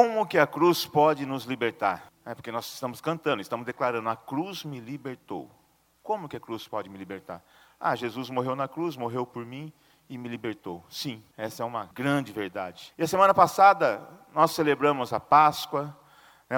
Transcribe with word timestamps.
Como 0.00 0.24
que 0.24 0.38
a 0.38 0.46
cruz 0.46 0.86
pode 0.86 1.26
nos 1.26 1.44
libertar? 1.44 2.10
É 2.24 2.34
porque 2.34 2.50
nós 2.50 2.72
estamos 2.72 3.02
cantando, 3.02 3.42
estamos 3.42 3.66
declarando: 3.66 4.08
a 4.08 4.16
cruz 4.16 4.64
me 4.64 4.80
libertou. 4.80 5.50
Como 6.02 6.26
que 6.26 6.38
a 6.38 6.40
cruz 6.40 6.66
pode 6.66 6.88
me 6.88 6.96
libertar? 6.96 7.44
Ah, 7.78 7.94
Jesus 7.94 8.30
morreu 8.30 8.56
na 8.56 8.66
cruz, 8.66 8.96
morreu 8.96 9.26
por 9.26 9.44
mim 9.44 9.70
e 10.08 10.16
me 10.16 10.26
libertou. 10.26 10.82
Sim, 10.88 11.22
essa 11.36 11.64
é 11.64 11.66
uma 11.66 11.90
grande 11.92 12.32
verdade. 12.32 12.94
E 12.96 13.02
a 13.02 13.06
semana 13.06 13.34
passada 13.34 14.00
nós 14.32 14.52
celebramos 14.52 15.12
a 15.12 15.20
Páscoa, 15.20 15.94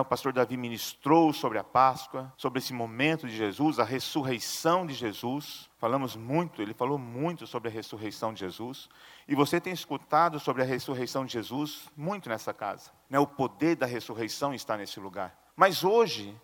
o 0.01 0.05
pastor 0.07 0.33
Davi 0.33 0.57
ministrou 0.57 1.35
sobre 1.35 1.59
a 1.59 1.65
Páscoa, 1.65 2.33
sobre 2.39 2.61
esse 2.61 2.73
momento 2.73 3.27
de 3.27 3.37
Jesus, 3.37 3.79
a 3.79 3.85
ressurreição 3.85 4.87
de 4.87 4.95
Jesus. 4.95 5.69
Falamos 5.77 6.17
muito, 6.17 6.63
ele 6.63 6.73
falou 6.73 6.97
muito 6.97 7.47
sobre 7.47 7.69
a 7.69 7.73
ressurreição 7.73 8.33
de 8.33 8.41
Jesus. 8.41 8.89
E 9.29 9.35
você 9.35 9.61
tem 9.61 9.73
escutado 9.73 10.41
sobre 10.41 10.63
a 10.63 10.65
ressurreição 10.65 11.27
de 11.27 11.35
Jesus 11.35 11.91
muito 11.95 12.31
nessa 12.31 12.55
casa. 12.55 12.91
Né, 13.11 13.19
o 13.19 13.27
poder 13.27 13.77
da 13.77 13.85
ressurreição 13.85 14.55
está 14.55 14.79
nesse 14.79 14.99
lugar. 14.99 15.37
Mas 15.55 15.85
hoje, 15.85 16.35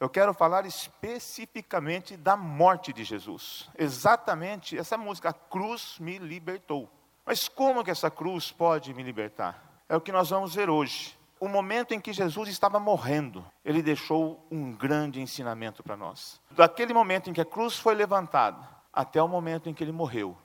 eu 0.00 0.10
quero 0.10 0.34
falar 0.34 0.66
especificamente 0.66 2.16
da 2.16 2.36
morte 2.36 2.92
de 2.92 3.04
Jesus. 3.04 3.70
Exatamente 3.78 4.76
essa 4.76 4.98
música, 4.98 5.30
a 5.30 5.32
cruz 5.32 5.96
me 6.00 6.18
libertou. 6.18 6.90
Mas 7.24 7.48
como 7.48 7.82
que 7.84 7.90
essa 7.90 8.10
cruz 8.10 8.50
pode 8.50 8.92
me 8.92 9.02
libertar? 9.02 9.80
É 9.88 9.96
o 9.96 10.00
que 10.00 10.12
nós 10.12 10.30
vamos 10.30 10.54
ver 10.54 10.68
hoje. 10.68 11.15
O 11.38 11.48
momento 11.48 11.92
em 11.92 12.00
que 12.00 12.12
Jesus 12.12 12.48
estava 12.48 12.80
morrendo, 12.80 13.44
ele 13.64 13.82
deixou 13.82 14.46
um 14.50 14.72
grande 14.72 15.20
ensinamento 15.20 15.82
para 15.82 15.96
nós. 15.96 16.40
Daquele 16.50 16.94
momento 16.94 17.28
em 17.28 17.32
que 17.32 17.40
a 17.40 17.44
cruz 17.44 17.78
foi 17.78 17.94
levantada 17.94 18.58
até 18.92 19.22
o 19.22 19.28
momento 19.28 19.68
em 19.68 19.74
que 19.74 19.84
ele 19.84 19.92
morreu, 19.92 20.36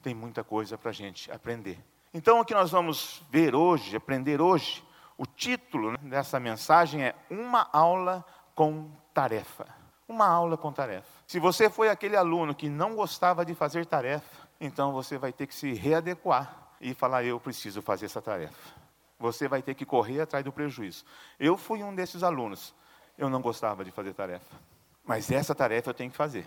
tem 0.00 0.14
muita 0.14 0.44
coisa 0.44 0.78
para 0.78 0.90
a 0.90 0.94
gente 0.94 1.30
aprender. 1.32 1.84
Então, 2.14 2.40
o 2.40 2.44
que 2.44 2.54
nós 2.54 2.70
vamos 2.70 3.22
ver 3.28 3.54
hoje, 3.54 3.96
aprender 3.96 4.40
hoje, 4.40 4.84
o 5.18 5.26
título 5.26 5.98
dessa 5.98 6.38
mensagem 6.38 7.02
é 7.02 7.14
Uma 7.28 7.68
Aula 7.72 8.24
com 8.54 8.88
tarefa. 9.12 9.66
Uma 10.08 10.28
aula 10.28 10.56
com 10.56 10.72
tarefa. 10.72 11.08
Se 11.26 11.40
você 11.40 11.68
foi 11.68 11.88
aquele 11.88 12.16
aluno 12.16 12.54
que 12.54 12.68
não 12.68 12.94
gostava 12.94 13.44
de 13.44 13.54
fazer 13.54 13.84
tarefa, 13.84 14.46
então 14.60 14.92
você 14.92 15.18
vai 15.18 15.32
ter 15.32 15.48
que 15.48 15.54
se 15.54 15.72
readequar 15.74 16.68
e 16.80 16.94
falar: 16.94 17.24
eu 17.24 17.40
preciso 17.40 17.82
fazer 17.82 18.06
essa 18.06 18.22
tarefa. 18.22 18.85
Você 19.18 19.48
vai 19.48 19.62
ter 19.62 19.74
que 19.74 19.86
correr 19.86 20.20
atrás 20.20 20.44
do 20.44 20.52
prejuízo. 20.52 21.04
Eu 21.38 21.56
fui 21.56 21.82
um 21.82 21.94
desses 21.94 22.22
alunos. 22.22 22.74
Eu 23.16 23.30
não 23.30 23.40
gostava 23.40 23.84
de 23.84 23.90
fazer 23.90 24.12
tarefa. 24.12 24.56
Mas 25.04 25.30
essa 25.30 25.54
tarefa 25.54 25.90
eu 25.90 25.94
tenho 25.94 26.10
que 26.10 26.16
fazer. 26.16 26.46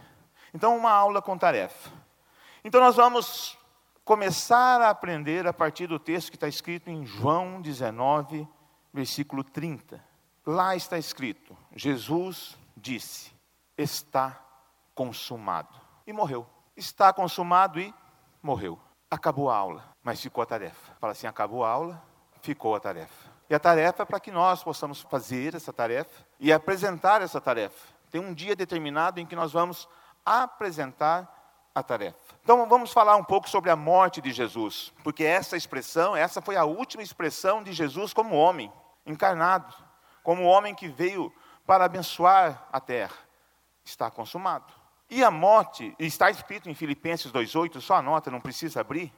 Então, 0.53 0.77
uma 0.77 0.91
aula 0.91 1.21
com 1.21 1.37
tarefa. 1.37 1.91
Então, 2.63 2.79
nós 2.81 2.95
vamos 2.95 3.57
começar 4.03 4.81
a 4.81 4.89
aprender 4.89 5.47
a 5.47 5.53
partir 5.53 5.87
do 5.87 5.99
texto 5.99 6.29
que 6.29 6.35
está 6.35 6.47
escrito 6.47 6.89
em 6.89 7.05
João 7.05 7.61
19, 7.61 8.47
versículo 8.93 9.43
30. 9.43 10.03
Lá 10.45 10.75
está 10.75 10.97
escrito: 10.97 11.55
Jesus 11.75 12.57
disse: 12.75 13.31
Está 13.77 14.39
consumado. 14.93 15.73
E 16.05 16.11
morreu. 16.11 16.45
Está 16.75 17.13
consumado 17.13 17.79
e 17.79 17.93
morreu. 18.41 18.79
Acabou 19.11 19.49
a 19.49 19.55
aula, 19.55 19.83
mas 20.03 20.21
ficou 20.21 20.41
a 20.41 20.45
tarefa. 20.45 20.93
Fala 20.99 21.11
assim: 21.11 21.27
acabou 21.27 21.63
a 21.63 21.69
aula, 21.69 22.03
ficou 22.41 22.75
a 22.75 22.79
tarefa. 22.79 23.29
E 23.49 23.55
a 23.55 23.59
tarefa 23.59 24.03
é 24.03 24.05
para 24.05 24.19
que 24.19 24.31
nós 24.31 24.63
possamos 24.63 25.01
fazer 25.01 25.55
essa 25.55 25.73
tarefa 25.73 26.23
e 26.39 26.53
apresentar 26.53 27.21
essa 27.21 27.41
tarefa. 27.41 27.87
Tem 28.11 28.21
um 28.21 28.33
dia 28.33 28.55
determinado 28.55 29.19
em 29.19 29.25
que 29.25 29.35
nós 29.35 29.51
vamos 29.51 29.87
apresentar 30.25 31.35
a 31.73 31.81
tarefa. 31.81 32.35
Então 32.43 32.67
vamos 32.67 32.91
falar 32.91 33.15
um 33.15 33.23
pouco 33.23 33.49
sobre 33.49 33.69
a 33.69 33.75
morte 33.75 34.21
de 34.21 34.31
Jesus, 34.31 34.93
porque 35.03 35.23
essa 35.23 35.57
expressão, 35.57 36.15
essa 36.15 36.41
foi 36.41 36.55
a 36.55 36.65
última 36.65 37.01
expressão 37.01 37.63
de 37.63 37.71
Jesus 37.73 38.13
como 38.13 38.35
homem 38.35 38.71
encarnado, 39.05 39.73
como 40.23 40.43
homem 40.43 40.75
que 40.75 40.87
veio 40.87 41.33
para 41.65 41.85
abençoar 41.85 42.67
a 42.71 42.79
terra. 42.79 43.15
Está 43.83 44.11
consumado. 44.11 44.71
E 45.09 45.23
a 45.23 45.31
morte, 45.31 45.95
está 45.97 46.29
escrito 46.29 46.69
em 46.69 46.75
Filipenses 46.75 47.31
2,8, 47.31 47.81
só 47.81 47.95
anota, 47.95 48.29
não 48.29 48.39
precisa 48.39 48.81
abrir. 48.81 49.11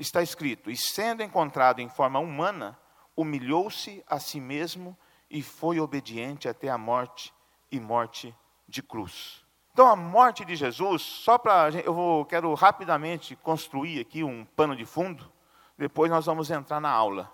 Está 0.00 0.20
escrito: 0.22 0.68
E 0.70 0.76
sendo 0.76 1.22
encontrado 1.22 1.80
em 1.80 1.88
forma 1.88 2.18
humana, 2.18 2.76
humilhou-se 3.16 4.02
a 4.08 4.18
si 4.18 4.40
mesmo 4.40 4.98
e 5.30 5.42
foi 5.42 5.78
obediente 5.78 6.48
até 6.48 6.68
a 6.68 6.76
morte 6.76 7.32
e 7.70 7.78
morte 7.78 8.34
de 8.66 8.82
cruz. 8.82 9.44
Então, 9.72 9.86
a 9.86 9.94
morte 9.94 10.44
de 10.44 10.56
Jesus, 10.56 11.02
só 11.02 11.38
para. 11.38 11.70
Eu 11.84 11.94
vou, 11.94 12.24
quero 12.24 12.52
rapidamente 12.54 13.36
construir 13.36 14.00
aqui 14.00 14.24
um 14.24 14.44
pano 14.44 14.74
de 14.74 14.84
fundo, 14.84 15.30
depois 15.78 16.10
nós 16.10 16.26
vamos 16.26 16.50
entrar 16.50 16.80
na 16.80 16.90
aula 16.90 17.30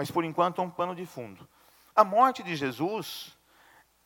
mas 0.00 0.10
por 0.10 0.24
enquanto 0.24 0.62
um 0.62 0.70
pano 0.70 0.94
de 0.94 1.04
fundo. 1.04 1.46
A 1.94 2.04
morte 2.04 2.42
de 2.42 2.56
Jesus 2.56 3.36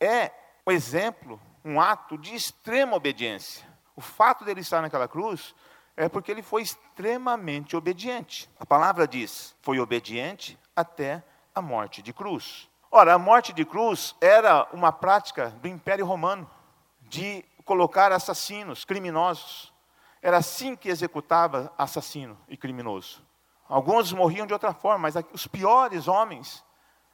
é 0.01 0.33
um 0.67 0.73
exemplo, 0.73 1.41
um 1.65 1.81
ato 1.81 2.19
de 2.19 2.35
extrema 2.35 2.97
obediência. 2.97 3.65
O 3.95 4.01
fato 4.01 4.45
dele 4.45 4.61
estar 4.61 4.83
naquela 4.83 5.07
cruz 5.07 5.55
é 5.97 6.09
porque 6.09 6.31
ele 6.31 6.43
foi 6.43 6.63
extremamente 6.63 7.77
obediente. 7.77 8.51
A 8.59 8.67
palavra 8.67 9.07
diz: 9.07 9.55
foi 9.63 9.79
obediente 9.79 10.59
até 10.75 11.23
a 11.55 11.63
morte 11.63 12.03
de 12.03 12.13
cruz. 12.13 12.69
Ora, 12.91 13.15
a 13.15 13.19
morte 13.19 13.53
de 13.53 13.65
cruz 13.65 14.15
era 14.21 14.69
uma 14.73 14.93
prática 14.93 15.51
do 15.61 15.69
Império 15.69 16.07
Romano 16.07 16.49
de 17.03 17.45
colocar 17.65 18.13
assassinos, 18.13 18.85
criminosos. 18.85 19.73
Era 20.23 20.39
assim 20.39 20.75
que 20.75 20.89
executava 20.89 21.73
assassino 21.77 22.39
e 22.49 22.57
criminoso. 22.57 23.23
Alguns 23.69 24.13
morriam 24.13 24.47
de 24.47 24.53
outra 24.53 24.73
forma, 24.73 24.99
mas 24.99 25.15
os 25.33 25.47
piores 25.47 26.07
homens 26.07 26.65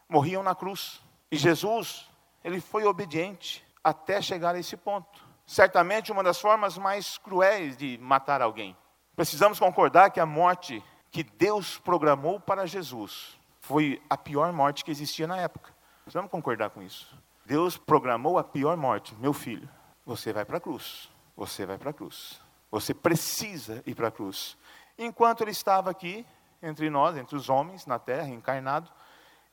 morriam 0.08 0.42
na 0.42 0.54
cruz. 0.54 1.00
E 1.30 1.36
Jesus, 1.36 2.08
ele 2.44 2.60
foi 2.60 2.84
obediente 2.84 3.64
até 3.82 4.20
chegar 4.20 4.54
a 4.54 4.58
esse 4.58 4.76
ponto. 4.76 5.29
Certamente 5.50 6.12
uma 6.12 6.22
das 6.22 6.40
formas 6.40 6.78
mais 6.78 7.18
cruéis 7.18 7.76
de 7.76 7.98
matar 7.98 8.40
alguém. 8.40 8.76
Precisamos 9.16 9.58
concordar 9.58 10.10
que 10.10 10.20
a 10.20 10.24
morte 10.24 10.80
que 11.10 11.24
Deus 11.24 11.76
programou 11.76 12.38
para 12.38 12.68
Jesus 12.68 13.36
foi 13.60 14.00
a 14.08 14.16
pior 14.16 14.52
morte 14.52 14.84
que 14.84 14.92
existia 14.92 15.26
na 15.26 15.38
época. 15.38 15.74
Precisamos 16.04 16.30
concordar 16.30 16.70
com 16.70 16.80
isso. 16.80 17.18
Deus 17.44 17.76
programou 17.76 18.38
a 18.38 18.44
pior 18.44 18.76
morte. 18.76 19.12
Meu 19.16 19.32
filho, 19.32 19.68
você 20.06 20.32
vai 20.32 20.44
para 20.44 20.58
a 20.58 20.60
cruz. 20.60 21.10
Você 21.36 21.66
vai 21.66 21.76
para 21.76 21.90
a 21.90 21.94
cruz. 21.94 22.40
Você 22.70 22.94
precisa 22.94 23.82
ir 23.84 23.96
para 23.96 24.06
a 24.06 24.12
cruz. 24.12 24.56
Enquanto 24.96 25.40
ele 25.40 25.50
estava 25.50 25.90
aqui, 25.90 26.24
entre 26.62 26.88
nós, 26.88 27.16
entre 27.16 27.34
os 27.34 27.48
homens 27.48 27.86
na 27.86 27.98
terra, 27.98 28.28
encarnado, 28.28 28.88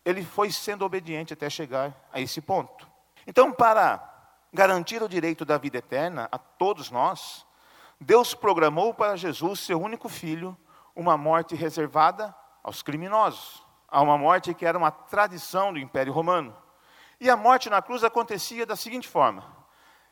ele 0.05 0.23
foi 0.23 0.51
sendo 0.51 0.85
obediente 0.85 1.33
até 1.33 1.49
chegar 1.49 1.91
a 2.13 2.21
esse 2.21 2.39
ponto. 2.39 2.87
Então, 3.25 3.51
para 3.51 4.16
garantir 4.53 5.01
o 5.01 5.09
direito 5.09 5.45
da 5.45 5.57
vida 5.57 5.77
eterna 5.77 6.27
a 6.31 6.37
todos 6.37 6.89
nós, 6.89 7.45
Deus 7.99 8.33
programou 8.33 8.93
para 8.93 9.15
Jesus, 9.15 9.59
seu 9.59 9.81
único 9.81 10.07
filho, 10.07 10.57
uma 10.95 11.17
morte 11.17 11.55
reservada 11.55 12.35
aos 12.63 12.81
criminosos, 12.81 13.63
a 13.87 14.01
uma 14.01 14.17
morte 14.17 14.53
que 14.53 14.65
era 14.65 14.77
uma 14.77 14.91
tradição 14.91 15.71
do 15.73 15.79
Império 15.79 16.13
Romano. 16.13 16.55
E 17.19 17.29
a 17.29 17.37
morte 17.37 17.69
na 17.69 17.81
cruz 17.81 18.03
acontecia 18.03 18.65
da 18.65 18.75
seguinte 18.75 19.07
forma: 19.07 19.43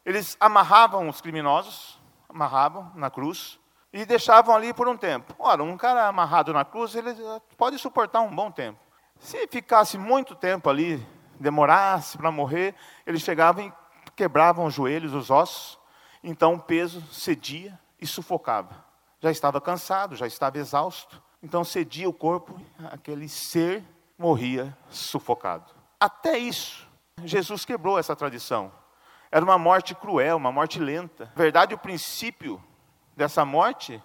eles 0.06 0.36
amarravam 0.40 1.08
os 1.08 1.22
criminosos, 1.22 2.00
amarravam 2.28 2.92
na 2.96 3.10
cruz, 3.12 3.60
e 3.96 4.06
deixavam 4.06 4.54
ali 4.54 4.74
por 4.74 4.88
um 4.90 4.98
tempo. 4.98 5.34
Ora, 5.40 5.64
um 5.64 5.78
cara 5.78 6.08
amarrado 6.08 6.52
na 6.52 6.66
cruz, 6.66 6.96
ele 6.96 7.16
pode 7.58 7.80
suportar 7.80 8.20
um 8.20 8.36
bom 8.36 8.52
tempo. 8.52 8.78
Se 9.20 9.48
ficasse 9.48 9.98
muito 9.98 10.36
tempo 10.36 10.70
ali, 10.70 11.06
demorasse 11.40 12.18
para 12.18 12.30
morrer, 12.30 12.76
eles 13.06 13.22
chegavam 13.22 13.66
e 13.66 13.74
quebravam 14.16 14.66
os 14.66 14.74
joelhos, 14.74 15.14
os 15.14 15.30
ossos, 15.30 15.78
então 16.24 16.56
o 16.56 16.60
peso 16.60 17.02
cedia 17.12 17.78
e 18.00 18.08
sufocava. 18.08 18.84
Já 19.20 19.32
estava 19.32 19.60
cansado, 19.62 20.16
já 20.16 20.28
estava 20.28 20.58
exausto, 20.58 21.22
então 21.42 21.64
cedia 21.64 22.10
o 22.10 22.14
corpo, 22.14 22.60
aquele 22.92 23.28
ser 23.28 23.84
morria 24.18 24.76
sufocado. 24.90 25.72
Até 26.00 26.38
isso, 26.38 26.88
Jesus 27.24 27.66
quebrou 27.66 28.00
essa 28.00 28.16
tradição. 28.16 28.72
Era 29.32 29.44
uma 29.44 29.58
morte 29.58 29.94
cruel, 29.94 30.38
uma 30.38 30.52
morte 30.52 30.80
lenta. 30.80 31.26
Na 31.26 31.42
verdade, 31.44 31.74
o 31.74 31.78
princípio 31.78 32.64
dessa 33.16 33.44
morte 33.44 34.02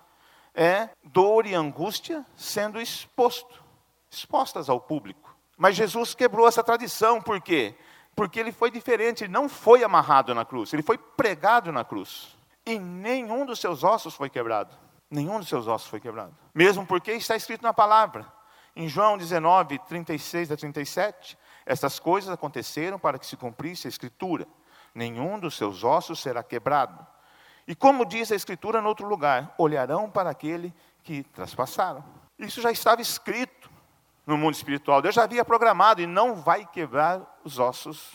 é 0.55 0.91
dor 1.05 1.47
e 1.47 1.55
angústia 1.55 2.25
sendo 2.37 2.81
exposto, 2.81 3.63
expostas 4.11 4.69
ao 4.69 4.81
público. 4.81 5.35
Mas 5.57 5.77
Jesus 5.77 6.15
quebrou 6.15 6.49
essa 6.49 6.65
tradição, 6.65 7.21
por 7.21 7.41
quê? 7.41 7.77
Porque 8.21 8.39
ele 8.39 8.53
foi 8.53 8.71
diferente, 8.71 9.25
ele 9.25 9.33
não 9.33 9.49
foi 9.49 9.83
amarrado 9.83 10.35
na 10.35 10.45
cruz, 10.45 10.75
ele 10.75 10.83
foi 10.83 10.99
pregado 10.99 11.73
na 11.73 11.83
cruz. 11.83 12.37
E 12.67 12.79
nenhum 12.79 13.47
dos 13.47 13.59
seus 13.59 13.83
ossos 13.83 14.15
foi 14.15 14.29
quebrado. 14.29 14.77
Nenhum 15.11 15.39
dos 15.39 15.49
seus 15.49 15.67
ossos 15.67 15.89
foi 15.89 16.01
quebrado. 16.01 16.37
Mesmo 16.55 16.85
porque 16.85 17.13
está 17.13 17.35
escrito 17.35 17.63
na 17.63 17.73
palavra. 17.73 18.31
Em 18.77 18.87
João 18.91 19.17
19, 19.17 19.79
36 19.79 20.53
a 20.53 20.57
37, 20.59 21.39
essas 21.65 21.99
coisas 21.99 22.29
aconteceram 22.29 22.99
para 22.99 23.19
que 23.19 23.25
se 23.25 23.39
cumprisse 23.39 23.87
a 23.87 23.89
escritura. 23.89 24.47
Nenhum 24.95 25.39
dos 25.39 25.57
seus 25.57 25.83
ossos 25.83 26.21
será 26.21 26.43
quebrado. 26.43 27.07
E 27.67 27.75
como 27.75 28.05
diz 28.05 28.31
a 28.31 28.37
Escritura 28.37 28.83
no 28.83 28.89
outro 28.89 29.09
lugar, 29.09 29.55
olharão 29.57 30.11
para 30.11 30.29
aquele 30.29 30.75
que 31.03 31.23
traspassaram. 31.23 32.05
Isso 32.39 32.61
já 32.61 32.71
estava 32.71 33.01
escrito 33.01 33.60
no 34.31 34.39
mundo 34.39 34.55
espiritual. 34.55 35.03
Deus 35.03 35.15
já 35.15 35.25
havia 35.25 35.45
programado 35.45 36.01
e 36.01 36.07
não 36.07 36.35
vai 36.35 36.65
quebrar 36.65 37.21
os 37.45 37.59
ossos 37.59 38.13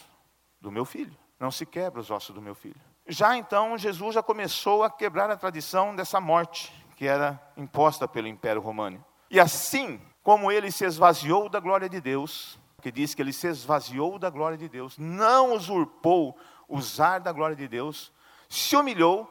do 0.60 0.72
meu 0.72 0.86
filho. 0.86 1.16
Não 1.40 1.52
se 1.52 1.66
quebra 1.66 2.00
os 2.00 2.10
ossos 2.10 2.34
do 2.34 2.42
meu 2.42 2.56
filho. 2.56 2.80
Já 3.08 3.38
então, 3.38 3.78
Jesus 3.78 4.16
já 4.16 4.24
começou 4.24 4.84
a 4.84 4.90
quebrar 4.90 5.30
a 5.30 5.38
tradição 5.38 5.96
dessa 5.96 6.20
morte 6.20 6.74
que 6.96 7.06
era 7.06 7.40
imposta 7.58 8.08
pelo 8.08 8.28
Império 8.28 8.62
Romano. 8.62 9.04
E 9.30 9.40
assim 9.40 10.02
como 10.24 10.52
ele 10.52 10.72
se 10.72 10.86
esvaziou 10.86 11.50
da 11.50 11.60
glória 11.60 11.90
de 11.90 12.00
Deus, 12.00 12.58
que 12.82 12.92
diz 12.92 13.14
que 13.14 13.22
ele 13.22 13.34
se 13.34 13.48
esvaziou 13.48 14.18
da 14.18 14.30
glória 14.30 14.58
de 14.58 14.70
Deus, 14.70 14.98
não 14.98 15.54
usurpou 15.54 16.38
usar 16.68 17.20
da 17.20 17.32
glória 17.32 17.56
de 17.56 17.68
Deus, 17.68 18.12
se 18.50 18.76
humilhou 18.76 19.30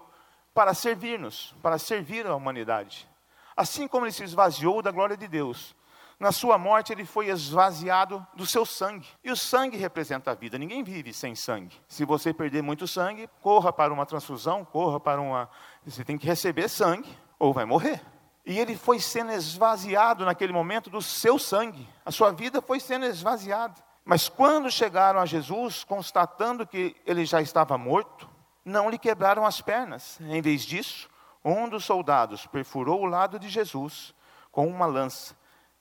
para 0.52 0.74
servir-nos, 0.74 1.54
para 1.62 1.78
servir 1.78 2.26
a 2.26 2.36
humanidade. 2.36 3.08
Assim 3.56 3.88
como 3.88 4.04
ele 4.04 4.12
se 4.12 4.22
esvaziou 4.22 4.82
da 4.82 4.90
glória 4.90 5.16
de 5.16 5.26
Deus, 5.26 5.74
na 6.18 6.32
sua 6.32 6.56
morte 6.56 6.92
ele 6.92 7.04
foi 7.04 7.28
esvaziado 7.28 8.24
do 8.34 8.46
seu 8.46 8.64
sangue. 8.64 9.08
E 9.22 9.30
o 9.30 9.36
sangue 9.36 9.76
representa 9.76 10.30
a 10.30 10.34
vida. 10.34 10.56
Ninguém 10.56 10.82
vive 10.82 11.12
sem 11.12 11.34
sangue. 11.34 11.76
Se 11.88 12.04
você 12.04 12.32
perder 12.32 12.62
muito 12.62 12.86
sangue, 12.86 13.28
corra 13.40 13.72
para 13.72 13.92
uma 13.92 14.06
transfusão, 14.06 14.64
corra 14.64 15.00
para 15.00 15.20
uma. 15.20 15.48
Você 15.84 16.04
tem 16.04 16.16
que 16.16 16.26
receber 16.26 16.68
sangue 16.68 17.08
ou 17.38 17.52
vai 17.52 17.64
morrer. 17.64 18.00
E 18.46 18.58
ele 18.58 18.76
foi 18.76 19.00
sendo 19.00 19.32
esvaziado 19.32 20.24
naquele 20.24 20.52
momento 20.52 20.90
do 20.90 21.00
seu 21.00 21.38
sangue. 21.38 21.88
A 22.04 22.10
sua 22.10 22.30
vida 22.30 22.60
foi 22.62 22.78
sendo 22.78 23.06
esvaziada. 23.06 23.74
Mas 24.04 24.28
quando 24.28 24.70
chegaram 24.70 25.18
a 25.18 25.26
Jesus, 25.26 25.82
constatando 25.82 26.66
que 26.66 26.94
ele 27.06 27.24
já 27.24 27.40
estava 27.40 27.78
morto, 27.78 28.28
não 28.64 28.90
lhe 28.90 28.98
quebraram 28.98 29.46
as 29.46 29.62
pernas. 29.62 30.20
Em 30.20 30.42
vez 30.42 30.62
disso, 30.62 31.08
um 31.42 31.68
dos 31.68 31.84
soldados 31.84 32.46
perfurou 32.46 33.00
o 33.00 33.06
lado 33.06 33.38
de 33.38 33.48
Jesus 33.48 34.14
com 34.52 34.66
uma 34.66 34.86
lança 34.86 35.34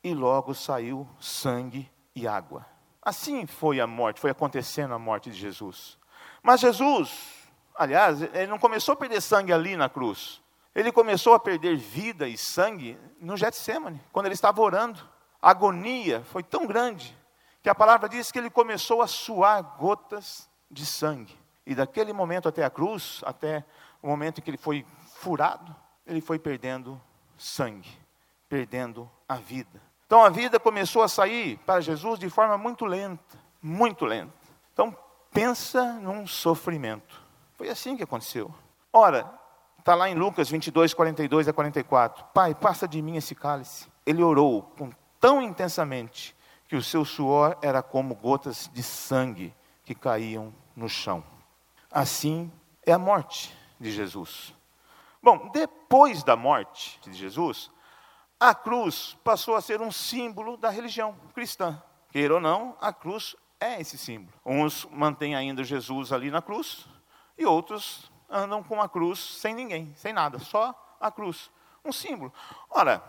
e 0.03 0.13
logo 0.13 0.53
saiu 0.53 1.07
sangue 1.19 1.89
e 2.15 2.27
água. 2.27 2.65
Assim 3.01 3.45
foi 3.45 3.79
a 3.79 3.87
morte, 3.87 4.19
foi 4.19 4.31
acontecendo 4.31 4.93
a 4.93 4.99
morte 4.99 5.29
de 5.29 5.37
Jesus. 5.37 5.97
Mas 6.41 6.61
Jesus, 6.61 7.47
aliás, 7.75 8.21
ele 8.21 8.47
não 8.47 8.59
começou 8.59 8.93
a 8.93 8.97
perder 8.97 9.21
sangue 9.21 9.53
ali 9.53 9.75
na 9.75 9.89
cruz. 9.89 10.41
Ele 10.75 10.91
começou 10.91 11.33
a 11.33 11.39
perder 11.39 11.77
vida 11.77 12.27
e 12.27 12.37
sangue 12.37 12.97
no 13.19 13.37
Getsemane, 13.37 14.01
quando 14.11 14.25
ele 14.25 14.33
estava 14.33 14.61
orando. 14.61 14.99
A 15.41 15.51
agonia 15.51 16.23
foi 16.25 16.41
tão 16.41 16.65
grande 16.65 17.15
que 17.61 17.69
a 17.69 17.75
palavra 17.75 18.09
diz 18.09 18.31
que 18.31 18.39
ele 18.39 18.49
começou 18.49 19.01
a 19.01 19.07
suar 19.07 19.61
gotas 19.77 20.49
de 20.69 20.85
sangue. 20.85 21.37
E 21.65 21.75
daquele 21.75 22.11
momento 22.11 22.49
até 22.49 22.65
a 22.65 22.69
cruz, 22.69 23.21
até 23.25 23.63
o 24.01 24.07
momento 24.07 24.39
em 24.39 24.41
que 24.41 24.49
ele 24.49 24.57
foi 24.57 24.85
furado, 25.15 25.73
ele 26.05 26.19
foi 26.19 26.39
perdendo 26.39 26.99
sangue, 27.37 27.89
perdendo 28.49 29.09
a 29.27 29.35
vida. 29.35 29.81
Então 30.13 30.23
a 30.23 30.29
vida 30.29 30.59
começou 30.59 31.01
a 31.01 31.07
sair 31.07 31.57
para 31.65 31.81
Jesus 31.81 32.19
de 32.19 32.29
forma 32.29 32.55
muito 32.55 32.85
lenta, 32.85 33.35
muito 33.59 34.05
lenta. 34.05 34.31
Então 34.71 34.95
pensa 35.31 35.93
num 35.93 36.27
sofrimento. 36.27 37.19
Foi 37.55 37.67
assim 37.67 37.97
que 37.97 38.03
aconteceu. 38.03 38.53
Ora, 38.93 39.27
Está 39.79 39.95
lá 39.95 40.07
em 40.07 40.13
Lucas 40.13 40.51
22, 40.51 40.93
42 40.93 41.47
a 41.47 41.51
44. 41.51 42.25
Pai, 42.25 42.53
passa 42.53 42.87
de 42.87 43.01
mim 43.01 43.17
esse 43.17 43.33
cálice. 43.33 43.89
Ele 44.05 44.21
orou 44.21 44.61
com 44.77 44.91
tão 45.19 45.41
intensamente 45.41 46.35
que 46.67 46.75
o 46.75 46.83
seu 46.83 47.03
suor 47.03 47.57
era 47.59 47.81
como 47.81 48.13
gotas 48.13 48.69
de 48.71 48.83
sangue 48.83 49.51
que 49.83 49.95
caíam 49.95 50.53
no 50.75 50.87
chão. 50.87 51.23
Assim 51.91 52.51
é 52.85 52.91
a 52.91 52.99
morte 52.99 53.51
de 53.79 53.91
Jesus. 53.91 54.53
Bom, 55.23 55.49
depois 55.51 56.23
da 56.23 56.35
morte 56.35 56.99
de 57.01 57.13
Jesus, 57.13 57.71
a 58.43 58.53
cruz 58.53 59.17
passou 59.23 59.55
a 59.55 59.61
ser 59.61 59.81
um 59.81 59.89
símbolo 59.89 60.57
da 60.57 60.69
religião 60.69 61.15
cristã. 61.33 61.81
Queira 62.09 62.33
ou 62.33 62.41
não, 62.41 62.75
a 62.81 62.91
cruz 62.91 63.37
é 63.57 63.79
esse 63.79 63.97
símbolo. 63.97 64.33
Uns 64.45 64.83
mantêm 64.91 65.33
ainda 65.33 65.63
Jesus 65.63 66.11
ali 66.11 66.29
na 66.29 66.41
cruz 66.41 66.85
e 67.37 67.45
outros 67.45 68.11
andam 68.29 68.61
com 68.61 68.81
a 68.81 68.89
cruz 68.89 69.17
sem 69.17 69.55
ninguém, 69.55 69.93
sem 69.95 70.11
nada, 70.11 70.39
só 70.39 70.75
a 70.99 71.09
cruz. 71.09 71.49
Um 71.85 71.93
símbolo. 71.93 72.33
Ora, 72.69 73.01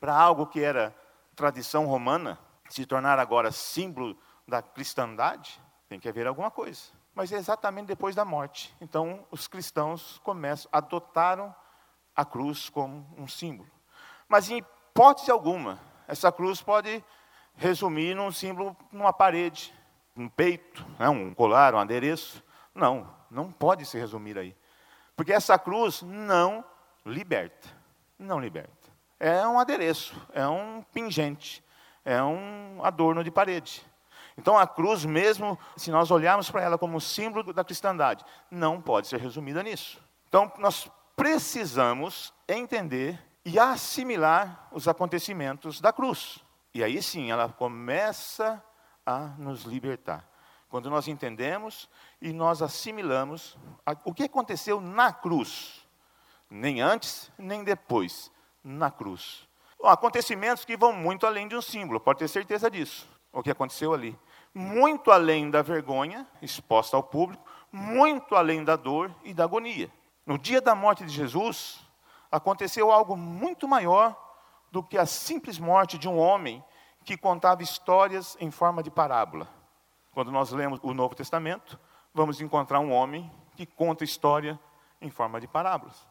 para 0.00 0.18
algo 0.18 0.46
que 0.46 0.62
era 0.62 0.96
tradição 1.36 1.84
romana, 1.84 2.38
se 2.70 2.86
tornar 2.86 3.18
agora 3.18 3.52
símbolo 3.52 4.16
da 4.46 4.62
cristandade, 4.62 5.60
tem 5.86 6.00
que 6.00 6.08
haver 6.08 6.26
alguma 6.26 6.50
coisa. 6.50 6.80
Mas 7.14 7.30
é 7.30 7.36
exatamente 7.36 7.88
depois 7.88 8.14
da 8.14 8.24
morte. 8.24 8.74
Então, 8.80 9.26
os 9.30 9.46
cristãos 9.46 10.18
começam, 10.24 10.66
adotaram 10.72 11.54
a 12.16 12.24
cruz 12.24 12.70
como 12.70 13.06
um 13.18 13.28
símbolo. 13.28 13.68
Mas, 14.26 14.50
em 14.50 14.62
hipótese 14.98 15.30
alguma, 15.30 15.78
essa 16.08 16.32
cruz 16.32 16.60
pode 16.60 17.04
resumir 17.54 18.16
num 18.16 18.32
símbolo 18.32 18.76
numa 18.90 19.12
parede, 19.12 19.72
um 20.16 20.28
peito, 20.28 20.84
né, 20.98 21.08
um 21.08 21.32
colar, 21.32 21.72
um 21.72 21.78
adereço. 21.78 22.42
Não, 22.74 23.08
não 23.30 23.52
pode 23.52 23.86
se 23.86 23.96
resumir 23.96 24.36
aí. 24.36 24.56
Porque 25.14 25.32
essa 25.32 25.56
cruz 25.56 26.02
não 26.02 26.64
liberta. 27.06 27.68
Não 28.18 28.40
liberta. 28.40 28.72
É 29.20 29.46
um 29.46 29.60
adereço, 29.60 30.20
é 30.32 30.46
um 30.48 30.82
pingente, 30.92 31.62
é 32.04 32.20
um 32.20 32.80
adorno 32.82 33.22
de 33.22 33.30
parede. 33.30 33.86
Então 34.36 34.58
a 34.58 34.66
cruz, 34.66 35.04
mesmo 35.04 35.56
se 35.76 35.92
nós 35.92 36.10
olharmos 36.10 36.50
para 36.50 36.62
ela 36.62 36.76
como 36.76 37.00
símbolo 37.00 37.52
da 37.52 37.62
cristandade, 37.62 38.24
não 38.50 38.80
pode 38.80 39.06
ser 39.06 39.20
resumida 39.20 39.62
nisso. 39.62 40.02
Então 40.28 40.50
nós 40.58 40.90
precisamos 41.14 42.34
entender 42.48 43.27
e 43.48 43.58
assimilar 43.58 44.68
os 44.70 44.86
acontecimentos 44.86 45.80
da 45.80 45.90
cruz. 45.90 46.44
E 46.74 46.84
aí 46.84 47.02
sim 47.02 47.30
ela 47.30 47.48
começa 47.48 48.62
a 49.06 49.20
nos 49.38 49.62
libertar. 49.62 50.28
Quando 50.68 50.90
nós 50.90 51.08
entendemos 51.08 51.88
e 52.20 52.30
nós 52.30 52.60
assimilamos 52.60 53.56
o 54.04 54.12
que 54.12 54.24
aconteceu 54.24 54.82
na 54.82 55.14
cruz, 55.14 55.88
nem 56.50 56.82
antes, 56.82 57.32
nem 57.38 57.64
depois, 57.64 58.30
na 58.62 58.90
cruz. 58.90 59.48
Acontecimentos 59.82 60.66
que 60.66 60.76
vão 60.76 60.92
muito 60.92 61.26
além 61.26 61.48
de 61.48 61.56
um 61.56 61.62
símbolo, 61.62 61.98
pode 61.98 62.18
ter 62.18 62.28
certeza 62.28 62.70
disso, 62.70 63.08
o 63.32 63.42
que 63.42 63.50
aconteceu 63.50 63.94
ali. 63.94 64.18
Muito 64.52 65.10
além 65.10 65.50
da 65.50 65.62
vergonha 65.62 66.26
exposta 66.42 66.98
ao 66.98 67.02
público, 67.02 67.42
muito 67.72 68.36
além 68.36 68.62
da 68.62 68.76
dor 68.76 69.10
e 69.24 69.32
da 69.32 69.44
agonia. 69.44 69.90
No 70.26 70.36
dia 70.36 70.60
da 70.60 70.74
morte 70.74 71.02
de 71.02 71.14
Jesus, 71.14 71.87
aconteceu 72.30 72.90
algo 72.92 73.16
muito 73.16 73.66
maior 73.66 74.16
do 74.70 74.82
que 74.82 74.98
a 74.98 75.06
simples 75.06 75.58
morte 75.58 75.98
de 75.98 76.08
um 76.08 76.18
homem 76.18 76.62
que 77.04 77.16
contava 77.16 77.62
histórias 77.62 78.36
em 78.40 78.50
forma 78.50 78.82
de 78.82 78.90
parábola. 78.90 79.48
Quando 80.12 80.30
nós 80.30 80.50
lemos 80.50 80.78
o 80.82 80.92
Novo 80.92 81.14
Testamento, 81.14 81.78
vamos 82.12 82.40
encontrar 82.40 82.80
um 82.80 82.92
homem 82.92 83.30
que 83.56 83.64
conta 83.64 84.04
história 84.04 84.58
em 85.00 85.10
forma 85.10 85.40
de 85.40 85.48
parábolas. 85.48 86.06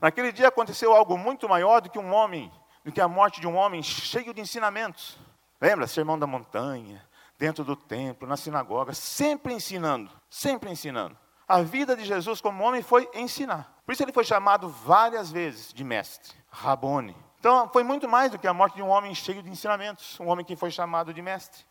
Naquele 0.00 0.32
dia 0.32 0.48
aconteceu 0.48 0.92
algo 0.94 1.16
muito 1.16 1.48
maior 1.48 1.80
do 1.80 1.88
que 1.88 1.98
um 1.98 2.12
homem, 2.12 2.52
do 2.84 2.92
que 2.92 3.00
a 3.00 3.08
morte 3.08 3.40
de 3.40 3.46
um 3.46 3.56
homem 3.56 3.82
cheio 3.82 4.34
de 4.34 4.40
ensinamentos. 4.40 5.18
Lembra? 5.60 5.86
Sermão 5.86 6.18
da 6.18 6.26
montanha, 6.26 7.02
dentro 7.38 7.64
do 7.64 7.74
templo, 7.74 8.28
na 8.28 8.36
sinagoga, 8.36 8.92
sempre 8.92 9.54
ensinando, 9.54 10.10
sempre 10.28 10.70
ensinando. 10.70 11.16
A 11.48 11.62
vida 11.62 11.96
de 11.96 12.04
Jesus 12.04 12.40
como 12.40 12.62
homem 12.62 12.82
foi 12.82 13.08
ensinar. 13.14 13.73
Por 13.84 13.92
isso 13.92 14.02
ele 14.02 14.12
foi 14.12 14.24
chamado 14.24 14.68
várias 14.68 15.30
vezes 15.30 15.72
de 15.72 15.84
mestre, 15.84 16.32
Rabone. 16.50 17.16
Então 17.38 17.68
foi 17.68 17.82
muito 17.82 18.08
mais 18.08 18.30
do 18.30 18.38
que 18.38 18.46
a 18.46 18.54
morte 18.54 18.76
de 18.76 18.82
um 18.82 18.88
homem 18.88 19.14
cheio 19.14 19.42
de 19.42 19.50
ensinamentos, 19.50 20.18
um 20.18 20.28
homem 20.28 20.44
que 20.44 20.56
foi 20.56 20.70
chamado 20.70 21.12
de 21.12 21.20
mestre 21.20 21.64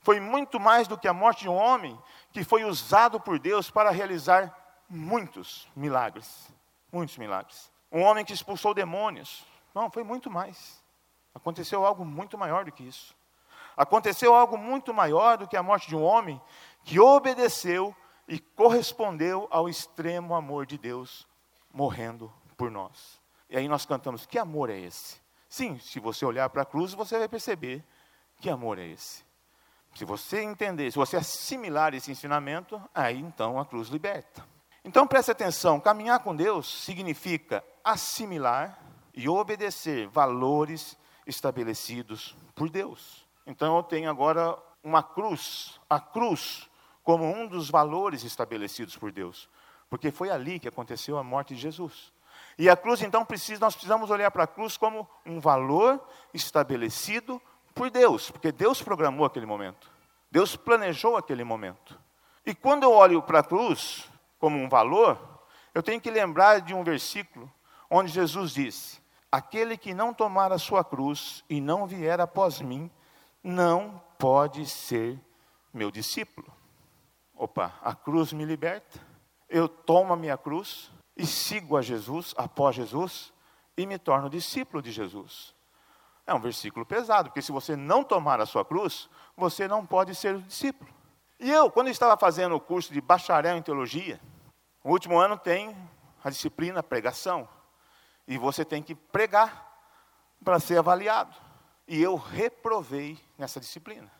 foi 0.00 0.18
muito 0.18 0.58
mais 0.58 0.88
do 0.88 0.96
que 0.96 1.06
a 1.06 1.12
morte 1.12 1.42
de 1.42 1.48
um 1.48 1.54
homem 1.54 1.98
que 2.32 2.42
foi 2.42 2.64
usado 2.64 3.20
por 3.20 3.38
Deus 3.38 3.70
para 3.70 3.90
realizar 3.90 4.54
muitos 4.88 5.68
milagres. 5.76 6.48
Muitos 6.90 7.18
milagres. 7.18 7.70
Um 7.92 8.02
homem 8.02 8.24
que 8.24 8.32
expulsou 8.32 8.74
demônios. 8.74 9.44
Não, 9.74 9.90
foi 9.90 10.02
muito 10.02 10.30
mais. 10.30 10.82
Aconteceu 11.34 11.84
algo 11.84 12.04
muito 12.04 12.36
maior 12.38 12.64
do 12.64 12.72
que 12.72 12.82
isso. 12.82 13.14
Aconteceu 13.76 14.34
algo 14.34 14.56
muito 14.56 14.92
maior 14.92 15.36
do 15.36 15.46
que 15.46 15.56
a 15.56 15.62
morte 15.62 15.88
de 15.88 15.94
um 15.94 16.02
homem 16.02 16.40
que 16.82 16.98
obedeceu 16.98 17.94
e 18.26 18.38
correspondeu 18.38 19.46
ao 19.50 19.68
extremo 19.68 20.34
amor 20.34 20.66
de 20.66 20.78
Deus, 20.78 21.26
morrendo 21.72 22.32
por 22.56 22.70
nós. 22.70 23.20
E 23.48 23.56
aí 23.56 23.68
nós 23.68 23.84
cantamos: 23.86 24.26
que 24.26 24.38
amor 24.38 24.70
é 24.70 24.78
esse? 24.78 25.20
Sim, 25.48 25.78
se 25.78 25.98
você 25.98 26.24
olhar 26.24 26.48
para 26.50 26.62
a 26.62 26.66
cruz, 26.66 26.92
você 26.94 27.18
vai 27.18 27.28
perceber 27.28 27.84
que 28.40 28.48
amor 28.48 28.78
é 28.78 28.86
esse. 28.86 29.24
Se 29.94 30.04
você 30.04 30.42
entender, 30.42 30.90
se 30.90 30.98
você 30.98 31.16
assimilar 31.16 31.94
esse 31.94 32.10
ensinamento, 32.10 32.80
aí 32.94 33.18
então 33.18 33.58
a 33.58 33.66
cruz 33.66 33.88
liberta. 33.88 34.46
Então 34.84 35.06
preste 35.06 35.30
atenção: 35.30 35.80
caminhar 35.80 36.20
com 36.20 36.34
Deus 36.34 36.84
significa 36.84 37.64
assimilar 37.84 38.78
e 39.14 39.28
obedecer 39.28 40.06
valores 40.08 40.96
estabelecidos 41.26 42.36
por 42.54 42.70
Deus. 42.70 43.26
Então 43.46 43.76
eu 43.76 43.82
tenho 43.82 44.08
agora 44.08 44.56
uma 44.82 45.02
cruz, 45.02 45.80
a 45.88 46.00
cruz 46.00 46.68
como 47.02 47.24
um 47.24 47.46
dos 47.46 47.68
valores 47.68 48.22
estabelecidos 48.24 48.96
por 48.96 49.10
Deus, 49.10 49.48
porque 49.90 50.12
foi 50.12 50.30
ali 50.30 50.60
que 50.60 50.68
aconteceu 50.68 51.18
a 51.18 51.22
morte 51.22 51.54
de 51.54 51.60
Jesus. 51.60 52.12
E 52.56 52.70
a 52.70 52.76
cruz, 52.76 53.02
então, 53.02 53.24
precisa, 53.24 53.60
nós 53.60 53.74
precisamos 53.74 54.08
olhar 54.08 54.30
para 54.30 54.44
a 54.44 54.46
cruz 54.46 54.76
como 54.76 55.08
um 55.26 55.40
valor 55.40 56.00
estabelecido 56.32 57.42
por 57.74 57.90
Deus, 57.90 58.30
porque 58.30 58.52
Deus 58.52 58.80
programou 58.80 59.26
aquele 59.26 59.46
momento. 59.46 59.90
Deus 60.30 60.54
planejou 60.54 61.16
aquele 61.16 61.42
momento. 61.42 61.98
E 62.46 62.54
quando 62.54 62.84
eu 62.84 62.92
olho 62.92 63.20
para 63.20 63.40
a 63.40 63.42
cruz 63.42 64.08
como 64.38 64.56
um 64.56 64.68
valor, 64.68 65.18
eu 65.74 65.82
tenho 65.82 66.00
que 66.00 66.10
lembrar 66.10 66.60
de 66.60 66.72
um 66.72 66.84
versículo 66.84 67.50
onde 67.90 68.12
Jesus 68.12 68.52
disse: 68.52 69.00
Aquele 69.30 69.76
que 69.76 69.92
não 69.92 70.14
tomar 70.14 70.52
a 70.52 70.58
sua 70.58 70.84
cruz 70.84 71.44
e 71.48 71.60
não 71.60 71.86
vier 71.86 72.20
após 72.20 72.60
mim, 72.60 72.90
não 73.42 74.00
pode 74.18 74.66
ser 74.66 75.18
meu 75.72 75.90
discípulo. 75.90 76.52
Opa, 77.34 77.74
a 77.82 77.94
cruz 77.94 78.32
me 78.32 78.44
liberta, 78.44 79.00
eu 79.50 79.68
tomo 79.68 80.12
a 80.12 80.16
minha 80.16 80.38
cruz 80.38 80.90
e 81.16 81.26
sigo 81.26 81.76
a 81.76 81.82
Jesus, 81.82 82.32
após 82.38 82.76
Jesus, 82.76 83.32
e 83.76 83.84
me 83.84 83.98
torno 83.98 84.30
discípulo 84.30 84.80
de 84.80 84.92
Jesus. 84.92 85.54
É 86.26 86.32
um 86.32 86.40
versículo 86.40 86.86
pesado, 86.86 87.28
porque 87.28 87.42
se 87.42 87.50
você 87.50 87.74
não 87.74 88.04
tomar 88.04 88.40
a 88.40 88.46
sua 88.46 88.64
cruz, 88.64 89.10
você 89.36 89.66
não 89.66 89.84
pode 89.84 90.14
ser 90.14 90.38
discípulo. 90.42 90.88
E 91.40 91.50
eu, 91.50 91.70
quando 91.70 91.88
estava 91.88 92.16
fazendo 92.16 92.54
o 92.54 92.60
curso 92.60 92.92
de 92.92 93.00
bacharel 93.00 93.56
em 93.56 93.62
teologia, 93.62 94.20
o 94.84 94.90
último 94.90 95.18
ano 95.18 95.36
tem 95.36 95.76
a 96.22 96.30
disciplina 96.30 96.82
pregação. 96.82 97.48
E 98.28 98.38
você 98.38 98.64
tem 98.64 98.82
que 98.82 98.94
pregar 98.94 99.68
para 100.44 100.60
ser 100.60 100.78
avaliado. 100.78 101.34
E 101.88 102.00
eu 102.00 102.14
reprovei 102.14 103.18
nessa 103.36 103.58
disciplina. 103.58 104.10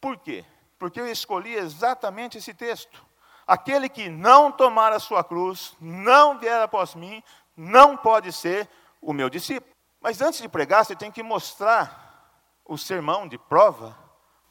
Por 0.00 0.18
quê? 0.18 0.44
Porque 0.78 1.00
eu 1.00 1.06
escolhi 1.06 1.54
exatamente 1.54 2.38
esse 2.38 2.52
texto. 2.52 3.05
Aquele 3.46 3.88
que 3.88 4.08
não 4.08 4.50
tomar 4.50 4.92
a 4.92 4.98
sua 4.98 5.22
cruz, 5.22 5.76
não 5.80 6.38
vier 6.38 6.60
após 6.60 6.94
mim, 6.94 7.22
não 7.56 7.96
pode 7.96 8.32
ser 8.32 8.68
o 9.00 9.12
meu 9.12 9.30
discípulo. 9.30 9.72
Mas 10.00 10.20
antes 10.20 10.40
de 10.40 10.48
pregar, 10.48 10.84
você 10.84 10.96
tem 10.96 11.10
que 11.10 11.22
mostrar 11.22 12.30
o 12.64 12.76
sermão 12.76 13.28
de 13.28 13.38
prova 13.38 13.96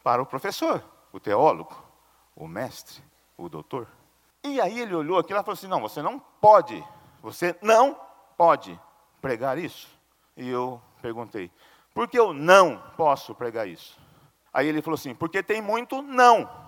para 0.03 0.21
o 0.21 0.25
professor, 0.25 0.83
o 1.11 1.19
teólogo, 1.19 1.75
o 2.35 2.47
mestre, 2.47 3.03
o 3.37 3.49
doutor. 3.49 3.87
E 4.43 4.61
aí 4.61 4.79
ele 4.79 4.95
olhou 4.95 5.17
aquilo 5.17 5.39
e 5.39 5.43
falou 5.43 5.53
assim: 5.53 5.67
Não, 5.67 5.81
você 5.81 6.01
não 6.01 6.19
pode, 6.19 6.83
você 7.21 7.55
não 7.61 7.99
pode 8.37 8.79
pregar 9.21 9.57
isso. 9.57 9.87
E 10.37 10.47
eu 10.47 10.81
perguntei: 11.01 11.51
Por 11.93 12.07
que 12.07 12.17
eu 12.17 12.33
não 12.33 12.81
posso 12.95 13.33
pregar 13.35 13.67
isso? 13.67 13.99
Aí 14.53 14.67
ele 14.67 14.81
falou 14.81 14.95
assim: 14.95 15.13
Porque 15.13 15.43
tem 15.43 15.61
muito 15.61 16.01
não. 16.01 16.64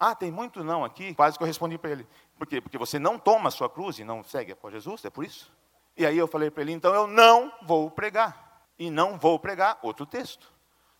Ah, 0.00 0.14
tem 0.14 0.32
muito 0.32 0.64
não 0.64 0.82
aqui. 0.82 1.14
Quase 1.14 1.36
que 1.36 1.42
eu 1.42 1.46
respondi 1.46 1.76
para 1.76 1.90
ele: 1.90 2.08
Por 2.38 2.46
quê? 2.46 2.58
Porque 2.58 2.78
você 2.78 2.98
não 2.98 3.18
toma 3.18 3.48
a 3.48 3.50
sua 3.50 3.68
cruz 3.68 3.98
e 3.98 4.04
não 4.04 4.24
segue 4.24 4.52
após 4.52 4.72
Jesus, 4.72 5.04
é 5.04 5.10
por 5.10 5.22
isso? 5.22 5.52
E 5.94 6.06
aí 6.06 6.16
eu 6.16 6.26
falei 6.26 6.50
para 6.50 6.62
ele: 6.62 6.72
Então 6.72 6.94
eu 6.94 7.06
não 7.06 7.52
vou 7.62 7.90
pregar. 7.90 8.64
E 8.78 8.90
não 8.90 9.18
vou 9.18 9.38
pregar 9.38 9.78
outro 9.82 10.06
texto. 10.06 10.50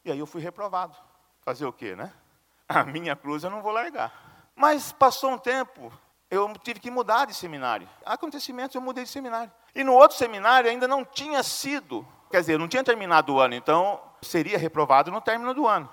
E 0.05 0.13
aí 0.13 0.19
eu 0.19 0.27
fui 0.27 0.43
reprovado. 0.43 0.95
Fazer 1.41 1.65
o 1.65 1.73
quê, 1.73 1.97
né? 1.97 2.13
A 2.69 2.85
minha 2.85 3.17
cruz 3.17 3.43
eu 3.43 3.49
não 3.49 3.63
vou 3.63 3.73
largar. 3.73 4.13
Mas 4.55 4.93
passou 4.93 5.31
um 5.31 5.39
tempo, 5.39 5.91
eu 6.31 6.53
tive 6.63 6.79
que 6.79 6.91
mudar 6.91 7.25
de 7.25 7.35
seminário. 7.35 7.89
Acontecimentos, 8.05 8.75
eu 8.75 8.83
mudei 8.83 9.05
de 9.05 9.11
seminário. 9.11 9.51
E 9.75 9.83
no 9.83 9.95
outro 9.95 10.19
seminário 10.19 10.69
ainda 10.69 10.87
não 10.87 11.03
tinha 11.03 11.43
sido, 11.43 12.07
quer 12.31 12.41
dizer, 12.41 12.59
não 12.59 12.69
tinha 12.69 12.85
terminado 12.85 13.35
o 13.35 13.41
ano, 13.41 13.55
então 13.55 13.99
seria 14.21 14.59
reprovado 14.59 15.11
no 15.11 15.21
término 15.21 15.55
do 15.55 15.67
ano. 15.67 15.89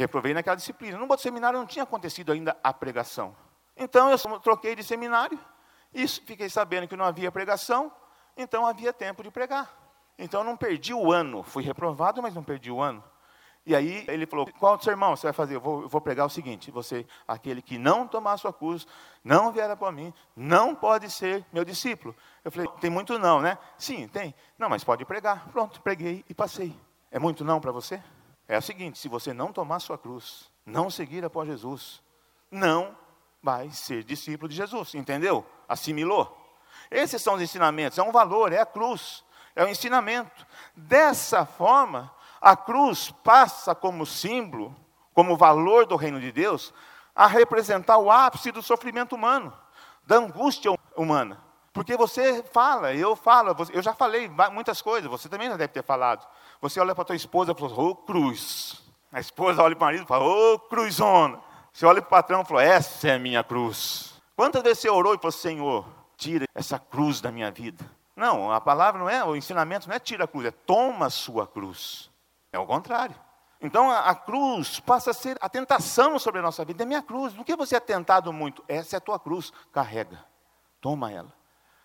Reprovei 0.00 0.32
naquela 0.32 0.56
disciplina. 0.56 0.96
No 0.96 1.02
outro 1.02 1.18
seminário 1.18 1.58
não 1.58 1.66
tinha 1.66 1.82
acontecido 1.82 2.32
ainda 2.32 2.56
a 2.64 2.72
pregação. 2.72 3.36
Então 3.76 4.10
eu 4.10 4.18
troquei 4.40 4.74
de 4.74 4.82
seminário 4.82 5.38
e 5.92 6.08
fiquei 6.08 6.48
sabendo 6.48 6.88
que 6.88 6.96
não 6.96 7.04
havia 7.04 7.30
pregação, 7.30 7.92
então 8.34 8.66
havia 8.66 8.94
tempo 8.94 9.22
de 9.22 9.30
pregar. 9.30 9.70
Então 10.18 10.40
eu 10.40 10.44
não 10.44 10.56
perdi 10.56 10.94
o 10.94 11.12
ano. 11.12 11.42
Fui 11.42 11.62
reprovado, 11.62 12.22
mas 12.22 12.34
não 12.34 12.42
perdi 12.42 12.70
o 12.70 12.80
ano. 12.80 13.04
E 13.66 13.76
aí 13.76 14.06
ele 14.08 14.24
falou: 14.24 14.48
Qual 14.58 14.80
sermão 14.80 15.14
você 15.14 15.26
vai 15.26 15.34
fazer? 15.34 15.56
Eu 15.56 15.60
vou, 15.60 15.82
eu 15.82 15.88
vou 15.90 16.00
pregar 16.00 16.24
o 16.24 16.30
seguinte: 16.30 16.70
Você, 16.70 17.06
aquele 17.28 17.60
que 17.60 17.76
não 17.76 18.08
tomar 18.08 18.38
sua 18.38 18.54
cruz, 18.54 18.86
não 19.22 19.52
vier 19.52 19.76
para 19.76 19.92
mim, 19.92 20.14
não 20.34 20.74
pode 20.74 21.10
ser 21.10 21.44
meu 21.52 21.62
discípulo. 21.62 22.16
Eu 22.42 22.50
falei: 22.50 22.66
Tem 22.80 22.88
muito 22.88 23.18
não, 23.18 23.42
né? 23.42 23.58
Sim, 23.76 24.08
tem. 24.08 24.34
Não, 24.58 24.70
mas 24.70 24.82
pode 24.82 25.04
pregar. 25.04 25.46
Pronto, 25.50 25.82
preguei 25.82 26.24
e 26.26 26.32
passei. 26.32 26.74
É 27.10 27.18
muito 27.18 27.44
não 27.44 27.60
para 27.60 27.70
você? 27.70 28.02
É 28.50 28.58
o 28.58 28.62
seguinte: 28.62 28.98
se 28.98 29.08
você 29.08 29.32
não 29.32 29.52
tomar 29.52 29.78
sua 29.78 29.96
cruz, 29.96 30.50
não 30.66 30.90
seguir 30.90 31.24
após 31.24 31.48
Jesus, 31.48 32.02
não 32.50 32.96
vai 33.40 33.70
ser 33.70 34.02
discípulo 34.02 34.48
de 34.48 34.56
Jesus. 34.56 34.92
Entendeu? 34.96 35.46
Assimilou? 35.68 36.36
Esses 36.90 37.22
são 37.22 37.34
os 37.34 37.42
ensinamentos. 37.42 37.96
É 37.96 38.02
um 38.02 38.10
valor, 38.10 38.52
é 38.52 38.58
a 38.58 38.66
cruz, 38.66 39.24
é 39.54 39.64
o 39.64 39.68
ensinamento. 39.68 40.44
Dessa 40.74 41.46
forma 41.46 42.12
a 42.40 42.56
cruz 42.56 43.12
passa 43.22 43.72
como 43.72 44.04
símbolo, 44.04 44.74
como 45.14 45.36
valor 45.36 45.86
do 45.86 45.94
reino 45.94 46.20
de 46.20 46.32
Deus, 46.32 46.74
a 47.14 47.28
representar 47.28 47.98
o 47.98 48.10
ápice 48.10 48.50
do 48.50 48.62
sofrimento 48.62 49.14
humano, 49.14 49.56
da 50.04 50.16
angústia 50.16 50.72
humana. 50.96 51.40
Porque 51.72 51.96
você 51.96 52.42
fala, 52.42 52.92
eu 52.94 53.14
falo, 53.14 53.54
eu 53.72 53.80
já 53.80 53.94
falei 53.94 54.28
muitas 54.50 54.82
coisas, 54.82 55.08
você 55.08 55.28
também 55.28 55.48
já 55.48 55.56
deve 55.56 55.72
ter 55.72 55.84
falado. 55.84 56.26
Você 56.60 56.78
olha 56.78 56.94
para 56.94 57.02
a 57.02 57.06
tua 57.06 57.16
esposa 57.16 57.52
e 57.52 57.54
fala, 57.54 57.72
ô 57.72 57.88
oh, 57.90 57.96
cruz. 57.96 58.82
A 59.12 59.18
esposa 59.18 59.62
olha 59.62 59.74
para 59.74 59.84
o 59.84 59.86
marido 59.86 60.04
e 60.04 60.06
fala, 60.06 60.24
ô 60.24 60.54
oh, 60.54 60.58
cruzona. 60.58 61.40
Você 61.72 61.86
olha 61.86 62.02
para 62.02 62.08
o 62.08 62.10
patrão 62.10 62.42
e 62.42 62.44
fala, 62.44 62.62
essa 62.62 63.08
é 63.08 63.14
a 63.14 63.18
minha 63.18 63.42
cruz. 63.42 64.20
Quantas 64.36 64.62
vezes 64.62 64.80
você 64.80 64.90
orou 64.90 65.14
e 65.14 65.18
falou, 65.18 65.32
Senhor, 65.32 65.86
tira 66.16 66.46
essa 66.54 66.78
cruz 66.78 67.20
da 67.20 67.30
minha 67.30 67.50
vida? 67.50 67.84
Não, 68.14 68.52
a 68.52 68.60
palavra 68.60 69.00
não 69.00 69.08
é, 69.08 69.24
o 69.24 69.34
ensinamento 69.34 69.88
não 69.88 69.94
é 69.94 69.98
tira 69.98 70.24
a 70.24 70.28
cruz, 70.28 70.44
é 70.44 70.50
toma 70.50 71.06
a 71.06 71.10
sua 71.10 71.46
cruz. 71.46 72.10
É 72.52 72.58
o 72.58 72.66
contrário. 72.66 73.16
Então 73.60 73.90
a, 73.90 74.00
a, 74.10 74.14
cruz 74.14 74.80
passa 74.80 75.10
a 75.10 75.14
ser 75.14 75.36
a 75.40 75.48
tentação 75.48 76.18
sobre 76.18 76.40
a 76.40 76.42
nossa 76.42 76.64
vida. 76.64 76.82
É 76.82 76.86
minha 76.86 77.02
cruz. 77.02 77.32
Do 77.34 77.44
que 77.44 77.54
você 77.54 77.76
é 77.76 77.80
tentado 77.80 78.32
muito? 78.32 78.64
Essa 78.66 78.96
é 78.96 78.98
a 78.98 79.00
tua 79.00 79.18
cruz. 79.18 79.52
Carrega. 79.72 80.24
Toma 80.80 81.12
ela. 81.12 81.32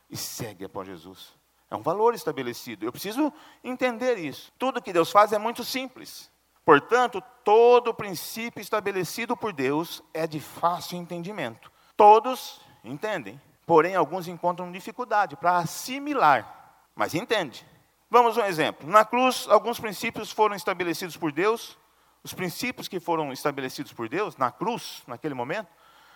E 0.10 0.16
segue 0.16 0.66
após 0.66 0.88
Jesus. 0.88 1.34
É 1.70 1.76
um 1.76 1.82
valor 1.82 2.14
estabelecido. 2.14 2.86
Eu 2.86 2.92
preciso 2.92 3.34
entender 3.64 4.18
isso. 4.18 4.52
Tudo 4.58 4.82
que 4.82 4.94
Deus 4.94 5.12
faz 5.12 5.34
é 5.34 5.38
muito 5.38 5.64
simples. 5.64 6.32
Portanto, 6.64 7.22
todo 7.44 7.94
princípio 7.94 8.62
estabelecido 8.62 9.38
por 9.38 9.54
Deus 9.54 10.04
é 10.14 10.26
de 10.26 10.40
fácil 10.40 10.98
entendimento. 10.98 11.72
Todos 11.96 12.60
entendem. 12.84 13.40
Porém, 13.66 13.96
alguns 13.96 14.28
encontram 14.28 14.72
dificuldade 14.72 15.36
para 15.36 15.58
assimilar. 15.58 16.76
Mas 16.96 17.14
entende. 17.14 17.66
Vamos 18.10 18.38
a 18.38 18.44
um 18.44 18.46
exemplo. 18.46 18.88
Na 18.90 19.04
cruz, 19.04 19.48
alguns 19.50 19.80
princípios 19.80 20.32
foram 20.32 20.56
estabelecidos 20.56 21.18
por 21.18 21.32
Deus. 21.32 21.78
Os 22.24 22.34
princípios 22.34 22.88
que 22.88 23.00
foram 23.00 23.32
estabelecidos 23.32 23.94
por 23.94 24.08
Deus 24.08 24.38
na 24.38 24.52
cruz, 24.52 25.04
naquele 25.06 25.34
momento, 25.34 25.68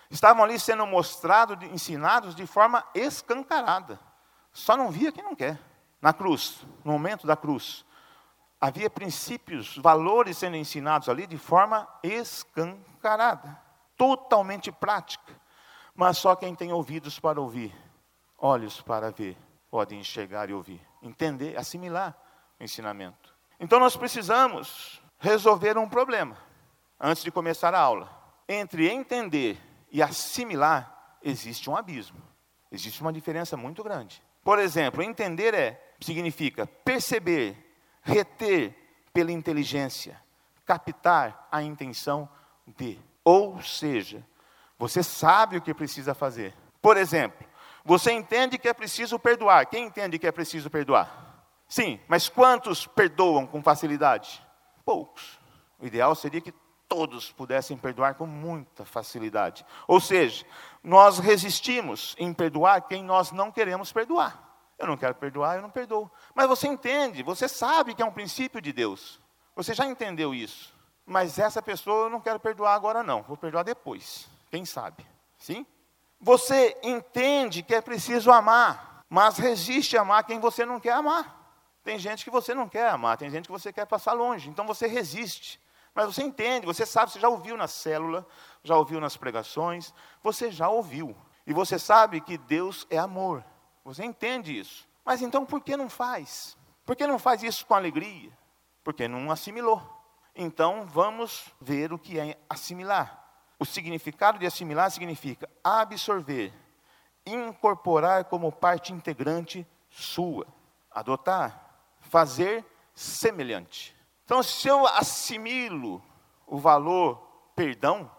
estavam 0.10 0.44
ali 0.44 0.60
sendo 0.60 0.86
mostrados, 0.88 1.62
ensinados 1.72 2.36
de 2.36 2.48
forma 2.48 2.84
escancarada. 2.96 4.00
Só 4.52 4.76
não 4.76 4.90
via 4.90 5.12
quem 5.12 5.24
não 5.24 5.36
quer. 5.36 5.60
Na 6.02 6.14
cruz, 6.14 6.66
no 6.84 6.92
momento 6.92 7.28
da 7.28 7.36
cruz, 7.36 7.86
havia 8.60 8.90
princípios, 8.90 9.78
valores 9.78 10.38
sendo 10.38 10.56
ensinados 10.56 11.10
ali 11.10 11.28
de 11.28 11.38
forma 11.38 11.88
escancarada, 12.02 13.60
totalmente 13.98 14.72
prática. 14.72 15.34
Mas 15.94 16.18
só 16.18 16.36
quem 16.36 16.56
tem 16.56 16.72
ouvidos 16.72 17.20
para 17.20 17.42
ouvir, 17.42 17.76
olhos 18.38 18.80
para 18.82 19.12
ver, 19.12 19.38
pode 19.70 19.96
enxergar 19.96 20.50
e 20.50 20.54
ouvir 20.54 20.90
entender, 21.02 21.58
assimilar 21.58 22.16
o 22.60 22.64
ensinamento. 22.64 23.36
Então 23.60 23.80
nós 23.80 23.96
precisamos 23.96 25.02
resolver 25.18 25.78
um 25.78 25.88
problema 25.88 26.38
antes 27.00 27.24
de 27.24 27.32
começar 27.32 27.74
a 27.74 27.80
aula. 27.80 28.10
Entre 28.48 28.90
entender 28.90 29.60
e 29.92 30.02
assimilar 30.02 31.18
existe 31.22 31.70
um 31.70 31.76
abismo. 31.76 32.22
Existe 32.72 33.02
uma 33.02 33.14
diferença 33.14 33.58
muito 33.58 33.84
grande. 33.84 34.24
Por 34.50 34.58
exemplo, 34.58 35.04
entender 35.04 35.54
é 35.54 35.80
significa 36.02 36.66
perceber, 36.66 37.56
reter 38.02 38.76
pela 39.14 39.32
inteligência, 39.32 40.20
captar 40.66 41.48
a 41.52 41.62
intenção 41.62 42.28
de. 42.66 42.98
Ou 43.24 43.62
seja, 43.62 44.26
você 44.76 45.04
sabe 45.04 45.58
o 45.58 45.62
que 45.62 45.72
precisa 45.72 46.16
fazer. 46.16 46.56
Por 46.82 46.98
exemplo, 46.98 47.48
você 47.86 48.12
entende 48.12 48.58
que 48.58 48.68
é 48.68 48.74
preciso 48.74 49.20
perdoar. 49.20 49.68
Quem 49.68 49.86
entende 49.86 50.18
que 50.18 50.26
é 50.26 50.32
preciso 50.32 50.68
perdoar? 50.68 51.46
Sim, 51.68 52.00
mas 52.08 52.28
quantos 52.28 52.88
perdoam 52.88 53.46
com 53.46 53.62
facilidade? 53.62 54.44
Poucos. 54.84 55.40
O 55.78 55.86
ideal 55.86 56.16
seria 56.16 56.42
que 56.42 56.52
todos 56.90 57.32
pudessem 57.32 57.78
perdoar 57.78 58.16
com 58.16 58.26
muita 58.26 58.84
facilidade. 58.84 59.64
Ou 59.88 60.02
seja, 60.02 60.44
nós 60.84 61.20
resistimos 61.20 62.16
em 62.18 62.34
perdoar 62.34 62.82
quem 62.82 63.04
nós 63.04 63.32
não 63.32 63.52
queremos 63.52 63.94
perdoar. 63.94 64.50
Eu 64.78 64.88
não 64.88 64.98
quero 64.98 65.14
perdoar, 65.14 65.58
eu 65.58 65.62
não 65.62 65.70
perdoo. 65.70 66.10
Mas 66.34 66.48
você 66.48 66.68
entende, 66.68 67.22
você 67.22 67.48
sabe 67.48 67.94
que 67.94 68.02
é 68.02 68.06
um 68.06 68.12
princípio 68.12 68.60
de 68.60 68.74
Deus. 68.74 69.22
Você 69.56 69.74
já 69.74 69.86
entendeu 69.86 70.34
isso. 70.34 70.74
Mas 71.06 71.38
essa 71.38 71.62
pessoa 71.62 72.06
eu 72.06 72.10
não 72.10 72.22
quero 72.22 72.40
perdoar 72.40 72.74
agora 72.74 73.04
não, 73.04 73.22
vou 73.22 73.38
perdoar 73.38 73.64
depois. 73.64 74.28
Quem 74.50 74.66
sabe? 74.66 75.06
Sim? 75.38 75.66
Você 76.20 76.78
entende 76.82 77.62
que 77.62 77.76
é 77.76 77.82
preciso 77.82 78.32
amar, 78.32 79.04
mas 79.10 79.38
resiste 79.38 79.98
a 79.98 80.02
amar 80.02 80.24
quem 80.24 80.40
você 80.40 80.66
não 80.66 80.80
quer 80.80 80.94
amar. 80.94 81.38
Tem 81.84 81.98
gente 81.98 82.24
que 82.24 82.30
você 82.30 82.54
não 82.54 82.68
quer 82.68 82.90
amar, 82.90 83.18
tem 83.18 83.30
gente 83.30 83.46
que 83.46 83.52
você 83.52 83.72
quer 83.72 83.86
passar 83.86 84.14
longe, 84.14 84.50
então 84.50 84.66
você 84.66 84.88
resiste. 84.88 85.60
Mas 85.94 86.06
você 86.06 86.24
entende, 86.24 86.66
você 86.66 86.86
sabe, 86.86 87.12
você 87.12 87.20
já 87.20 87.30
ouviu 87.30 87.58
na 87.58 87.68
célula, 87.68 88.26
já 88.64 88.76
ouviu 88.76 89.00
nas 89.00 89.18
pregações, 89.18 89.94
você 90.22 90.52
já 90.52 90.70
ouviu. 90.70 91.16
E 91.46 91.54
você 91.54 91.80
sabe 91.80 92.22
que 92.22 92.38
Deus 92.38 92.86
é 92.90 92.98
amor. 92.98 93.44
Você 93.84 94.04
entende 94.04 94.58
isso. 94.58 94.88
Mas 95.04 95.22
então 95.22 95.46
por 95.46 95.62
que 95.62 95.76
não 95.76 95.90
faz? 95.90 96.58
Por 96.86 96.96
que 96.96 97.08
não 97.08 97.18
faz 97.18 97.44
isso 97.44 97.66
com 97.66 97.74
alegria? 97.74 98.32
Porque 98.84 99.08
não 99.08 99.32
assimilou. 99.32 99.82
Então 100.36 100.86
vamos 100.86 101.52
ver 101.60 101.92
o 101.92 102.00
que 102.00 102.20
é 102.20 102.38
assimilar. 102.50 103.28
O 103.58 103.66
significado 103.66 104.40
de 104.40 104.46
assimilar 104.46 104.90
significa 104.90 105.50
absorver, 105.64 106.54
incorporar 107.26 108.26
como 108.26 108.52
parte 108.52 108.94
integrante 108.94 109.68
sua, 109.90 110.48
adotar, 110.90 111.98
fazer 112.00 112.66
semelhante. 112.94 113.99
Então, 114.30 114.44
se 114.44 114.68
eu 114.68 114.86
assimilo 114.86 116.04
o 116.46 116.60
valor 116.60 117.18
perdão, 117.56 118.12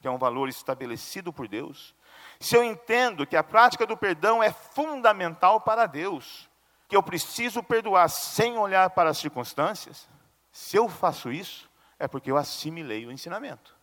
que 0.00 0.06
é 0.06 0.10
um 0.12 0.16
valor 0.16 0.48
estabelecido 0.48 1.32
por 1.32 1.48
Deus, 1.48 1.92
se 2.38 2.56
eu 2.56 2.62
entendo 2.62 3.26
que 3.26 3.36
a 3.36 3.42
prática 3.42 3.84
do 3.84 3.96
perdão 3.96 4.40
é 4.40 4.52
fundamental 4.52 5.60
para 5.60 5.86
Deus, 5.86 6.48
que 6.86 6.94
eu 6.94 7.02
preciso 7.02 7.64
perdoar 7.64 8.08
sem 8.08 8.56
olhar 8.56 8.90
para 8.90 9.10
as 9.10 9.18
circunstâncias, 9.18 10.08
se 10.52 10.76
eu 10.76 10.88
faço 10.88 11.32
isso, 11.32 11.68
é 11.98 12.06
porque 12.06 12.30
eu 12.30 12.36
assimilei 12.36 13.04
o 13.04 13.10
ensinamento. 13.10 13.74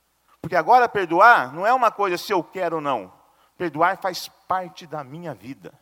Porque 0.41 0.55
agora 0.55 0.87
perdoar 0.87 1.51
não 1.51 1.67
é 1.67 1.73
uma 1.73 1.91
coisa 1.91 2.17
se 2.17 2.31
eu 2.31 2.41
quero 2.41 2.77
ou 2.77 2.81
não. 2.81 3.11
Perdoar 3.57 3.97
faz 3.97 4.29
parte 4.47 4.87
da 4.87 5.03
minha 5.03 5.33
vida. 5.33 5.77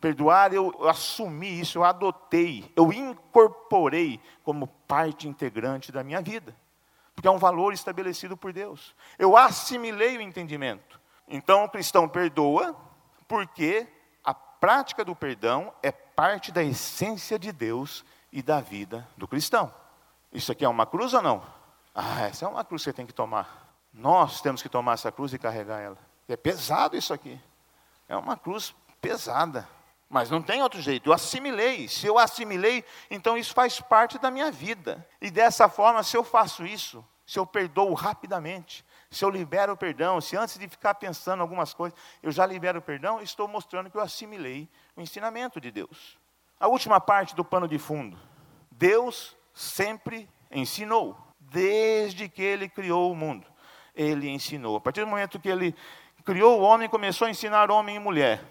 Perdoar, 0.00 0.52
eu, 0.52 0.88
assumi 0.88 1.60
isso, 1.60 1.78
eu 1.78 1.84
adotei, 1.84 2.70
eu 2.76 2.92
incorporei 2.92 4.20
como 4.44 4.68
parte 4.86 5.26
integrante 5.26 5.90
da 5.90 6.04
minha 6.04 6.22
vida. 6.22 6.54
Porque 7.14 7.26
é 7.26 7.30
um 7.30 7.38
valor 7.38 7.72
estabelecido 7.72 8.36
por 8.36 8.52
Deus. 8.52 8.94
Eu 9.18 9.36
assimilei 9.36 10.16
o 10.16 10.20
entendimento. 10.20 11.00
Então 11.26 11.64
o 11.64 11.68
cristão 11.68 12.08
perdoa, 12.08 12.76
porque 13.26 13.88
a 14.22 14.32
prática 14.32 15.04
do 15.04 15.16
perdão 15.16 15.72
é 15.82 15.90
parte 15.90 16.52
da 16.52 16.62
essência 16.62 17.38
de 17.38 17.50
Deus 17.50 18.04
e 18.32 18.40
da 18.40 18.60
vida 18.60 19.06
do 19.16 19.26
cristão. 19.26 19.72
Isso 20.32 20.52
aqui 20.52 20.64
é 20.64 20.68
uma 20.68 20.86
cruz 20.86 21.12
ou 21.12 21.22
não? 21.22 21.42
Ah, 21.94 22.22
essa 22.22 22.44
é 22.44 22.48
uma 22.48 22.64
cruz 22.64 22.82
que 22.82 22.90
você 22.90 22.92
tem 22.92 23.06
que 23.06 23.12
tomar. 23.12 23.68
Nós 23.92 24.40
temos 24.40 24.62
que 24.62 24.68
tomar 24.68 24.92
essa 24.92 25.10
cruz 25.10 25.32
e 25.32 25.38
carregar 25.38 25.80
ela. 25.80 25.98
É 26.28 26.36
pesado 26.36 26.96
isso 26.96 27.12
aqui. 27.12 27.40
É 28.08 28.16
uma 28.16 28.36
cruz 28.36 28.74
pesada. 29.00 29.68
Mas 30.08 30.30
não 30.30 30.40
tem 30.40 30.62
outro 30.62 30.80
jeito, 30.80 31.10
eu 31.10 31.12
assimilei. 31.12 31.86
Se 31.86 32.06
eu 32.06 32.18
assimilei, 32.18 32.84
então 33.10 33.36
isso 33.36 33.52
faz 33.52 33.80
parte 33.80 34.18
da 34.18 34.30
minha 34.30 34.50
vida. 34.50 35.06
E 35.20 35.30
dessa 35.30 35.68
forma, 35.68 36.02
se 36.02 36.16
eu 36.16 36.24
faço 36.24 36.64
isso, 36.64 37.04
se 37.26 37.38
eu 37.38 37.46
perdoo 37.46 37.92
rapidamente, 37.92 38.84
se 39.10 39.22
eu 39.22 39.28
libero 39.28 39.74
o 39.74 39.76
perdão, 39.76 40.20
se 40.20 40.36
antes 40.36 40.58
de 40.58 40.66
ficar 40.66 40.94
pensando 40.94 41.42
algumas 41.42 41.74
coisas, 41.74 41.98
eu 42.22 42.30
já 42.30 42.46
libero 42.46 42.78
o 42.78 42.82
perdão, 42.82 43.20
estou 43.20 43.46
mostrando 43.46 43.90
que 43.90 43.96
eu 43.96 44.00
assimilei 44.00 44.66
o 44.96 45.00
ensinamento 45.02 45.60
de 45.60 45.70
Deus. 45.70 46.18
A 46.58 46.68
última 46.68 47.00
parte 47.00 47.36
do 47.36 47.44
pano 47.44 47.68
de 47.68 47.78
fundo. 47.78 48.18
Deus 48.70 49.36
sempre 49.52 50.28
ensinou, 50.50 51.16
desde 51.38 52.28
que 52.28 52.42
ele 52.42 52.68
criou 52.68 53.12
o 53.12 53.14
mundo. 53.14 53.46
Ele 53.94 54.28
ensinou. 54.28 54.76
A 54.76 54.80
partir 54.80 55.00
do 55.00 55.06
momento 55.06 55.38
que 55.38 55.48
ele 55.48 55.74
criou 56.24 56.60
o 56.60 56.62
homem, 56.62 56.88
começou 56.88 57.26
a 57.26 57.30
ensinar 57.30 57.70
homem 57.70 57.96
e 57.96 57.98
mulher. 57.98 58.42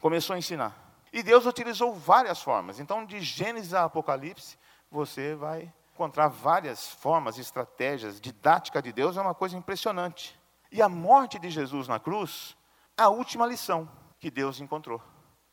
Começou 0.00 0.34
a 0.34 0.38
ensinar. 0.38 0.89
E 1.12 1.22
Deus 1.22 1.46
utilizou 1.46 1.92
várias 1.94 2.42
formas. 2.42 2.78
Então, 2.78 3.04
de 3.04 3.20
Gênesis 3.20 3.74
a 3.74 3.84
Apocalipse, 3.84 4.56
você 4.90 5.34
vai 5.34 5.72
encontrar 5.92 6.28
várias 6.28 6.88
formas, 6.88 7.38
estratégias. 7.38 8.20
Didática 8.20 8.80
de 8.80 8.92
Deus 8.92 9.16
é 9.16 9.20
uma 9.20 9.34
coisa 9.34 9.56
impressionante. 9.56 10.38
E 10.70 10.80
a 10.80 10.88
morte 10.88 11.38
de 11.38 11.50
Jesus 11.50 11.88
na 11.88 11.98
cruz, 11.98 12.56
a 12.96 13.08
última 13.08 13.46
lição 13.46 13.90
que 14.18 14.30
Deus 14.30 14.60
encontrou. 14.60 15.02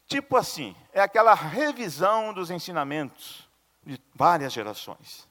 Tipo 0.06 0.38
assim, 0.38 0.76
é 0.94 1.02
aquela 1.02 1.34
revisão 1.34 2.34
dos 2.34 2.50
ensinamentos 2.50 3.50
de 3.86 4.00
várias 4.14 4.54
gerações. 4.54 5.28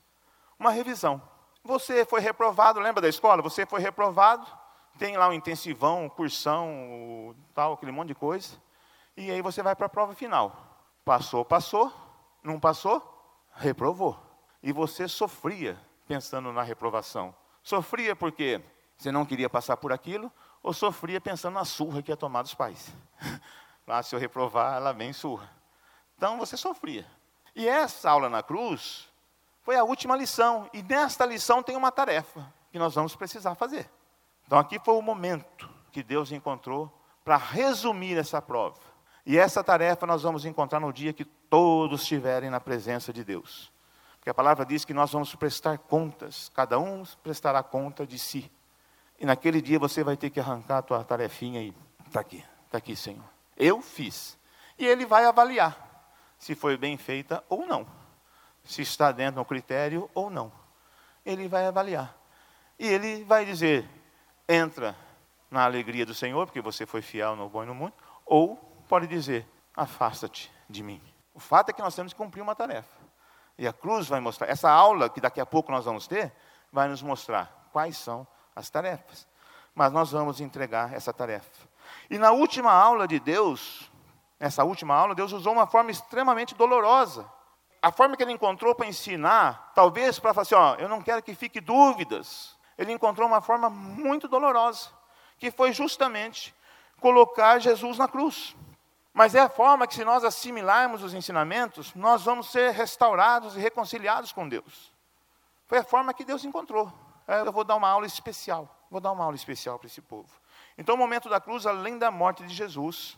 Uma 0.59 0.71
revisão. 0.71 1.23
Você 1.63 2.05
foi 2.05 2.21
reprovado, 2.21 2.81
lembra 2.81 3.01
da 3.01 3.09
escola? 3.09 3.43
Você 3.43 3.65
foi 3.65 3.81
reprovado, 3.81 4.47
tem 4.99 5.17
lá 5.17 5.29
um 5.29 5.33
intensivão, 5.33 6.05
um 6.05 6.09
cursão, 6.09 7.35
tal, 7.55 7.75
aquele 7.75 7.93
monte 7.93 8.09
de 8.09 8.15
coisa. 8.15 8.57
E 9.17 9.31
aí 9.31 9.41
você 9.41 9.63
vai 9.63 9.75
para 9.75 9.87
a 9.87 9.89
prova 9.89 10.15
final. 10.15 10.55
Passou, 11.05 11.45
passou. 11.45 11.93
Não 12.43 12.61
passou? 12.61 13.03
Reprovou. 13.55 14.21
E 14.63 14.73
você 14.73 15.09
sofria 15.09 15.79
pensando 16.07 16.53
na 16.53 16.63
reprovação. 16.63 17.35
Sofria 17.63 18.15
porque 18.15 18.63
você 18.97 19.11
não 19.11 19.27
queria 19.27 19.51
passar 19.51 19.77
por 19.77 19.93
aquilo, 19.93 20.33
ou 20.63 20.73
sofria 20.73 21.21
pensando 21.21 21.55
na 21.55 21.65
surra 21.65 22.03
que 22.03 22.11
ia 22.11 22.17
tomar 22.17 22.43
dos 22.43 22.55
pais. 22.55 22.95
Lá, 23.87 24.03
se 24.05 24.15
eu 24.15 24.19
reprovar, 24.19 24.77
ela 24.77 24.93
vem 24.93 25.13
surra. 25.13 25.51
Então 26.17 26.39
você 26.39 26.57
sofria. 26.57 27.07
E 27.55 27.69
essa 27.69 28.11
aula 28.11 28.29
na 28.29 28.43
cruz 28.43 29.09
foi 29.63 29.77
a 29.77 29.85
última 29.85 30.17
lição. 30.17 30.69
E 30.73 30.83
nesta 30.83 31.27
lição 31.27 31.63
tem 31.63 31.77
uma 31.77 31.91
tarefa 31.91 32.53
que 32.71 32.79
nós 32.79 32.95
vamos 32.95 33.17
precisar 33.17 33.55
fazer. 33.55 33.91
Então 34.47 34.59
aqui 34.59 34.79
foi 34.79 34.95
o 34.95 35.03
momento 35.03 35.69
que 35.91 36.03
Deus 36.03 36.31
encontrou 36.33 36.93
para 37.25 37.37
resumir 37.37 38.17
essa 38.17 38.41
prova. 38.41 38.96
E 39.27 39.37
essa 39.37 39.65
tarefa 39.65 40.07
nós 40.07 40.23
vamos 40.23 40.45
encontrar 40.45 40.79
no 40.79 40.93
dia 40.93 41.13
que 41.13 41.25
todos 41.25 42.03
estiverem 42.03 42.49
na 42.49 42.61
presença 42.61 43.13
de 43.13 43.25
Deus. 43.25 43.73
Porque 44.17 44.31
a 44.31 44.35
palavra 44.35 44.65
diz 44.65 44.85
que 44.85 44.95
nós 44.95 45.11
vamos 45.11 45.35
prestar 45.35 45.79
contas, 45.79 46.49
cada 46.55 46.79
um 46.79 47.05
prestará 47.25 47.61
conta 47.61 48.07
de 48.07 48.21
si. 48.21 48.51
E 49.19 49.27
naquele 49.27 49.61
dia 49.61 49.81
você 49.81 50.05
vai 50.05 50.17
ter 50.17 50.31
que 50.31 50.39
arrancar 50.39 50.79
a 50.79 50.83
tua 50.83 51.03
tarefinha 51.03 51.61
e 51.61 51.75
está 52.07 52.21
aqui, 52.21 52.45
está 52.67 52.79
aqui, 52.79 52.95
Senhor. 52.95 53.25
Eu 53.57 53.83
fiz. 53.83 54.39
E 54.79 54.87
ele 54.87 55.05
vai 55.05 55.25
avaliar 55.25 55.77
se 56.39 56.55
foi 56.55 56.77
bem 56.77 56.97
feita 56.97 57.43
ou 57.49 57.67
não. 57.67 57.87
Se 58.63 58.83
está 58.83 59.11
dentro 59.11 59.41
do 59.41 59.45
critério 59.45 60.09
ou 60.15 60.31
não. 60.31 60.53
Ele 61.25 61.49
vai 61.49 61.67
avaliar. 61.67 62.17
E 62.79 62.87
ele 62.87 63.25
vai 63.25 63.45
dizer: 63.45 63.89
entra 64.49 64.95
na 65.51 65.65
alegria 65.65 66.05
do 66.05 66.15
Senhor, 66.15 66.47
porque 66.47 66.61
você 66.61 66.85
foi 66.87 67.03
fiel 67.03 67.35
no 67.35 67.49
bom 67.49 67.65
e 67.65 67.67
no 67.67 67.75
muito, 67.75 67.97
ou 68.25 68.66
pode 68.87 69.07
dizer: 69.07 69.47
afasta-te 69.75 70.51
de 70.69 70.83
mim. 70.83 71.03
O 71.35 71.41
fato 71.41 71.71
é 71.71 71.73
que 71.73 71.83
nós 71.83 71.95
temos 71.95 72.13
que 72.13 72.19
cumprir 72.19 72.41
uma 72.41 72.55
tarefa. 72.55 73.07
E 73.59 73.67
a 73.67 73.73
cruz 73.73 74.09
vai 74.09 74.21
mostrar, 74.21 74.49
essa 74.49 74.71
aula 74.71 75.09
que 75.09 75.21
daqui 75.21 75.41
a 75.41 75.47
pouco 75.47 75.73
nós 75.73 75.85
vamos 75.85 76.07
ter, 76.07 76.33
vai 76.71 76.89
nos 76.89 77.03
mostrar 77.03 77.69
quais 77.73 77.97
são 77.97 78.27
as 78.55 78.69
tarefas. 78.71 79.27
Mas 79.75 79.93
nós 79.93 80.11
vamos 80.11 80.41
entregar 80.41 80.93
essa 80.93 81.13
tarefa. 81.13 81.69
E 82.11 82.19
na 82.19 82.33
última 82.33 82.73
aula 82.73 83.07
de 83.07 83.19
Deus, 83.19 83.91
nessa 84.39 84.65
última 84.65 84.95
aula, 84.95 85.15
Deus 85.15 85.33
usou 85.33 85.53
uma 85.53 85.67
forma 85.67 85.91
extremamente 85.91 86.55
dolorosa. 86.55 87.31
A 87.81 87.93
forma 87.93 88.17
que 88.17 88.23
ele 88.23 88.33
encontrou 88.33 88.75
para 88.75 88.87
ensinar, 88.87 89.73
talvez 89.75 90.19
para 90.19 90.35
falar 90.35 90.43
assim, 90.43 90.55
ó, 90.55 90.75
eu 90.77 90.89
não 90.89 91.03
quero 91.03 91.23
que 91.23 91.35
fique 91.35 91.61
dúvidas. 91.61 92.57
Ele 92.77 92.93
encontrou 92.93 93.27
uma 93.27 93.41
forma 93.41 93.71
muito 93.71 94.29
dolorosa, 94.29 94.91
que 95.39 95.51
foi 95.51 95.73
justamente 95.73 96.55
colocar 97.01 97.59
Jesus 97.59 97.99
na 97.99 98.09
cruz. 98.09 98.57
Mas 99.17 99.35
é 99.35 99.41
a 99.41 99.49
forma 99.49 99.87
que, 99.87 99.95
se 99.95 100.05
nós 100.05 100.23
assimilarmos 100.25 101.03
os 101.03 101.15
ensinamentos, 101.15 101.95
nós 101.95 102.25
vamos 102.25 102.51
ser 102.51 102.73
restaurados 102.73 103.57
e 103.57 103.59
reconciliados 103.59 104.31
com 104.31 104.47
Deus. 104.47 104.93
Foi 105.65 105.79
a 105.79 105.83
forma 105.83 106.13
que 106.13 106.23
Deus 106.23 106.45
encontrou. 106.45 106.93
É, 107.27 107.41
eu 107.41 107.51
vou 107.51 107.65
dar 107.65 107.77
uma 107.77 107.89
aula 107.89 108.05
especial. 108.05 108.69
Vou 108.91 109.01
dar 109.01 109.11
uma 109.13 109.25
aula 109.25 109.35
especial 109.35 109.79
para 109.79 109.87
esse 109.87 110.03
povo. 110.03 110.29
Então, 110.77 110.95
o 110.95 110.99
momento 110.99 111.31
da 111.31 111.41
cruz, 111.41 111.65
além 111.65 111.97
da 111.97 112.11
morte 112.11 112.45
de 112.45 112.53
Jesus, 112.53 113.17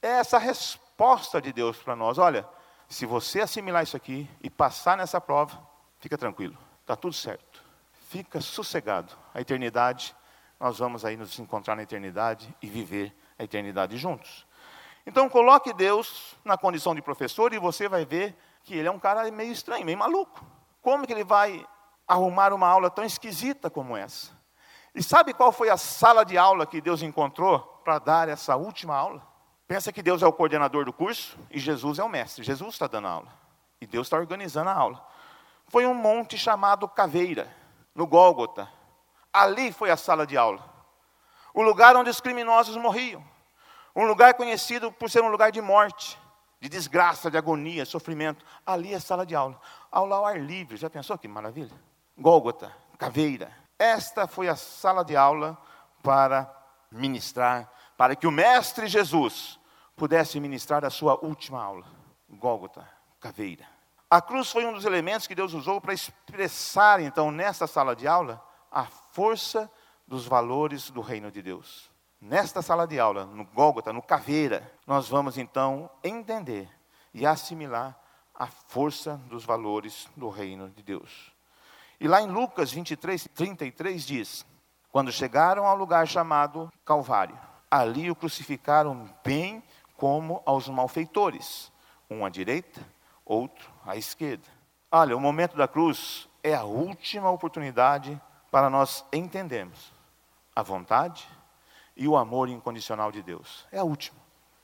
é 0.00 0.08
essa 0.08 0.38
resposta 0.38 1.42
de 1.42 1.52
Deus 1.52 1.76
para 1.76 1.94
nós. 1.94 2.16
Olha, 2.16 2.48
se 2.88 3.04
você 3.04 3.42
assimilar 3.42 3.82
isso 3.82 3.98
aqui 3.98 4.26
e 4.42 4.48
passar 4.48 4.96
nessa 4.96 5.20
prova, 5.20 5.60
fica 5.98 6.16
tranquilo, 6.16 6.56
está 6.80 6.96
tudo 6.96 7.12
certo. 7.12 7.62
Fica 8.08 8.40
sossegado. 8.40 9.12
A 9.34 9.42
eternidade, 9.42 10.16
nós 10.58 10.78
vamos 10.78 11.04
aí 11.04 11.18
nos 11.18 11.38
encontrar 11.38 11.76
na 11.76 11.82
eternidade 11.82 12.56
e 12.62 12.66
viver 12.66 13.14
a 13.38 13.44
eternidade 13.44 13.98
juntos. 13.98 14.47
Então 15.08 15.26
coloque 15.26 15.72
Deus 15.72 16.36
na 16.44 16.58
condição 16.58 16.94
de 16.94 17.00
professor 17.00 17.54
e 17.54 17.58
você 17.58 17.88
vai 17.88 18.04
ver 18.04 18.36
que 18.62 18.74
ele 18.74 18.88
é 18.88 18.90
um 18.90 18.98
cara 18.98 19.30
meio 19.30 19.50
estranho, 19.50 19.82
meio 19.82 19.96
maluco. 19.96 20.44
Como 20.82 21.06
que 21.06 21.12
ele 21.14 21.24
vai 21.24 21.66
arrumar 22.06 22.52
uma 22.52 22.68
aula 22.68 22.90
tão 22.90 23.02
esquisita 23.02 23.70
como 23.70 23.96
essa? 23.96 24.36
E 24.94 25.02
sabe 25.02 25.32
qual 25.32 25.50
foi 25.50 25.70
a 25.70 25.78
sala 25.78 26.26
de 26.26 26.36
aula 26.36 26.66
que 26.66 26.78
Deus 26.78 27.00
encontrou 27.00 27.58
para 27.82 27.98
dar 27.98 28.28
essa 28.28 28.54
última 28.54 28.94
aula? 28.94 29.26
Pensa 29.66 29.90
que 29.90 30.02
Deus 30.02 30.22
é 30.22 30.26
o 30.26 30.32
coordenador 30.32 30.84
do 30.84 30.92
curso 30.92 31.38
e 31.50 31.58
Jesus 31.58 31.98
é 31.98 32.04
o 32.04 32.08
mestre. 32.08 32.44
Jesus 32.44 32.74
está 32.74 32.86
dando 32.86 33.08
a 33.08 33.12
aula. 33.12 33.32
E 33.80 33.86
Deus 33.86 34.08
está 34.08 34.18
organizando 34.18 34.68
a 34.68 34.74
aula. 34.74 35.02
Foi 35.68 35.86
um 35.86 35.94
monte 35.94 36.36
chamado 36.36 36.86
Caveira, 36.86 37.50
no 37.94 38.06
Gólgota. 38.06 38.70
Ali 39.32 39.72
foi 39.72 39.90
a 39.90 39.96
sala 39.96 40.26
de 40.26 40.36
aula. 40.36 40.62
O 41.54 41.62
lugar 41.62 41.96
onde 41.96 42.10
os 42.10 42.20
criminosos 42.20 42.76
morriam. 42.76 43.24
Um 43.98 44.06
lugar 44.06 44.34
conhecido 44.34 44.92
por 44.92 45.10
ser 45.10 45.24
um 45.24 45.28
lugar 45.28 45.50
de 45.50 45.60
morte. 45.60 46.16
de 46.60 46.68
desgraça, 46.68 47.30
de 47.30 47.36
agonia, 47.36 47.84
sofrimento. 47.84 48.44
Ali 48.66 48.94
é 48.94 49.00
sala 49.00 49.24
de 49.24 49.34
aula. 49.34 49.60
Aula 49.90 50.16
ao 50.16 50.26
ar 50.26 50.40
livre, 50.40 50.76
já 50.76 50.90
pensou 50.90 51.16
que 51.18 51.28
maravilha? 51.28 51.74
Gólgota, 52.16 52.72
caveira. 52.96 53.52
Esta 53.78 54.26
foi 54.26 54.48
a 54.48 54.56
sala 54.56 55.04
de 55.04 55.16
aula 55.16 55.56
para 56.02 56.52
ministrar, 56.90 57.72
para 57.96 58.16
que 58.16 58.26
o 58.26 58.30
Mestre 58.30 58.88
Jesus 58.88 59.58
pudesse 59.96 60.40
ministrar 60.40 60.84
a 60.84 60.90
sua 60.90 61.14
última 61.24 61.62
aula. 61.62 61.86
Gólgota, 62.28 62.88
caveira. 63.20 63.66
A 64.10 64.20
cruz 64.20 64.50
foi 64.50 64.64
um 64.64 64.72
dos 64.72 64.84
elementos 64.84 65.26
que 65.26 65.34
Deus 65.34 65.52
usou 65.54 65.80
para 65.80 65.92
expressar, 65.92 67.00
então, 67.00 67.30
nesta 67.30 67.66
sala 67.66 67.94
de 67.94 68.08
aula, 68.08 68.42
a 68.70 68.84
força 68.84 69.70
dos 70.06 70.26
valores 70.26 70.90
do 70.90 71.00
reino 71.00 71.30
de 71.30 71.42
Deus. 71.42 71.90
Nesta 72.20 72.62
sala 72.62 72.84
de 72.84 72.98
aula, 72.98 73.26
no 73.26 73.44
Gólgota, 73.44 73.92
no 73.92 74.02
Caveira, 74.02 74.72
nós 74.84 75.08
vamos 75.08 75.38
então 75.38 75.88
entender 76.02 76.68
e 77.14 77.24
assimilar 77.24 77.96
a 78.34 78.48
força 78.48 79.16
dos 79.28 79.44
valores 79.44 80.08
do 80.16 80.28
reino 80.28 80.68
de 80.68 80.82
Deus. 80.82 81.32
E 82.00 82.08
lá 82.08 82.20
em 82.20 82.26
Lucas 82.26 82.72
23, 82.72 83.28
33 83.32 84.04
diz: 84.04 84.46
Quando 84.90 85.12
chegaram 85.12 85.64
ao 85.64 85.76
lugar 85.76 86.08
chamado 86.08 86.72
Calvário, 86.84 87.38
ali 87.70 88.10
o 88.10 88.16
crucificaram 88.16 89.08
bem 89.24 89.62
como 89.96 90.42
aos 90.44 90.68
malfeitores, 90.68 91.70
um 92.10 92.24
à 92.24 92.28
direita, 92.28 92.80
outro 93.24 93.70
à 93.86 93.96
esquerda. 93.96 94.48
Olha, 94.90 95.16
o 95.16 95.20
momento 95.20 95.56
da 95.56 95.68
cruz 95.68 96.28
é 96.42 96.52
a 96.52 96.64
última 96.64 97.30
oportunidade 97.30 98.20
para 98.50 98.68
nós 98.68 99.04
entendermos 99.12 99.92
a 100.54 100.62
vontade 100.62 101.37
e 101.98 102.06
o 102.06 102.16
amor 102.16 102.48
incondicional 102.48 103.10
de 103.10 103.20
Deus. 103.20 103.66
É 103.72 103.80
a 103.80 103.84
última, 103.84 104.18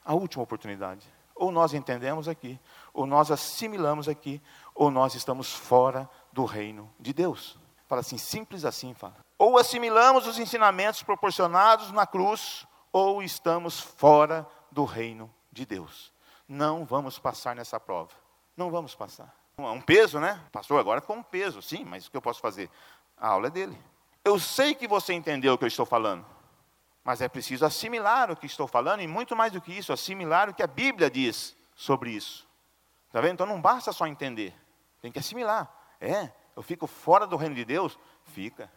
a 0.04 0.14
última 0.14 0.44
oportunidade. 0.44 1.04
Ou 1.34 1.50
nós 1.50 1.74
entendemos 1.74 2.28
aqui, 2.28 2.58
ou 2.92 3.04
nós 3.04 3.32
assimilamos 3.32 4.08
aqui, 4.08 4.40
ou 4.72 4.88
nós 4.88 5.16
estamos 5.16 5.52
fora 5.52 6.08
do 6.32 6.44
reino 6.44 6.88
de 6.98 7.12
Deus. 7.12 7.58
Fala 7.88 8.00
assim, 8.00 8.16
simples 8.16 8.64
assim, 8.64 8.94
fala. 8.94 9.16
Ou 9.36 9.58
assimilamos 9.58 10.28
os 10.28 10.38
ensinamentos 10.38 11.02
proporcionados 11.02 11.90
na 11.90 12.06
cruz, 12.06 12.66
ou 12.92 13.20
estamos 13.20 13.80
fora 13.80 14.46
do 14.70 14.84
reino 14.84 15.28
de 15.50 15.66
Deus. 15.66 16.12
Não 16.48 16.84
vamos 16.84 17.18
passar 17.18 17.56
nessa 17.56 17.80
prova. 17.80 18.12
Não 18.56 18.70
vamos 18.70 18.94
passar. 18.94 19.34
Um 19.58 19.80
peso, 19.80 20.20
né? 20.20 20.40
Pastor, 20.52 20.78
agora 20.78 21.00
ficou 21.00 21.16
um 21.16 21.22
peso. 21.22 21.60
Sim, 21.60 21.84
mas 21.84 22.06
o 22.06 22.10
que 22.10 22.16
eu 22.16 22.22
posso 22.22 22.40
fazer? 22.40 22.70
A 23.16 23.28
aula 23.28 23.48
é 23.48 23.50
dele. 23.50 23.76
Eu 24.24 24.38
sei 24.38 24.74
que 24.74 24.86
você 24.86 25.12
entendeu 25.12 25.54
o 25.54 25.58
que 25.58 25.64
eu 25.64 25.68
estou 25.68 25.84
falando. 25.84 26.24
Mas 27.04 27.20
é 27.20 27.28
preciso 27.28 27.66
assimilar 27.66 28.30
o 28.30 28.36
que 28.36 28.46
estou 28.46 28.66
falando 28.66 29.02
e 29.02 29.06
muito 29.06 29.36
mais 29.36 29.52
do 29.52 29.60
que 29.60 29.70
isso, 29.76 29.92
assimilar 29.92 30.48
o 30.48 30.54
que 30.54 30.62
a 30.62 30.66
Bíblia 30.66 31.10
diz 31.10 31.54
sobre 31.74 32.10
isso. 32.10 32.48
Está 33.06 33.20
vendo? 33.20 33.34
Então 33.34 33.46
não 33.46 33.60
basta 33.60 33.92
só 33.92 34.06
entender, 34.06 34.54
tem 35.02 35.12
que 35.12 35.18
assimilar. 35.18 35.70
É, 36.00 36.32
eu 36.56 36.62
fico 36.62 36.86
fora 36.86 37.26
do 37.26 37.36
reino 37.36 37.54
de 37.54 37.64
Deus? 37.64 37.98
Fica. 38.24 38.72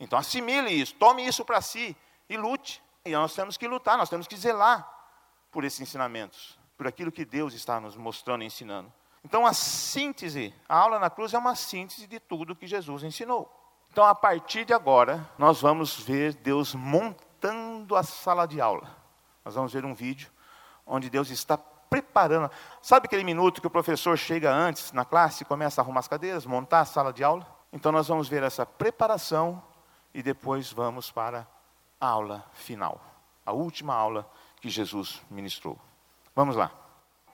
Então 0.00 0.18
assimile 0.18 0.70
isso, 0.70 0.94
tome 0.96 1.24
isso 1.24 1.44
para 1.44 1.60
si 1.60 1.96
e 2.28 2.36
lute. 2.36 2.82
E 3.04 3.12
nós 3.12 3.34
temos 3.34 3.56
que 3.56 3.68
lutar, 3.68 3.96
nós 3.96 4.10
temos 4.10 4.26
que 4.26 4.36
zelar 4.36 4.88
por 5.50 5.64
esses 5.64 5.80
ensinamentos, 5.80 6.58
por 6.76 6.88
aquilo 6.88 7.12
que 7.12 7.24
Deus 7.24 7.54
está 7.54 7.80
nos 7.80 7.96
mostrando 7.96 8.42
e 8.42 8.46
ensinando. 8.46 8.92
Então 9.24 9.46
a 9.46 9.52
síntese, 9.52 10.52
a 10.68 10.76
aula 10.76 10.98
na 10.98 11.08
cruz 11.08 11.32
é 11.32 11.38
uma 11.38 11.54
síntese 11.54 12.08
de 12.08 12.18
tudo 12.18 12.56
que 12.56 12.66
Jesus 12.66 13.04
ensinou. 13.04 13.50
Então 13.90 14.04
a 14.04 14.14
partir 14.14 14.64
de 14.64 14.72
agora, 14.72 15.28
nós 15.38 15.60
vamos 15.60 16.00
ver 16.00 16.34
Deus 16.34 16.74
montando 16.74 17.31
montando 17.42 17.96
a 17.96 18.04
sala 18.04 18.46
de 18.46 18.60
aula. 18.60 18.88
Nós 19.44 19.56
vamos 19.56 19.72
ver 19.72 19.84
um 19.84 19.94
vídeo 19.94 20.30
onde 20.86 21.10
Deus 21.10 21.28
está 21.30 21.58
preparando. 21.58 22.48
Sabe 22.80 23.06
aquele 23.06 23.24
minuto 23.24 23.60
que 23.60 23.66
o 23.66 23.70
professor 23.70 24.16
chega 24.16 24.52
antes 24.52 24.92
na 24.92 25.04
classe 25.04 25.42
e 25.42 25.46
começa 25.46 25.80
a 25.80 25.82
arrumar 25.82 26.00
as 26.00 26.08
cadeiras, 26.08 26.46
montar 26.46 26.80
a 26.80 26.84
sala 26.84 27.12
de 27.12 27.24
aula? 27.24 27.44
Então 27.72 27.90
nós 27.90 28.06
vamos 28.06 28.28
ver 28.28 28.44
essa 28.44 28.64
preparação 28.64 29.60
e 30.14 30.22
depois 30.22 30.72
vamos 30.72 31.10
para 31.10 31.46
a 32.00 32.06
aula 32.06 32.44
final, 32.52 33.00
a 33.44 33.52
última 33.52 33.94
aula 33.94 34.28
que 34.60 34.68
Jesus 34.68 35.20
ministrou. 35.30 35.78
Vamos 36.34 36.54
lá. 36.54 36.70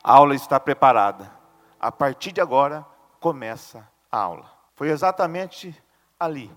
A 0.03 0.15
aula 0.15 0.35
está 0.35 0.59
preparada. 0.59 1.31
A 1.79 1.93
partir 1.93 2.33
de 2.33 2.41
agora 2.41 2.85
começa 3.21 3.87
a 4.11 4.19
aula. 4.19 4.51
Foi 4.75 4.89
exatamente 4.89 5.77
ali, 6.19 6.51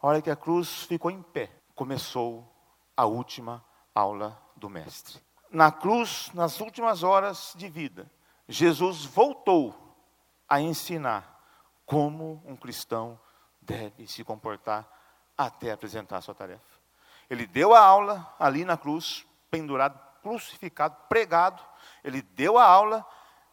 a 0.00 0.06
hora 0.06 0.20
que 0.20 0.30
a 0.30 0.36
cruz 0.36 0.82
ficou 0.82 1.10
em 1.10 1.22
pé, 1.22 1.50
começou 1.74 2.55
a 2.96 3.04
última 3.04 3.64
aula 3.94 4.40
do 4.56 4.68
Mestre. 4.68 5.20
Na 5.50 5.70
cruz, 5.70 6.30
nas 6.34 6.60
últimas 6.60 7.02
horas 7.02 7.52
de 7.56 7.68
vida, 7.68 8.10
Jesus 8.48 9.04
voltou 9.04 9.74
a 10.48 10.60
ensinar 10.60 11.36
como 11.84 12.42
um 12.44 12.56
cristão 12.56 13.18
deve 13.60 14.06
se 14.06 14.24
comportar 14.24 14.88
até 15.36 15.72
apresentar 15.72 16.18
a 16.18 16.20
sua 16.20 16.34
tarefa. 16.34 16.62
Ele 17.28 17.46
deu 17.46 17.74
a 17.74 17.80
aula 17.80 18.34
ali 18.38 18.64
na 18.64 18.76
cruz, 18.76 19.26
pendurado, 19.50 19.98
crucificado, 20.22 20.96
pregado. 21.08 21.62
Ele 22.02 22.22
deu 22.22 22.56
a 22.56 22.64
aula 22.64 23.04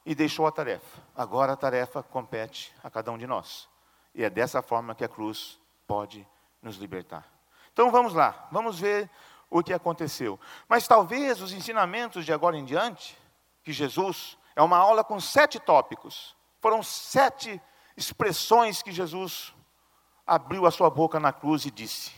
e 0.05 0.13
deixou 0.13 0.45
a 0.45 0.51
tarefa. 0.51 1.01
Agora 1.15 1.53
a 1.53 1.57
tarefa 1.57 2.03
compete 2.03 2.73
a 2.83 2.89
cada 2.89 3.11
um 3.11 3.17
de 3.17 3.25
nós. 3.25 3.67
E 4.13 4.23
é 4.23 4.29
dessa 4.29 4.61
forma 4.61 4.93
que 4.93 5.03
a 5.03 5.09
cruz 5.09 5.59
pode 5.87 6.27
nos 6.61 6.77
libertar. 6.77 7.25
Então 7.71 7.89
vamos 7.89 8.13
lá, 8.13 8.47
vamos 8.51 8.79
ver 8.79 9.09
o 9.53 9.63
que 9.63 9.71
aconteceu. 9.71 10.39
Mas 10.67 10.87
talvez 10.87 11.39
os 11.39 11.53
ensinamentos 11.53 12.25
de 12.25 12.33
agora 12.33 12.57
em 12.57 12.65
diante, 12.65 13.15
que 13.63 13.71
Jesus, 13.71 14.35
é 14.55 14.61
uma 14.63 14.77
aula 14.77 15.03
com 15.03 15.19
sete 15.19 15.59
tópicos. 15.59 16.35
Foram 16.59 16.81
sete 16.81 17.61
expressões 17.95 18.81
que 18.81 18.91
Jesus 18.91 19.53
abriu 20.25 20.65
a 20.65 20.71
sua 20.71 20.89
boca 20.89 21.19
na 21.19 21.31
cruz 21.31 21.65
e 21.65 21.71
disse, 21.71 22.11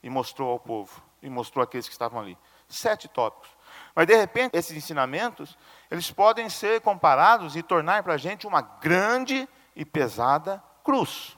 e 0.00 0.08
mostrou 0.08 0.50
ao 0.52 0.60
povo, 0.60 1.02
e 1.20 1.28
mostrou 1.28 1.62
àqueles 1.64 1.88
que 1.88 1.92
estavam 1.92 2.20
ali. 2.20 2.38
Sete 2.68 3.08
tópicos. 3.08 3.50
Mas 3.92 4.06
de 4.06 4.16
repente, 4.16 4.56
esses 4.56 4.76
ensinamentos, 4.76 5.58
eles 5.90 6.10
podem 6.12 6.48
ser 6.48 6.80
comparados 6.82 7.56
e 7.56 7.62
tornar 7.62 8.04
para 8.04 8.14
a 8.14 8.18
gente 8.18 8.46
uma 8.46 8.60
grande 8.60 9.48
e 9.74 9.84
pesada 9.84 10.62
cruz. 10.84 11.36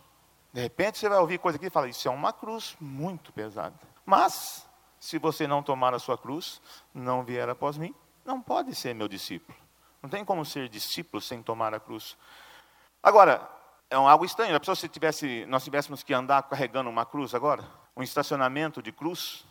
De 0.53 0.61
repente 0.61 0.99
você 0.99 1.09
vai 1.09 1.19
ouvir 1.19 1.39
coisa 1.39 1.57
aqui 1.57 1.67
e 1.67 1.71
fala, 1.71 1.89
isso 1.89 2.07
é 2.07 2.11
uma 2.11 2.35
cruz 2.35 2.77
muito 2.79 3.33
pesada. 3.33 3.75
Mas 4.05 4.68
se 5.01 5.19
você 5.19 5.47
não 5.47 5.63
tomar 5.63 5.95
a 5.95 5.99
sua 5.99 6.19
cruz, 6.19 6.61
não 6.93 7.25
vier 7.25 7.49
após 7.49 7.79
mim, 7.79 7.95
não 8.25 8.41
pode 8.41 8.75
ser 8.75 8.95
meu 8.95 9.09
discípulo. 9.09 9.57
Não 10.03 10.09
tem 10.09 10.25
como 10.25 10.45
ser 10.45 10.69
discípulo 10.69 11.21
sem 11.21 11.43
tomar 11.43 11.75
a 11.75 11.81
cruz. 11.81 12.17
Agora, 13.03 13.49
é 13.91 13.97
algo 13.97 14.25
estranho. 14.25 14.55
A 14.55 14.61
pessoa 14.61 14.77
se 14.77 14.89
tivesse, 14.89 15.47
nós 15.47 15.65
tivéssemos 15.65 16.03
que 16.03 16.13
andar 16.13 16.43
carregando 16.43 16.91
uma 16.91 17.07
cruz 17.07 17.35
agora, 17.35 17.65
um 17.97 18.03
estacionamento 18.03 18.83
de 18.83 18.93
cruz, 18.93 19.47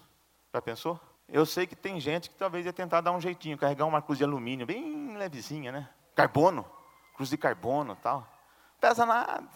já 0.54 0.62
pensou? 0.62 1.00
Eu 1.28 1.46
sei 1.46 1.68
que 1.68 1.76
tem 1.76 2.00
gente 2.00 2.30
que 2.30 2.36
talvez 2.36 2.66
ia 2.66 2.72
tentar 2.72 3.02
dar 3.02 3.12
um 3.12 3.20
jeitinho, 3.20 3.58
carregar 3.58 3.86
uma 3.86 4.02
cruz 4.02 4.18
de 4.18 4.24
alumínio, 4.24 4.66
bem 4.66 5.18
levezinha, 5.18 5.72
né? 5.72 5.90
Carbono, 6.16 6.66
cruz 7.16 7.30
de 7.30 7.38
carbono, 7.38 7.96
tal. 7.98 8.26
Pesa 8.80 9.06
nada, 9.06 9.50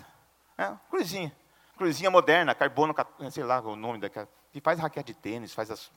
é, 0.57 0.73
cruzinha, 0.89 1.31
cruzinha 1.77 2.09
moderna, 2.09 2.55
carbono, 2.55 2.93
sei 3.29 3.43
lá 3.43 3.61
o 3.61 3.75
nome 3.75 3.99
daquela 3.99 4.27
que 4.51 4.59
faz 4.59 4.79
raquete 4.79 5.13
de 5.13 5.19
tênis, 5.19 5.53
faz 5.53 5.71
as, 5.71 5.91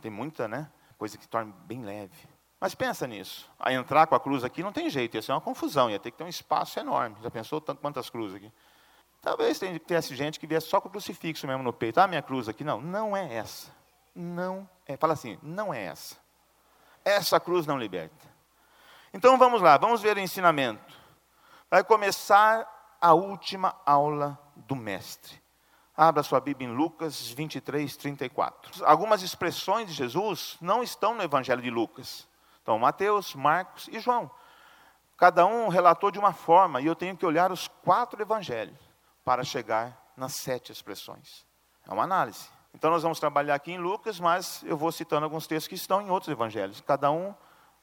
tem 0.00 0.10
muita 0.10 0.46
né, 0.46 0.70
coisa 0.96 1.18
que 1.18 1.26
torna 1.26 1.52
bem 1.64 1.82
leve. 1.82 2.28
Mas 2.60 2.76
pensa 2.76 3.08
nisso. 3.08 3.50
A 3.58 3.72
entrar 3.72 4.06
com 4.06 4.14
a 4.14 4.20
cruz 4.20 4.44
aqui 4.44 4.62
não 4.62 4.72
tem 4.72 4.88
jeito, 4.88 5.16
ia 5.16 5.22
ser 5.22 5.32
uma 5.32 5.40
confusão, 5.40 5.90
ia 5.90 5.98
ter 5.98 6.12
que 6.12 6.18
ter 6.18 6.22
um 6.22 6.28
espaço 6.28 6.78
enorme. 6.78 7.16
Já 7.20 7.30
pensou 7.30 7.60
tanto 7.60 7.80
quantas 7.80 8.08
cruzes 8.08 8.36
aqui? 8.36 8.52
Talvez 9.20 9.58
tenha 9.58 9.76
tivesse 9.78 10.14
gente 10.14 10.38
que 10.38 10.46
viesse 10.46 10.68
só 10.68 10.80
com 10.80 10.88
o 10.88 10.90
crucifixo 10.90 11.46
mesmo 11.46 11.62
no 11.62 11.72
peito. 11.72 11.98
Ah, 11.98 12.06
minha 12.06 12.22
cruz 12.22 12.48
aqui. 12.48 12.62
Não, 12.62 12.80
não 12.80 13.16
é 13.16 13.34
essa. 13.34 13.68
Não 14.14 14.68
é. 14.86 14.96
Fala 14.96 15.14
assim, 15.14 15.38
não 15.42 15.74
é 15.74 15.82
essa. 15.86 16.16
Essa 17.04 17.40
cruz 17.40 17.66
não 17.66 17.76
liberta. 17.76 18.30
Então 19.12 19.36
vamos 19.36 19.60
lá, 19.60 19.76
vamos 19.76 20.00
ver 20.00 20.16
o 20.16 20.20
ensinamento. 20.20 20.96
Vai 21.68 21.82
começar 21.82 22.96
a 23.00 23.12
última 23.12 23.74
aula 23.84 24.38
do 24.54 24.76
Mestre. 24.76 25.41
Abra 25.96 26.22
sua 26.22 26.40
Bíblia 26.40 26.68
em 26.68 26.74
Lucas 26.74 27.28
23, 27.28 27.96
34. 27.96 28.84
Algumas 28.86 29.22
expressões 29.22 29.88
de 29.88 29.92
Jesus 29.92 30.56
não 30.60 30.82
estão 30.82 31.14
no 31.14 31.22
Evangelho 31.22 31.60
de 31.60 31.70
Lucas. 31.70 32.26
Então, 32.62 32.78
Mateus, 32.78 33.34
Marcos 33.34 33.88
e 33.88 34.00
João. 34.00 34.30
Cada 35.18 35.44
um 35.44 35.68
relatou 35.68 36.10
de 36.10 36.18
uma 36.18 36.32
forma, 36.32 36.80
e 36.80 36.86
eu 36.86 36.96
tenho 36.96 37.16
que 37.16 37.26
olhar 37.26 37.52
os 37.52 37.68
quatro 37.68 38.20
evangelhos 38.22 38.78
para 39.24 39.44
chegar 39.44 40.12
nas 40.16 40.34
sete 40.34 40.72
expressões. 40.72 41.46
É 41.86 41.92
uma 41.92 42.04
análise. 42.04 42.48
Então, 42.74 42.90
nós 42.90 43.02
vamos 43.02 43.20
trabalhar 43.20 43.54
aqui 43.54 43.72
em 43.72 43.78
Lucas, 43.78 44.18
mas 44.18 44.62
eu 44.64 44.76
vou 44.76 44.90
citando 44.90 45.24
alguns 45.24 45.46
textos 45.46 45.68
que 45.68 45.74
estão 45.74 46.00
em 46.00 46.10
outros 46.10 46.32
evangelhos. 46.32 46.80
Cada 46.80 47.10
um 47.10 47.34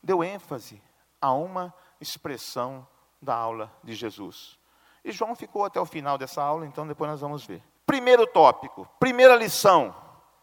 deu 0.01 0.23
ênfase 0.23 0.81
a 1.21 1.31
uma 1.31 1.73
expressão 2.01 2.87
da 3.21 3.35
aula 3.35 3.71
de 3.83 3.93
Jesus. 3.93 4.57
E 5.03 5.11
João 5.11 5.35
ficou 5.35 5.63
até 5.63 5.79
o 5.79 5.85
final 5.85 6.17
dessa 6.17 6.41
aula, 6.41 6.65
então 6.65 6.87
depois 6.87 7.11
nós 7.11 7.21
vamos 7.21 7.45
ver. 7.45 7.63
Primeiro 7.89 8.27
tópico, 8.27 8.87
primeira 8.99 9.35
lição, 9.35 9.95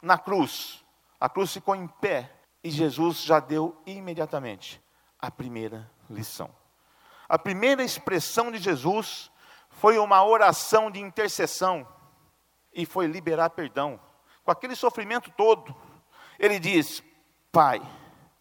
na 0.03 0.19
cruz. 0.19 0.85
A 1.21 1.29
cruz 1.29 1.53
ficou 1.53 1.77
em 1.77 1.87
pé 1.87 2.29
e 2.65 2.69
Jesus 2.73 3.23
já 3.23 3.39
deu 3.39 3.81
imediatamente 3.87 4.83
a 5.17 5.31
primeira 5.31 5.89
lição. 6.11 6.51
A 7.29 7.39
primeira 7.39 7.85
expressão 7.85 8.51
de 8.51 8.59
Jesus 8.59 9.31
foi 9.71 9.97
uma 9.97 10.25
oração 10.25 10.91
de 10.91 10.99
intercessão 10.99 11.87
e 12.75 12.85
foi 12.85 13.07
liberar 13.07 13.51
perdão. 13.51 14.01
Com 14.43 14.51
aquele 14.51 14.75
sofrimento 14.75 15.31
todo, 15.31 15.73
ele 16.41 16.59
diz: 16.59 17.01
Pai, 17.53 17.81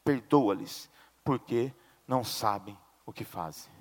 perdoa-lhes, 0.03 0.89
porque 1.23 1.71
não 2.07 2.23
sabem 2.23 2.75
o 3.05 3.13
que 3.13 3.23
fazem. 3.23 3.71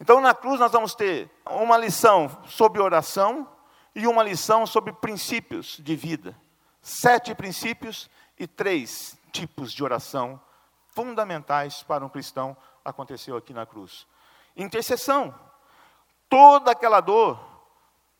Então, 0.00 0.20
na 0.20 0.34
cruz, 0.34 0.58
nós 0.58 0.72
vamos 0.72 0.96
ter 0.96 1.30
uma 1.48 1.76
lição 1.76 2.28
sobre 2.48 2.82
oração 2.82 3.53
e 3.94 4.06
uma 4.06 4.22
lição 4.22 4.66
sobre 4.66 4.92
princípios 4.92 5.78
de 5.78 5.94
vida. 5.94 6.36
Sete 6.82 7.34
princípios 7.34 8.10
e 8.38 8.46
três 8.46 9.16
tipos 9.32 9.72
de 9.72 9.82
oração 9.82 10.40
fundamentais 10.88 11.82
para 11.82 12.04
um 12.04 12.08
cristão 12.08 12.56
aconteceu 12.84 13.36
aqui 13.36 13.52
na 13.52 13.64
cruz. 13.64 14.06
Intercessão. 14.56 15.34
Toda 16.28 16.72
aquela 16.72 17.00
dor, 17.00 17.38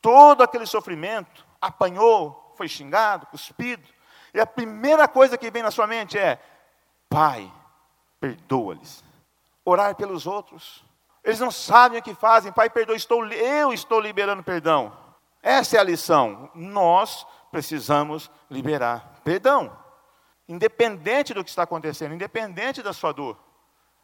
todo 0.01 0.41
aquele 0.41 0.65
sofrimento, 0.65 1.45
apanhou, 1.61 2.53
foi 2.57 2.67
xingado, 2.67 3.25
cuspido. 3.27 3.87
E 4.33 4.39
a 4.39 4.45
primeira 4.45 5.07
coisa 5.07 5.37
que 5.37 5.51
vem 5.51 5.63
na 5.63 5.71
sua 5.71 5.87
mente 5.87 6.17
é: 6.17 6.41
Pai, 7.09 7.51
perdoa-lhes. 8.19 9.03
Orar 9.63 9.95
pelos 9.95 10.27
outros. 10.27 10.83
Eles 11.23 11.39
não 11.39 11.49
sabem 11.49 11.99
o 11.99 12.03
que 12.03 12.13
fazem. 12.13 12.51
Pai, 12.51 12.69
perdoa, 12.69 12.95
estou, 12.95 13.25
eu 13.27 13.73
estou 13.73 13.99
liberando 13.99 14.43
perdão. 14.43 15.04
Essa 15.45 15.77
é 15.77 15.79
a 15.79 15.83
lição. 15.83 16.49
Nós 16.55 17.23
precisamos 17.51 18.31
liberar 18.49 19.21
perdão. 19.23 19.77
Independente 20.47 21.35
do 21.35 21.43
que 21.43 21.51
está 21.51 21.61
acontecendo, 21.61 22.15
independente 22.15 22.81
da 22.81 22.91
sua 22.91 23.11
dor. 23.11 23.37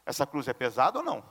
Essa 0.06 0.24
cruz 0.28 0.48
é 0.48 0.54
pesada 0.54 1.00
ou 1.00 1.04
não? 1.04 1.24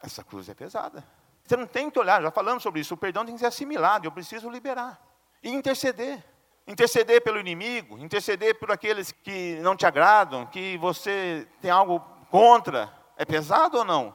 Essa 0.00 0.22
cruz 0.22 0.48
é 0.48 0.54
pesada. 0.54 1.04
Você 1.42 1.56
não 1.56 1.66
tem 1.66 1.90
que 1.90 1.98
olhar, 1.98 2.22
já 2.22 2.30
falamos 2.30 2.62
sobre 2.62 2.80
isso. 2.80 2.94
O 2.94 2.96
perdão 2.96 3.24
tem 3.24 3.34
que 3.34 3.40
ser 3.40 3.46
assimilado, 3.46 4.06
eu 4.06 4.12
preciso 4.12 4.48
liberar. 4.48 5.00
E 5.42 5.50
interceder. 5.50 6.24
Interceder 6.64 7.20
pelo 7.22 7.40
inimigo, 7.40 7.98
interceder 7.98 8.56
por 8.60 8.70
aqueles 8.70 9.10
que 9.10 9.58
não 9.62 9.74
te 9.74 9.84
agradam, 9.84 10.46
que 10.46 10.78
você 10.78 11.46
tem 11.60 11.72
algo 11.72 11.98
contra. 12.30 12.92
É 13.16 13.24
pesado 13.24 13.78
ou 13.78 13.84
não? 13.84 14.14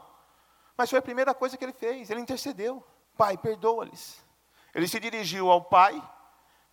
Mas 0.78 0.90
foi 0.90 1.00
a 1.00 1.02
primeira 1.02 1.34
coisa 1.34 1.58
que 1.58 1.66
ele 1.66 1.74
fez, 1.74 2.10
ele 2.10 2.22
intercedeu. 2.22 2.82
Pai, 3.18 3.38
perdoa-lhes. 3.38 4.21
Ele 4.74 4.88
se 4.88 5.00
dirigiu 5.00 5.52
ao 5.52 5.62
Pai, 5.62 6.02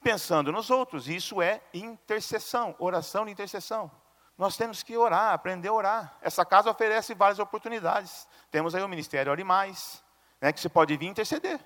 pensando 0.02 0.52
nos 0.52 0.70
outros. 0.70 1.08
Isso 1.08 1.42
é 1.42 1.60
intercessão, 1.74 2.74
oração 2.78 3.24
de 3.24 3.32
intercessão. 3.32 3.90
Nós 4.36 4.56
temos 4.56 4.84
que 4.84 4.96
orar, 4.96 5.32
aprender 5.32 5.68
a 5.68 5.72
orar. 5.72 6.16
Essa 6.22 6.44
casa 6.44 6.70
oferece 6.70 7.12
várias 7.12 7.40
oportunidades. 7.40 8.28
Temos 8.52 8.74
aí 8.74 8.82
o 8.82 8.88
Ministério 8.88 9.32
Ore 9.32 9.42
Mais, 9.42 10.02
né, 10.40 10.52
que 10.52 10.60
você 10.60 10.68
pode 10.68 10.96
vir 10.96 11.06
interceder. 11.06 11.58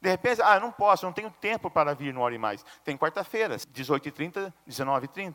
De 0.00 0.08
repente, 0.08 0.40
ah, 0.42 0.60
não 0.60 0.70
posso, 0.70 1.04
não 1.04 1.12
tenho 1.12 1.30
tempo 1.30 1.70
para 1.70 1.94
vir 1.94 2.12
no 2.14 2.20
Ore 2.20 2.38
Mais. 2.38 2.64
Tem 2.84 2.96
quarta-feira, 2.96 3.56
18h30, 3.56 4.52
19h30. 4.66 5.34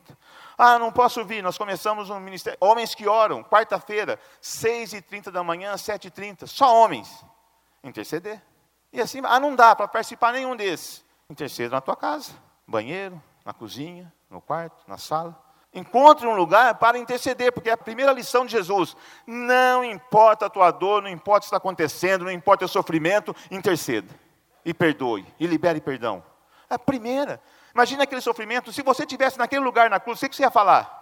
Ah, 0.58 0.77
não 0.77 0.91
posso 0.91 1.23
vir, 1.23 1.41
nós 1.41 1.58
começamos 1.58 2.10
um 2.10 2.19
ministério. 2.19 2.58
Homens 2.62 2.93
que 2.93 3.08
oram, 3.08 3.43
quarta-feira, 3.43 4.19
6h30 4.41 5.32
da 5.32 5.43
manhã, 5.43 5.75
7h30. 5.75 6.47
Só 6.47 6.73
homens. 6.75 7.25
Interceder. 7.84 8.41
E 8.93 9.01
assim, 9.01 9.21
ah, 9.25 9.39
não 9.39 9.56
dá 9.56 9.75
para 9.75 9.88
participar 9.88 10.32
nenhum 10.32 10.56
desses. 10.56 11.03
Interceda 11.27 11.75
na 11.75 11.82
tua 11.82 11.95
casa, 11.95 12.32
banheiro, 12.67 13.19
na 13.43 13.51
cozinha, 13.51 14.13
no 14.29 14.39
quarto, 14.39 14.84
na 14.88 14.99
sala. 14.99 15.36
Encontre 15.73 16.27
um 16.27 16.36
lugar 16.36 16.75
para 16.75 16.99
interceder, 16.99 17.51
porque 17.51 17.71
é 17.71 17.73
a 17.73 17.77
primeira 17.77 18.12
lição 18.12 18.45
de 18.45 18.51
Jesus. 18.51 18.95
Não 19.25 19.84
importa 19.84 20.45
a 20.45 20.49
tua 20.49 20.69
dor, 20.69 21.01
não 21.01 21.10
importa 21.10 21.39
o 21.39 21.41
que 21.41 21.45
está 21.47 21.58
acontecendo, 21.58 22.25
não 22.25 22.32
importa 22.32 22.65
o 22.65 22.67
sofrimento, 22.67 23.36
interceda 23.49 24.13
e 24.63 24.71
perdoe, 24.73 25.25
e 25.39 25.47
libere 25.47 25.82
perdão. 25.82 26.23
É 26.69 26.75
a 26.75 26.79
primeira. 26.79 27.41
Imagina 27.73 28.03
aquele 28.03 28.21
sofrimento, 28.21 28.71
se 28.71 28.84
você 28.84 29.03
tivesse 29.08 29.39
naquele 29.39 29.63
lugar 29.63 29.89
na 29.89 29.99
cruz, 29.99 30.21
o 30.21 30.29
que 30.29 30.36
você 30.36 30.43
ia 30.43 30.51
falar? 30.51 31.01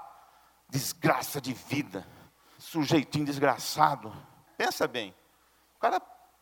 Desgraça 0.70 1.42
de 1.42 1.52
vida, 1.54 2.08
sujeitinho 2.58 3.26
desgraçado. 3.26 4.14
Pensa 4.58 4.88
bem, 4.88 5.14
o 5.76 5.80
cara 5.80 6.02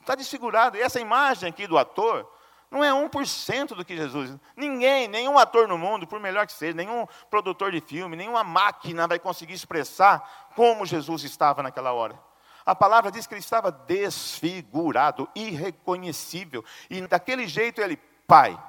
está 0.10 0.16
desfigurado. 0.16 0.76
E 0.76 0.82
essa 0.82 1.00
imagem 1.00 1.48
aqui 1.48 1.68
do 1.68 1.78
ator 1.78 2.28
não 2.72 2.84
é 2.84 2.90
1% 2.90 3.76
do 3.76 3.86
que 3.86 3.96
Jesus. 3.96 4.36
Ninguém, 4.56 5.08
nenhum 5.08 5.38
ator 5.38 5.68
no 5.68 5.78
mundo, 5.78 6.08
por 6.08 6.20
melhor 6.20 6.48
que 6.48 6.54
seja, 6.54 6.74
nenhum 6.74 7.08
produtor 7.30 7.72
de 7.72 7.80
filme, 7.80 8.16
nenhuma 8.16 8.44
máquina 8.44 9.08
vai 9.08 9.20
conseguir 9.20 9.54
expressar 9.54 10.50
como 10.56 10.86
Jesus 10.86 11.24
estava 11.24 11.62
naquela 11.62 11.94
hora. 11.94 12.20
A 12.66 12.76
palavra 12.76 13.12
diz 13.12 13.26
que 13.26 13.34
ele 13.34 13.40
estava 13.40 13.72
desfigurado, 13.72 15.30
irreconhecível. 15.36 16.64
E 16.90 17.02
daquele 17.08 17.48
jeito 17.48 17.82
ele, 17.82 17.98
Pai, 18.28 18.60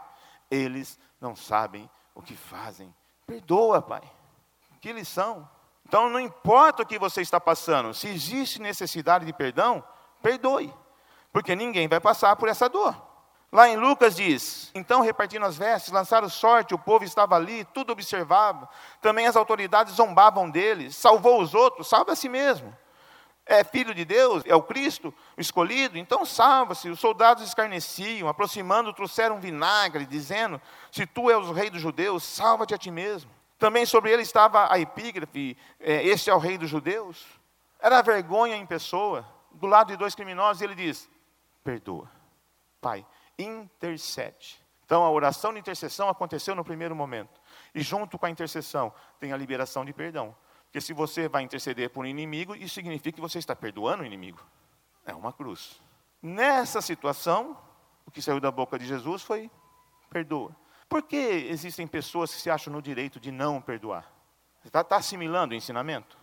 eles 0.50 0.98
não 1.20 1.34
sabem 1.34 1.88
o 2.14 2.22
que 2.22 2.34
fazem. 2.34 2.94
Perdoa, 3.26 3.82
Pai. 3.82 4.02
Que 4.80 4.92
lição. 4.92 5.48
Então 5.86 6.08
não 6.08 6.20
importa 6.20 6.82
o 6.82 6.86
que 6.86 6.98
você 6.98 7.20
está 7.20 7.40
passando, 7.40 7.92
se 7.92 8.08
existe 8.08 8.60
necessidade 8.60 9.26
de 9.26 9.32
perdão, 9.32 9.84
perdoe. 10.22 10.72
Porque 11.32 11.54
ninguém 11.54 11.88
vai 11.88 12.00
passar 12.00 12.34
por 12.36 12.48
essa 12.48 12.68
dor. 12.68 12.94
Lá 13.52 13.68
em 13.68 13.76
Lucas 13.76 14.16
diz: 14.16 14.70
Então 14.74 15.00
repartindo 15.00 15.44
as 15.44 15.56
vestes, 15.56 15.92
lançaram 15.92 16.28
sorte, 16.28 16.74
o 16.74 16.78
povo 16.78 17.04
estava 17.04 17.36
ali, 17.36 17.64
tudo 17.64 17.92
observava. 17.92 18.68
Também 19.00 19.26
as 19.26 19.36
autoridades 19.36 19.94
zombavam 19.94 20.48
dele, 20.48 20.92
salvou 20.92 21.40
os 21.40 21.54
outros, 21.54 21.88
salva 21.88 22.12
a 22.12 22.16
si 22.16 22.28
mesmo 22.28 22.76
é 23.50 23.64
filho 23.64 23.92
de 23.92 24.04
Deus, 24.04 24.44
é 24.46 24.54
o 24.54 24.62
Cristo, 24.62 25.12
o 25.36 25.40
escolhido, 25.40 25.98
então 25.98 26.24
salva-se. 26.24 26.88
Os 26.88 27.00
soldados 27.00 27.42
escarneciam, 27.42 28.28
aproximando, 28.28 28.92
trouxeram 28.92 29.40
vinagre, 29.40 30.06
dizendo: 30.06 30.60
Se 30.92 31.04
tu 31.04 31.28
és 31.28 31.48
o 31.48 31.52
rei 31.52 31.68
dos 31.68 31.80
judeus, 31.80 32.22
salva-te 32.22 32.74
a 32.74 32.78
ti 32.78 32.92
mesmo. 32.92 33.30
Também 33.58 33.84
sobre 33.84 34.12
ele 34.12 34.22
estava 34.22 34.72
a 34.72 34.78
epígrafe: 34.78 35.56
é, 35.80 36.06
Este 36.06 36.30
é 36.30 36.34
o 36.34 36.38
rei 36.38 36.56
dos 36.56 36.70
judeus. 36.70 37.26
Era 37.80 38.00
vergonha 38.02 38.56
em 38.56 38.64
pessoa. 38.64 39.26
Do 39.50 39.66
lado 39.66 39.88
de 39.88 39.96
dois 39.96 40.14
criminosos, 40.14 40.62
ele 40.62 40.76
diz: 40.76 41.10
Perdoa. 41.62 42.10
Pai, 42.80 43.06
intercede. 43.38 44.60
Então 44.84 45.04
a 45.04 45.10
oração 45.10 45.52
de 45.52 45.60
intercessão 45.60 46.08
aconteceu 46.08 46.54
no 46.54 46.64
primeiro 46.64 46.96
momento. 46.96 47.40
E 47.74 47.80
junto 47.80 48.18
com 48.18 48.26
a 48.26 48.30
intercessão 48.30 48.92
tem 49.18 49.32
a 49.32 49.36
liberação 49.36 49.84
de 49.84 49.92
perdão. 49.92 50.34
Porque 50.64 50.80
se 50.80 50.92
você 50.92 51.28
vai 51.28 51.42
interceder 51.42 51.90
por 51.90 52.04
um 52.04 52.08
inimigo, 52.08 52.54
isso 52.54 52.74
significa 52.74 53.12
que 53.12 53.20
você 53.20 53.38
está 53.38 53.54
perdoando 53.54 54.02
o 54.02 54.06
inimigo. 54.06 54.40
É 55.04 55.14
uma 55.14 55.32
cruz. 55.32 55.80
Nessa 56.22 56.80
situação, 56.80 57.56
o 58.06 58.10
que 58.10 58.20
saiu 58.20 58.40
da 58.40 58.50
boca 58.50 58.78
de 58.78 58.86
Jesus 58.86 59.22
foi: 59.22 59.50
perdoa. 60.08 60.54
Por 60.88 61.02
que 61.02 61.16
existem 61.16 61.86
pessoas 61.86 62.34
que 62.34 62.40
se 62.40 62.50
acham 62.50 62.72
no 62.72 62.82
direito 62.82 63.20
de 63.20 63.30
não 63.30 63.60
perdoar? 63.60 64.12
Você 64.60 64.68
está 64.68 64.82
tá 64.82 64.96
assimilando 64.96 65.54
o 65.54 65.56
ensinamento? 65.56 66.18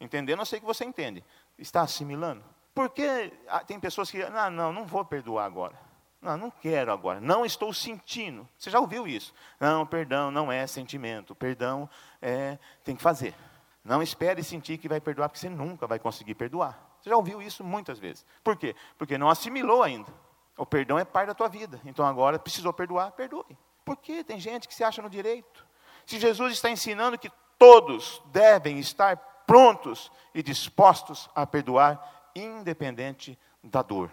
Entendendo, 0.00 0.40
eu 0.40 0.46
sei 0.46 0.60
que 0.60 0.66
você 0.66 0.84
entende. 0.84 1.24
Está 1.58 1.82
assimilando. 1.82 2.44
Por 2.74 2.90
que 2.90 3.32
ah, 3.48 3.60
tem 3.60 3.78
pessoas 3.80 4.10
que, 4.10 4.24
não, 4.30 4.50
não, 4.50 4.72
não 4.72 4.84
vou 4.86 5.04
perdoar 5.04 5.44
agora. 5.44 5.78
Não, 6.20 6.36
não 6.36 6.50
quero 6.50 6.92
agora. 6.92 7.20
Não 7.20 7.44
estou 7.44 7.72
sentindo. 7.72 8.46
Você 8.58 8.70
já 8.70 8.78
ouviu 8.78 9.06
isso? 9.06 9.32
Não, 9.58 9.86
perdão 9.86 10.30
não 10.30 10.52
é 10.52 10.66
sentimento. 10.66 11.34
Perdão 11.34 11.88
é 12.20 12.58
tem 12.84 12.94
que 12.94 13.02
fazer. 13.02 13.34
Não 13.82 14.02
espere 14.02 14.44
sentir 14.44 14.76
que 14.76 14.88
vai 14.88 15.00
perdoar, 15.00 15.28
porque 15.28 15.40
você 15.40 15.48
nunca 15.48 15.86
vai 15.86 15.98
conseguir 15.98 16.34
perdoar. 16.34 16.78
Você 17.00 17.08
já 17.08 17.16
ouviu 17.16 17.40
isso 17.40 17.64
muitas 17.64 17.98
vezes. 17.98 18.26
Por 18.44 18.56
quê? 18.56 18.76
Porque 18.98 19.16
não 19.16 19.30
assimilou 19.30 19.82
ainda. 19.82 20.12
O 20.58 20.66
perdão 20.66 20.98
é 20.98 21.04
parte 21.04 21.28
da 21.28 21.34
tua 21.34 21.48
vida. 21.48 21.80
Então 21.86 22.04
agora 22.04 22.38
precisou 22.38 22.72
perdoar, 22.72 23.12
perdoe. 23.12 23.56
Por 23.84 23.96
que 23.96 24.22
tem 24.22 24.38
gente 24.38 24.68
que 24.68 24.74
se 24.74 24.84
acha 24.84 25.00
no 25.00 25.08
direito? 25.08 25.66
Se 26.04 26.20
Jesus 26.20 26.52
está 26.52 26.68
ensinando 26.68 27.18
que 27.18 27.32
todos 27.58 28.22
devem 28.26 28.78
estar 28.78 29.16
prontos 29.46 30.12
e 30.34 30.42
dispostos 30.42 31.30
a 31.34 31.46
perdoar, 31.46 32.19
independente 32.44 33.38
da 33.62 33.82
dor 33.82 34.10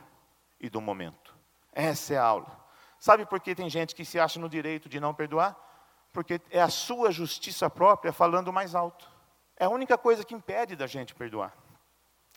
e 0.60 0.70
do 0.70 0.82
momento. 0.82 1.36
Essa 1.72 2.16
é 2.16 2.18
a 2.18 2.24
aula. 2.24 2.66
Sabe 3.00 3.26
por 3.26 3.40
que 3.40 3.54
tem 3.54 3.70
gente 3.70 3.94
que 3.94 4.04
se 4.04 4.20
acha 4.20 4.40
no 4.40 4.50
direito 4.50 4.90
de 4.90 5.00
não 5.00 5.14
perdoar? 5.14 5.56
Porque 6.12 6.42
é 6.50 6.62
a 6.62 6.70
sua 6.70 7.12
justiça 7.12 7.70
própria 7.70 8.12
falando 8.12 8.52
mais 8.52 8.74
alto. 8.74 9.10
É 9.56 9.66
a 9.66 9.70
única 9.70 9.98
coisa 9.98 10.24
que 10.24 10.34
impede 10.34 10.76
da 10.76 10.88
gente 10.88 11.14
perdoar. 11.14 11.54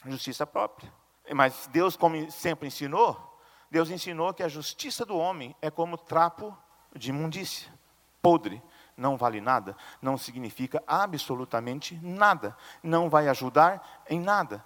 Justiça 0.07 0.47
própria. 0.47 0.93
Mas 1.33 1.69
Deus, 1.73 1.97
como 1.97 2.31
sempre 2.31 2.69
ensinou, 2.69 3.41
Deus 3.71 3.91
ensinou 3.91 4.35
que 4.35 4.43
a 4.43 4.49
justiça 4.49 5.05
do 5.05 5.17
homem 5.17 5.55
é 5.63 5.71
como 5.71 5.97
trapo 5.97 6.57
de 6.95 7.11
imundícia, 7.11 7.73
podre, 8.21 8.61
não 8.97 9.17
vale 9.17 9.41
nada, 9.41 9.77
não 10.03 10.19
significa 10.19 10.83
absolutamente 10.87 11.99
nada, 12.03 12.57
não 12.83 13.09
vai 13.09 13.29
ajudar 13.29 14.03
em 14.09 14.21
nada. 14.21 14.65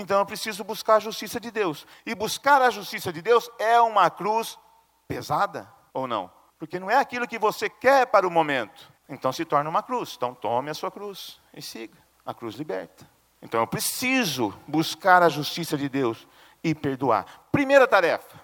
Então 0.00 0.18
eu 0.18 0.24
preciso 0.24 0.64
buscar 0.64 0.96
a 0.96 0.98
justiça 0.98 1.38
de 1.38 1.50
Deus. 1.50 1.86
E 2.06 2.14
buscar 2.14 2.62
a 2.62 2.70
justiça 2.70 3.12
de 3.12 3.20
Deus 3.20 3.50
é 3.58 3.78
uma 3.82 4.08
cruz 4.08 4.58
pesada 5.06 5.70
ou 5.92 6.08
não? 6.08 6.32
Porque 6.58 6.80
não 6.80 6.90
é 6.90 6.96
aquilo 6.96 7.28
que 7.28 7.38
você 7.38 7.68
quer 7.68 8.06
para 8.06 8.26
o 8.26 8.30
momento. 8.30 8.90
Então 9.06 9.30
se 9.30 9.44
torna 9.44 9.68
uma 9.68 9.82
cruz. 9.82 10.14
Então 10.16 10.34
tome 10.34 10.70
a 10.70 10.74
sua 10.74 10.90
cruz 10.90 11.38
e 11.52 11.60
siga. 11.60 11.98
A 12.24 12.32
cruz 12.32 12.54
liberta. 12.54 13.06
Então 13.42 13.60
eu 13.60 13.66
preciso 13.66 14.54
buscar 14.66 15.22
a 15.22 15.28
justiça 15.28 15.76
de 15.76 15.86
Deus 15.86 16.26
e 16.64 16.74
perdoar. 16.74 17.26
Primeira 17.52 17.86
tarefa, 17.86 18.40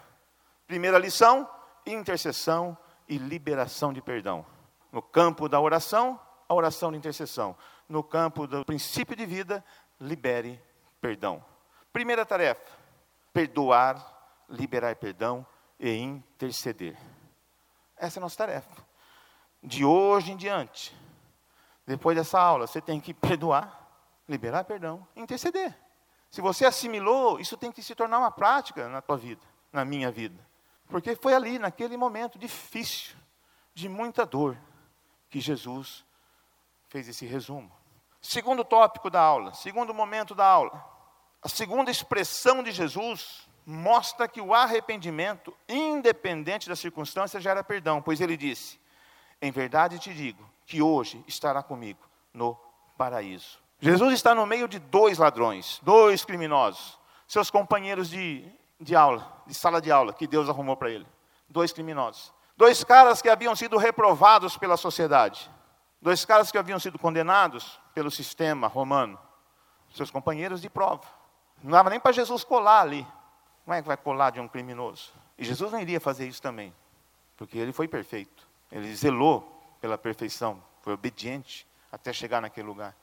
primeira 0.67 0.99
lição: 0.99 1.49
intercessão 1.87 2.77
e 3.09 3.17
liberação 3.17 3.95
de 3.95 4.03
perdão. 4.03 4.45
No 4.93 5.01
campo 5.01 5.49
da 5.49 5.59
oração, 5.59 6.21
a 6.47 6.53
oração 6.55 6.93
de 6.93 6.99
intercessão. 6.99 7.57
No 7.89 8.03
campo 8.03 8.47
do 8.47 8.63
princípio 8.63 9.17
de 9.17 9.25
vida, 9.25 9.65
libere 9.99 10.61
perdão. 11.01 11.45
Primeira 11.93 12.25
tarefa: 12.25 12.71
perdoar, 13.33 14.45
liberar 14.49 14.97
perdão 14.97 15.47
e 15.79 15.91
interceder. 15.97 16.97
Essa 17.97 18.19
é 18.19 18.21
a 18.21 18.23
nossa 18.23 18.37
tarefa. 18.37 18.87
De 19.63 19.85
hoje 19.85 20.33
em 20.33 20.37
diante, 20.37 20.95
depois 21.87 22.17
dessa 22.17 22.41
aula, 22.41 22.67
você 22.67 22.81
tem 22.81 23.01
que 23.01 23.15
perdoar, 23.15 23.89
liberar 24.29 24.65
perdão, 24.65 25.07
interceder. 25.17 25.77
Se 26.31 26.41
você 26.41 26.65
assimilou, 26.65 27.41
isso 27.41 27.57
tem 27.57 27.73
que 27.73 27.83
se 27.83 27.95
tornar 27.95 28.19
uma 28.19 28.31
prática 28.31 28.89
na 28.89 29.01
tua 29.01 29.17
vida, 29.17 29.43
na 29.73 29.85
minha 29.85 30.11
vida. 30.11 30.39
Porque 30.89 31.17
foi 31.17 31.35
ali, 31.35 31.59
naquele 31.59 31.97
momento 31.97 32.39
difícil, 32.39 33.17
de 33.75 33.89
muita 33.89 34.25
dor, 34.25 34.57
que 35.29 35.41
Jesus 35.41 36.05
fez 36.89 37.09
esse 37.09 37.27
resumo. 37.27 37.71
Segundo 38.29 38.65
tópico 38.65 39.09
da 39.09 39.21
aula, 39.21 39.55
segundo 39.55 39.95
momento 39.95 40.35
da 40.35 40.45
aula. 40.45 40.85
A 41.41 41.49
segunda 41.49 41.93
expressão 41.93 42.61
de 42.61 42.73
Jesus 42.73 43.49
mostra 43.65 44.27
que 44.27 44.41
o 44.41 44.53
arrependimento, 44.53 45.57
independente 45.69 46.69
da 46.69 46.75
circunstância, 46.75 47.41
gera 47.41 47.63
perdão, 47.63 48.03
pois 48.03 48.21
ele 48.21 48.37
disse: 48.37 48.81
Em 49.41 49.53
verdade 49.53 50.01
te 50.01 50.13
digo 50.13 50.45
que 50.67 50.83
hoje 50.83 51.23
estará 51.29 51.63
comigo 51.63 52.01
no 52.35 52.59
paraíso. 52.99 53.61
Jesus 53.79 54.15
está 54.15 54.35
no 54.35 54.45
meio 54.45 54.67
de 54.67 54.81
dois 54.81 55.19
ladrões, 55.19 55.81
dois 55.85 56.25
criminosos, 56.25 56.99
seus 57.29 57.49
companheiros 57.49 58.11
de, 58.11 58.45
de 58.81 58.97
aula, 58.97 59.41
de 59.47 59.55
sala 59.55 59.81
de 59.81 59.93
aula, 59.93 60.13
que 60.13 60.27
Deus 60.27 60.49
arrumou 60.49 60.77
para 60.77 60.91
ele. 60.91 61.07
Dois 61.49 61.73
criminosos. 61.73 62.35
Dois 62.57 62.83
caras 62.83 63.23
que 63.23 63.29
haviam 63.29 63.55
sido 63.55 63.77
reprovados 63.77 64.57
pela 64.57 64.77
sociedade. 64.77 65.49
Dois 66.01 66.25
caras 66.25 66.51
que 66.51 66.59
haviam 66.59 66.79
sido 66.79 66.99
condenados 66.99 67.81
pelo 67.95 68.11
sistema 68.11 68.67
romano. 68.67 69.19
Seus 69.95 70.11
companheiros 70.11 70.61
de 70.61 70.69
prova. 70.69 71.05
Não 71.63 71.73
dava 71.73 71.91
nem 71.91 71.99
para 71.99 72.13
Jesus 72.13 72.45
colar 72.45 72.83
ali. 72.83 73.07
Como 73.65 73.75
é 73.75 73.83
que 73.83 73.89
vai 73.89 73.97
colar 73.97 74.31
de 74.31 74.41
um 74.41 74.47
criminoso? 74.47 75.13
E 75.39 75.45
Jesus 75.45 75.73
não 75.73 75.81
iria 75.81 76.01
fazer 76.01 76.27
isso 76.27 76.41
também, 76.41 76.73
porque 77.37 77.59
ele 77.59 77.73
foi 77.73 77.89
perfeito. 77.89 78.47
Ele 78.71 78.95
zelou 78.95 79.77
pela 79.81 79.99
perfeição, 79.99 80.63
foi 80.83 80.93
obediente 80.93 81.67
até 81.91 82.13
chegar 82.13 82.41
naquele 82.41 82.67
lugar. 82.67 82.95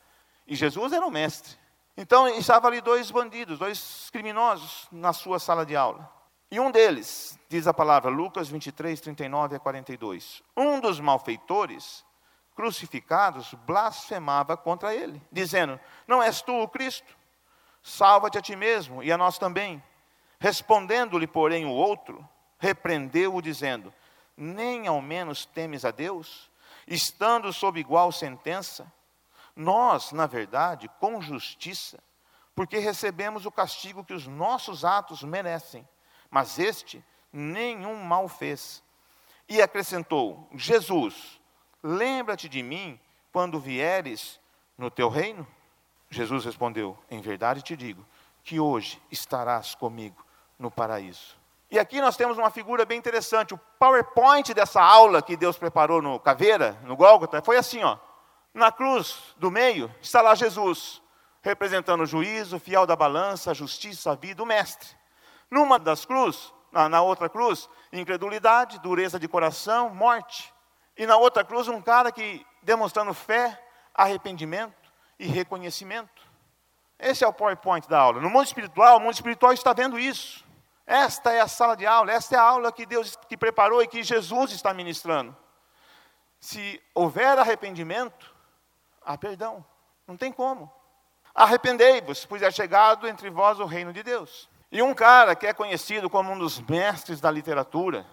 E 0.47 0.55
Jesus 0.55 0.93
era 0.93 1.05
o 1.05 1.11
mestre. 1.11 1.57
Então 1.95 2.27
estavam 2.27 2.69
ali 2.69 2.81
dois 2.81 3.11
bandidos, 3.11 3.59
dois 3.59 4.09
criminosos 4.11 4.87
na 4.91 5.13
sua 5.13 5.39
sala 5.39 5.65
de 5.65 5.75
aula. 5.75 6.11
E 6.49 6.59
um 6.59 6.71
deles, 6.71 7.39
diz 7.49 7.67
a 7.67 7.73
palavra, 7.73 8.09
Lucas 8.09 8.47
23, 8.47 8.99
39 8.99 9.55
a 9.55 9.59
42. 9.59 10.43
Um 10.55 10.79
dos 10.79 10.99
malfeitores 10.99 12.05
crucificados 12.55 13.53
blasfemava 13.53 14.55
contra 14.55 14.93
ele, 14.93 15.21
dizendo: 15.31 15.79
Não 16.07 16.21
és 16.21 16.41
tu 16.41 16.53
o 16.53 16.67
Cristo? 16.67 17.17
Salva-te 17.81 18.37
a 18.37 18.41
ti 18.41 18.55
mesmo 18.55 19.03
e 19.03 19.11
a 19.11 19.17
nós 19.17 19.37
também. 19.37 19.83
Respondendo-lhe, 20.39 21.27
porém, 21.27 21.65
o 21.65 21.71
outro, 21.71 22.27
repreendeu-o, 22.57 23.41
dizendo: 23.41 23.93
Nem 24.35 24.87
ao 24.87 25.01
menos 25.01 25.45
temes 25.45 25.83
a 25.83 25.91
Deus, 25.91 26.49
estando 26.87 27.51
sob 27.51 27.79
igual 27.79 28.11
sentença? 28.11 28.91
Nós, 29.55 30.11
na 30.11 30.25
verdade, 30.25 30.89
com 30.99 31.21
justiça, 31.21 31.99
porque 32.55 32.77
recebemos 32.77 33.45
o 33.45 33.51
castigo 33.51 34.03
que 34.03 34.13
os 34.13 34.27
nossos 34.27 34.83
atos 34.83 35.23
merecem, 35.23 35.87
mas 36.29 36.57
este 36.57 37.03
nenhum 37.31 38.03
mal 38.03 38.27
fez. 38.27 38.83
E 39.47 39.61
acrescentou: 39.61 40.47
Jesus, 40.53 41.41
lembra-te 41.83 42.47
de 42.47 42.63
mim 42.63 42.99
quando 43.31 43.59
vieres 43.59 44.39
no 44.77 44.89
teu 44.89 45.09
reino? 45.09 45.45
Jesus 46.09 46.45
respondeu: 46.45 46.97
Em 47.11 47.21
verdade 47.21 47.61
te 47.61 47.75
digo 47.75 48.05
que 48.43 48.59
hoje 48.59 49.01
estarás 49.11 49.75
comigo 49.75 50.23
no 50.57 50.71
paraíso. 50.71 51.35
E 51.69 51.79
aqui 51.79 51.99
nós 51.99 52.15
temos 52.15 52.37
uma 52.37 52.51
figura 52.51 52.85
bem 52.85 52.99
interessante. 52.99 53.53
O 53.53 53.59
PowerPoint 53.79 54.53
dessa 54.53 54.81
aula 54.81 55.23
que 55.23 55.35
Deus 55.35 55.57
preparou 55.57 56.01
no 56.01 56.19
Caveira, 56.19 56.77
no 56.83 56.95
Gólgota, 56.95 57.41
foi 57.41 57.57
assim, 57.57 57.83
ó. 57.83 57.97
Na 58.53 58.71
cruz 58.71 59.33
do 59.37 59.49
meio 59.49 59.93
está 59.99 60.21
lá 60.21 60.35
Jesus, 60.35 61.01
representando 61.41 62.01
o 62.01 62.05
juízo, 62.05 62.59
fiel 62.59 62.85
da 62.85 62.95
balança, 62.95 63.49
a 63.49 63.53
justiça, 63.55 64.11
a 64.11 64.15
vida, 64.15 64.43
o 64.43 64.45
mestre. 64.45 64.89
Numa 65.49 65.79
das 65.79 66.05
cruzes, 66.05 66.53
na, 66.71 66.87
na 66.87 67.01
outra 67.01 67.27
cruz, 67.27 67.67
incredulidade, 67.91 68.79
dureza 68.79 69.19
de 69.19 69.27
coração, 69.27 69.89
morte. 69.89 70.52
E 70.97 71.05
na 71.05 71.17
outra 71.17 71.43
cruz, 71.43 71.67
um 71.67 71.81
cara 71.81 72.11
que 72.11 72.45
demonstrando 72.61 73.13
fé, 73.13 73.59
arrependimento 73.93 74.91
e 75.19 75.27
reconhecimento. 75.27 76.21
Esse 76.99 77.23
é 77.23 77.27
o 77.27 77.33
PowerPoint 77.33 77.87
da 77.87 77.99
aula. 77.99 78.21
No 78.21 78.29
mundo 78.29 78.45
espiritual, 78.45 78.97
o 78.97 78.99
mundo 78.99 79.13
espiritual 79.13 79.51
está 79.53 79.73
vendo 79.73 79.99
isso. 79.99 80.45
Esta 80.85 81.31
é 81.31 81.41
a 81.41 81.47
sala 81.47 81.75
de 81.75 81.85
aula, 81.85 82.11
esta 82.11 82.35
é 82.35 82.39
a 82.39 82.43
aula 82.43 82.71
que 82.71 82.85
Deus 82.85 83.15
que 83.27 83.37
preparou 83.37 83.81
e 83.81 83.87
que 83.87 84.03
Jesus 84.03 84.51
está 84.51 84.73
ministrando. 84.73 85.35
Se 86.39 86.81
houver 86.93 87.39
arrependimento, 87.39 88.33
há 89.01 89.17
perdão. 89.17 89.65
Não 90.05 90.17
tem 90.17 90.31
como. 90.31 90.71
Arrependei-vos, 91.33 92.25
pois 92.25 92.41
é 92.41 92.51
chegado 92.51 93.07
entre 93.07 93.29
vós 93.29 93.59
o 93.59 93.65
reino 93.65 93.93
de 93.93 94.03
Deus. 94.03 94.49
E 94.71 94.81
um 94.81 94.93
cara 94.93 95.35
que 95.35 95.47
é 95.47 95.53
conhecido 95.53 96.09
como 96.09 96.31
um 96.31 96.37
dos 96.37 96.59
mestres 96.59 97.21
da 97.21 97.31
literatura, 97.31 98.05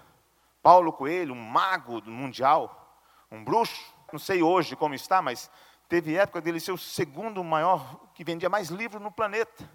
Paulo 0.62 0.92
Coelho, 0.92 1.34
um 1.34 1.42
mago 1.42 2.02
mundial, 2.10 2.98
um 3.30 3.42
bruxo, 3.42 3.94
não 4.12 4.18
sei 4.18 4.42
hoje 4.42 4.76
como 4.76 4.94
está, 4.94 5.22
mas 5.22 5.50
teve 5.88 6.16
época 6.16 6.40
dele 6.40 6.60
ser 6.60 6.72
o 6.72 6.78
segundo 6.78 7.42
maior, 7.42 8.08
que 8.14 8.24
vendia 8.24 8.48
mais 8.48 8.68
livros 8.68 9.02
no 9.02 9.10
planeta. 9.10 9.68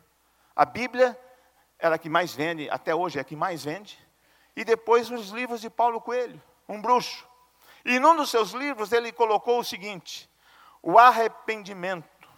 A 0.56 0.66
Bíblia 0.66 1.20
era 1.80 1.96
a 1.96 1.98
que 1.98 2.10
mais 2.10 2.34
vende, 2.34 2.70
até 2.70 2.94
hoje 2.94 3.18
é 3.18 3.22
a 3.22 3.26
que 3.26 3.36
mais 3.36 3.64
vende. 3.64 4.00
E 4.56 4.64
depois 4.64 5.10
os 5.10 5.30
livros 5.30 5.62
de 5.62 5.70
Paulo 5.70 6.00
Coelho, 6.00 6.42
um 6.68 6.82
bruxo. 6.82 7.28
E 7.84 8.00
num 8.00 8.16
dos 8.16 8.30
seus 8.30 8.52
livros 8.52 8.92
ele 8.92 9.12
colocou 9.12 9.60
o 9.60 9.64
seguinte: 9.64 10.30
o 10.82 10.98
arrependimento, 10.98 12.30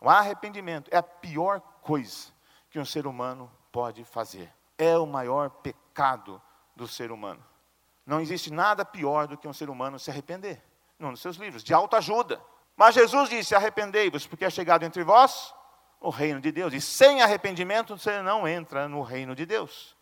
o 0.00 0.08
arrependimento 0.08 0.88
é 0.92 0.98
a 0.98 1.02
pior 1.02 1.60
coisa 1.80 2.30
que 2.70 2.78
um 2.78 2.84
ser 2.84 3.06
humano 3.06 3.50
pode 3.70 4.04
fazer. 4.04 4.52
É 4.76 4.98
o 4.98 5.06
maior 5.06 5.50
pecado 5.50 6.40
do 6.76 6.86
ser 6.86 7.10
humano. 7.10 7.51
Não 8.04 8.20
existe 8.20 8.52
nada 8.52 8.84
pior 8.84 9.26
do 9.26 9.36
que 9.36 9.46
um 9.46 9.52
ser 9.52 9.70
humano 9.70 9.98
se 9.98 10.10
arrepender. 10.10 10.62
Num 10.98 11.12
dos 11.12 11.20
seus 11.20 11.36
livros, 11.36 11.62
de 11.62 11.72
autoajuda. 11.72 12.40
Mas 12.76 12.94
Jesus 12.94 13.28
disse: 13.28 13.54
arrependei-vos, 13.54 14.26
porque 14.26 14.44
é 14.44 14.50
chegado 14.50 14.84
entre 14.84 15.02
vós 15.04 15.54
o 16.00 16.10
reino 16.10 16.40
de 16.40 16.50
Deus. 16.50 16.72
E 16.72 16.80
sem 16.80 17.22
arrependimento 17.22 17.96
você 17.96 18.20
não 18.22 18.46
entra 18.46 18.88
no 18.88 19.02
reino 19.02 19.34
de 19.34 19.46
Deus. 19.46 19.96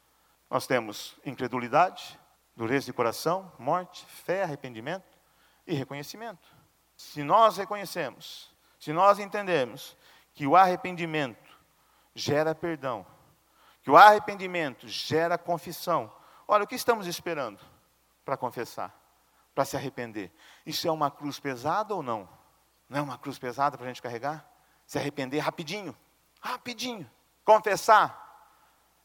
Nós 0.48 0.66
temos 0.66 1.16
incredulidade, 1.24 2.18
dureza 2.56 2.86
de 2.86 2.92
coração, 2.92 3.52
morte, 3.58 4.04
fé, 4.06 4.42
arrependimento 4.42 5.18
e 5.66 5.74
reconhecimento. 5.74 6.48
Se 6.96 7.22
nós 7.22 7.56
reconhecemos, 7.56 8.50
se 8.78 8.92
nós 8.92 9.18
entendemos 9.18 9.96
que 10.34 10.46
o 10.46 10.56
arrependimento 10.56 11.50
gera 12.14 12.54
perdão, 12.54 13.06
que 13.82 13.90
o 13.90 13.96
arrependimento 13.96 14.88
gera 14.88 15.38
confissão, 15.38 16.12
olha, 16.48 16.64
o 16.64 16.66
que 16.66 16.74
estamos 16.74 17.06
esperando 17.06 17.60
para 18.24 18.36
confessar, 18.36 18.94
para 19.54 19.64
se 19.64 19.76
arrepender? 19.76 20.32
Isso 20.64 20.86
é 20.86 20.90
uma 20.90 21.10
cruz 21.10 21.38
pesada 21.38 21.94
ou 21.94 22.02
não? 22.02 22.28
Não 22.88 22.98
é 22.98 23.02
uma 23.02 23.18
cruz 23.18 23.38
pesada 23.38 23.76
para 23.76 23.86
a 23.86 23.88
gente 23.88 24.02
carregar? 24.02 24.48
Se 24.86 24.98
arrepender 24.98 25.38
rapidinho, 25.38 25.96
rapidinho. 26.40 27.08
Confessar, 27.44 28.20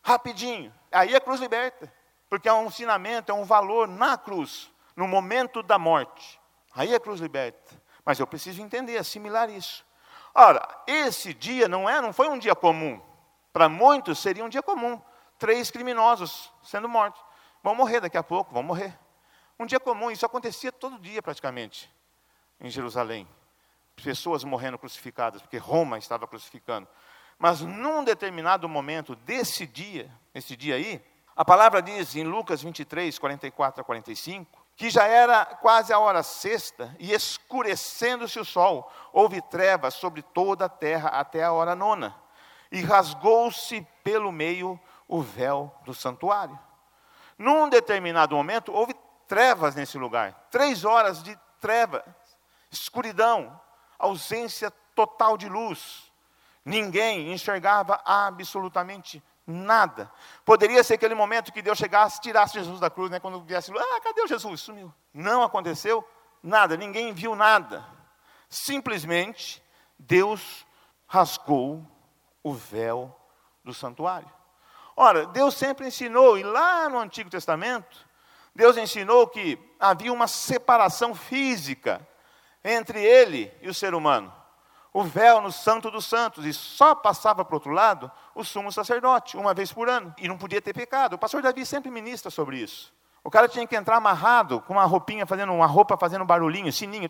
rapidinho. 0.01 0.73
Aí 0.91 1.15
a 1.15 1.21
cruz 1.21 1.39
liberta, 1.39 1.91
porque 2.29 2.49
é 2.49 2.53
um 2.53 2.67
ensinamento, 2.67 3.31
é 3.31 3.35
um 3.35 3.43
valor 3.43 3.87
na 3.87 4.17
cruz, 4.17 4.71
no 4.95 5.07
momento 5.07 5.61
da 5.61 5.77
morte. 5.77 6.39
Aí 6.73 6.93
a 6.93 6.99
cruz 6.99 7.19
liberta. 7.19 7.81
Mas 8.03 8.19
eu 8.19 8.27
preciso 8.27 8.61
entender, 8.61 8.97
assimilar 8.97 9.49
isso. 9.49 9.85
Ora, 10.33 10.67
esse 10.85 11.33
dia 11.33 11.67
não 11.67 11.89
é, 11.89 12.01
não 12.01 12.11
foi 12.11 12.27
um 12.27 12.37
dia 12.37 12.53
comum. 12.53 13.01
Para 13.53 13.69
muitos 13.69 14.19
seria 14.19 14.43
um 14.43 14.49
dia 14.49 14.61
comum. 14.61 15.01
Três 15.39 15.71
criminosos 15.71 16.51
sendo 16.61 16.89
mortos. 16.89 17.23
Vão 17.63 17.73
morrer 17.73 18.01
daqui 18.01 18.17
a 18.17 18.23
pouco, 18.23 18.53
vão 18.53 18.61
morrer. 18.61 18.99
Um 19.57 19.65
dia 19.65 19.79
comum, 19.79 20.11
isso 20.11 20.25
acontecia 20.25 20.71
todo 20.71 20.99
dia 20.99 21.21
praticamente 21.21 21.89
em 22.59 22.69
Jerusalém. 22.69 23.27
Pessoas 24.03 24.43
morrendo 24.43 24.77
crucificadas, 24.77 25.41
porque 25.41 25.57
Roma 25.57 25.97
estava 25.97 26.27
crucificando. 26.27 26.87
Mas 27.37 27.61
num 27.61 28.03
determinado 28.03 28.67
momento 28.67 29.15
desse 29.15 29.65
dia, 29.65 30.11
esse 30.33 30.55
dia 30.55 30.75
aí, 30.75 31.03
a 31.35 31.43
palavra 31.43 31.81
diz 31.81 32.15
em 32.15 32.23
Lucas 32.23 32.61
23, 32.61 33.17
44 33.17 33.81
a 33.81 33.83
45, 33.83 34.65
que 34.75 34.89
já 34.89 35.05
era 35.05 35.45
quase 35.45 35.93
a 35.93 35.99
hora 35.99 36.21
sexta, 36.21 36.93
e 36.99 37.13
escurecendo-se 37.13 38.39
o 38.39 38.45
sol, 38.45 38.91
houve 39.13 39.41
trevas 39.41 39.93
sobre 39.93 40.21
toda 40.21 40.65
a 40.65 40.69
terra 40.69 41.09
até 41.09 41.43
a 41.43 41.53
hora 41.53 41.75
nona, 41.75 42.15
e 42.69 42.81
rasgou-se 42.81 43.85
pelo 44.03 44.31
meio 44.31 44.79
o 45.07 45.21
véu 45.21 45.73
do 45.85 45.93
santuário. 45.93 46.57
Num 47.37 47.69
determinado 47.69 48.35
momento, 48.35 48.73
houve 48.73 48.93
trevas 49.27 49.75
nesse 49.75 49.97
lugar 49.97 50.47
três 50.51 50.85
horas 50.85 51.21
de 51.21 51.37
trevas, 51.59 52.03
escuridão, 52.71 53.59
ausência 53.97 54.71
total 54.93 55.37
de 55.37 55.49
luz. 55.49 56.11
Ninguém 56.63 57.31
enxergava 57.31 58.01
absolutamente 58.05 59.21
Nada. 59.47 60.11
Poderia 60.43 60.83
ser 60.83 60.95
aquele 60.95 61.13
momento 61.13 61.53
que 61.53 61.61
Deus 61.61 61.77
chegasse, 61.77 62.19
tirasse 62.19 62.55
Jesus 62.55 62.79
da 62.79 62.89
cruz, 62.89 63.11
né? 63.11 63.19
Quando 63.19 63.41
viesse, 63.41 63.71
ah, 63.77 64.01
cadê 64.01 64.21
o 64.23 64.27
Jesus? 64.27 64.61
Sumiu. 64.61 64.91
Não 65.13 65.43
aconteceu 65.43 66.03
nada, 66.41 66.75
ninguém 66.75 67.13
viu 67.13 67.35
nada. 67.35 67.85
Simplesmente 68.49 69.63
Deus 69.99 70.65
rasgou 71.05 71.85
o 72.43 72.53
véu 72.53 73.15
do 73.63 73.71
santuário. 73.71 74.31
Ora, 74.95 75.27
Deus 75.27 75.53
sempre 75.55 75.87
ensinou, 75.87 76.37
e 76.37 76.43
lá 76.43 76.89
no 76.89 76.97
Antigo 76.97 77.29
Testamento, 77.29 78.07
Deus 78.55 78.77
ensinou 78.77 79.27
que 79.27 79.59
havia 79.79 80.13
uma 80.13 80.27
separação 80.27 81.13
física 81.13 82.07
entre 82.63 83.03
ele 83.03 83.53
e 83.61 83.69
o 83.69 83.73
ser 83.73 83.93
humano 83.93 84.33
o 84.95 85.03
véu 85.03 85.41
no 85.41 85.51
Santo 85.51 85.91
dos 85.91 86.05
Santos, 86.05 86.45
e 86.45 86.53
só 86.53 86.95
passava 86.95 87.43
para 87.43 87.53
o 87.53 87.57
outro 87.57 87.73
lado 87.73 88.09
o 88.33 88.45
sumo 88.45 88.71
sacerdote, 88.71 89.35
uma 89.35 89.53
vez 89.53 89.69
por 89.69 89.89
ano, 89.89 90.15
e 90.17 90.25
não 90.25 90.37
podia 90.37 90.61
ter 90.61 90.71
pecado. 90.73 91.15
O 91.15 91.17
pastor 91.17 91.41
Davi 91.41 91.65
sempre 91.65 91.91
ministra 91.91 92.31
sobre 92.31 92.59
isso. 92.59 92.93
O 93.21 93.29
cara 93.29 93.49
tinha 93.49 93.67
que 93.67 93.75
entrar 93.75 93.97
amarrado, 93.97 94.61
com 94.61 94.71
uma 94.71 94.85
roupinha 94.85 95.25
fazendo, 95.25 95.51
uma 95.51 95.65
roupa 95.65 95.97
fazendo 95.97 96.23
barulhinho, 96.23 96.71
sininho. 96.71 97.09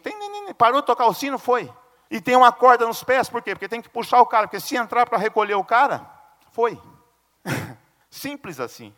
Parou 0.58 0.82
de 0.82 0.88
tocar 0.88 1.06
o 1.06 1.14
sino, 1.14 1.38
foi. 1.38 1.72
E 2.10 2.20
tem 2.20 2.36
uma 2.36 2.52
corda 2.52 2.88
nos 2.88 3.04
pés, 3.04 3.30
por 3.30 3.44
quê? 3.44 3.54
Porque 3.54 3.70
tem 3.70 3.84
que 3.84 3.90
puxar 3.90 4.20
o 4.20 4.26
cara, 4.26 4.48
porque 4.48 4.60
se 4.60 4.76
entrar 4.76 5.08
para 5.08 5.20
recolher 5.20 5.54
o 5.54 5.64
cara, 5.64 6.10
foi. 6.54 6.82
Simples 8.10 8.60
assim. 8.60 8.92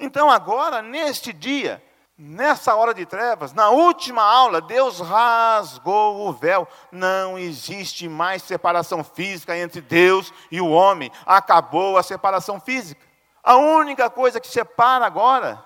Então 0.00 0.30
agora, 0.30 0.82
neste 0.82 1.32
dia, 1.32 1.80
Nessa 2.22 2.74
hora 2.74 2.92
de 2.92 3.06
trevas, 3.06 3.54
na 3.54 3.70
última 3.70 4.22
aula, 4.22 4.60
Deus 4.60 5.00
rasgou 5.00 6.28
o 6.28 6.32
véu. 6.34 6.68
Não 6.92 7.38
existe 7.38 8.10
mais 8.10 8.42
separação 8.42 9.02
física 9.02 9.56
entre 9.56 9.80
Deus 9.80 10.30
e 10.50 10.60
o 10.60 10.68
homem. 10.68 11.10
Acabou 11.24 11.96
a 11.96 12.02
separação 12.02 12.60
física. 12.60 13.00
A 13.42 13.56
única 13.56 14.10
coisa 14.10 14.38
que 14.38 14.48
separa 14.48 15.06
agora 15.06 15.64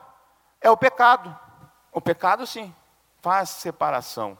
é 0.61 0.71
o 0.71 0.77
pecado. 0.77 1.37
O 1.91 2.01
pecado, 2.01 2.47
sim, 2.47 2.73
faz 3.21 3.51
separação 3.51 4.39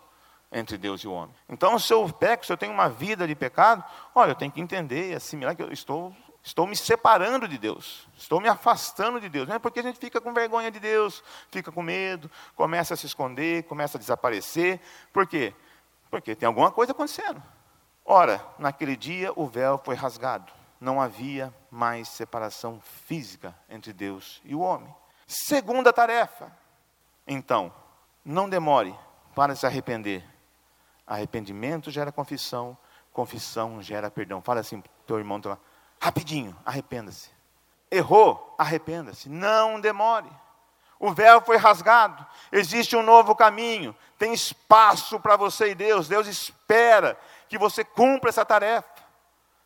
entre 0.53 0.79
Deus 0.79 1.01
e 1.01 1.09
o 1.09 1.13
homem. 1.13 1.35
Então, 1.49 1.77
se 1.81 1.93
eu 1.93 2.09
peco, 2.11 2.47
se 2.47 2.53
eu 2.53 2.57
tenho 2.57 2.73
uma 2.73 2.89
vida 2.89 3.27
de 3.27 3.35
pecado, 3.35 3.83
olha, 4.15 4.31
eu 4.31 4.37
tenho 4.37 4.53
que 4.53 4.61
entender 4.61 5.11
e 5.11 5.15
assimilar 5.17 5.57
que 5.57 5.63
eu 5.65 5.73
estou 5.73 6.15
Estou 6.45 6.67
me 6.67 6.77
separando 6.77 7.49
de 7.49 7.57
Deus, 7.57 8.07
estou 8.19 8.39
me 8.39 8.51
afastando 8.51 9.19
de 9.19 9.31
Deus. 9.31 9.49
Não 9.49 9.55
é 9.57 9.59
porque 9.59 9.81
a 9.81 9.83
gente 9.83 9.99
fica 9.99 10.21
com 10.21 10.35
vergonha 10.35 10.71
de 10.71 10.79
Deus, 10.79 11.25
fica 11.51 11.73
com 11.73 11.83
medo, 11.83 12.31
começa 12.55 12.93
a 12.93 12.97
se 12.99 13.07
esconder, 13.07 13.63
começa 13.63 13.97
a 13.97 14.01
desaparecer. 14.01 14.79
Por 15.11 15.27
quê? 15.27 15.55
Porque 16.11 16.35
tem 16.35 16.47
alguma 16.47 16.71
coisa 16.71 16.93
acontecendo. 16.93 17.43
Ora, 18.05 18.45
naquele 18.59 18.95
dia 18.95 19.33
o 19.35 19.47
véu 19.47 19.81
foi 19.83 19.95
rasgado. 19.95 20.53
Não 20.79 21.01
havia 21.01 21.53
mais 21.71 22.09
separação 22.09 22.79
física 23.07 23.57
entre 23.67 23.95
Deus 23.95 24.43
e 24.45 24.55
o 24.55 24.61
homem. 24.61 24.95
Segunda 25.27 25.95
tarefa. 25.95 26.53
Então, 27.27 27.73
não 28.23 28.51
demore 28.51 28.95
para 29.35 29.57
se 29.57 29.65
arrepender. 29.65 30.23
Arrependimento 31.07 31.91
gera 31.91 32.13
confissão, 32.13 32.77
confissão 33.15 33.81
gera 33.81 34.11
perdão. 34.11 34.43
Fala 34.43 34.61
assim, 34.61 34.85
teu 35.07 35.19
irmão 35.19 35.39
está 35.39 35.51
lá. 35.51 35.59
Rapidinho, 36.05 36.55
arrependa-se. 36.67 37.31
Errou, 37.91 38.55
arrependa-se. 38.59 39.27
Não 39.27 39.81
demore. 39.81 40.31
O 41.01 41.15
véu 41.15 41.41
foi 41.41 41.57
rasgado, 41.57 42.27
existe 42.53 42.95
um 42.95 43.03
novo 43.03 43.35
caminho, 43.35 43.97
tem 44.19 44.35
espaço 44.35 45.19
para 45.19 45.35
você 45.35 45.71
e 45.71 45.75
Deus. 45.75 46.07
Deus 46.07 46.27
espera 46.27 47.19
que 47.49 47.57
você 47.57 47.83
cumpra 47.83 48.29
essa 48.29 48.45
tarefa. 48.45 48.87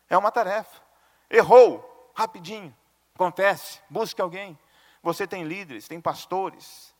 É 0.09 0.17
uma 0.17 0.31
tarefa. 0.31 0.81
Errou, 1.29 2.13
rapidinho, 2.15 2.73
confesse, 3.17 3.81
busque 3.89 4.21
alguém. 4.21 4.57
Você 5.03 5.27
tem 5.27 5.43
líderes, 5.43 5.89
tem 5.89 5.99
pastores. 5.99 6.95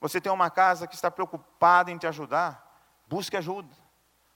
Você 0.00 0.20
tem 0.20 0.30
uma 0.30 0.50
casa 0.50 0.86
que 0.86 0.94
está 0.94 1.10
preocupada 1.10 1.90
em 1.90 1.98
te 1.98 2.06
ajudar. 2.06 2.64
Busque 3.08 3.36
ajuda. 3.36 3.74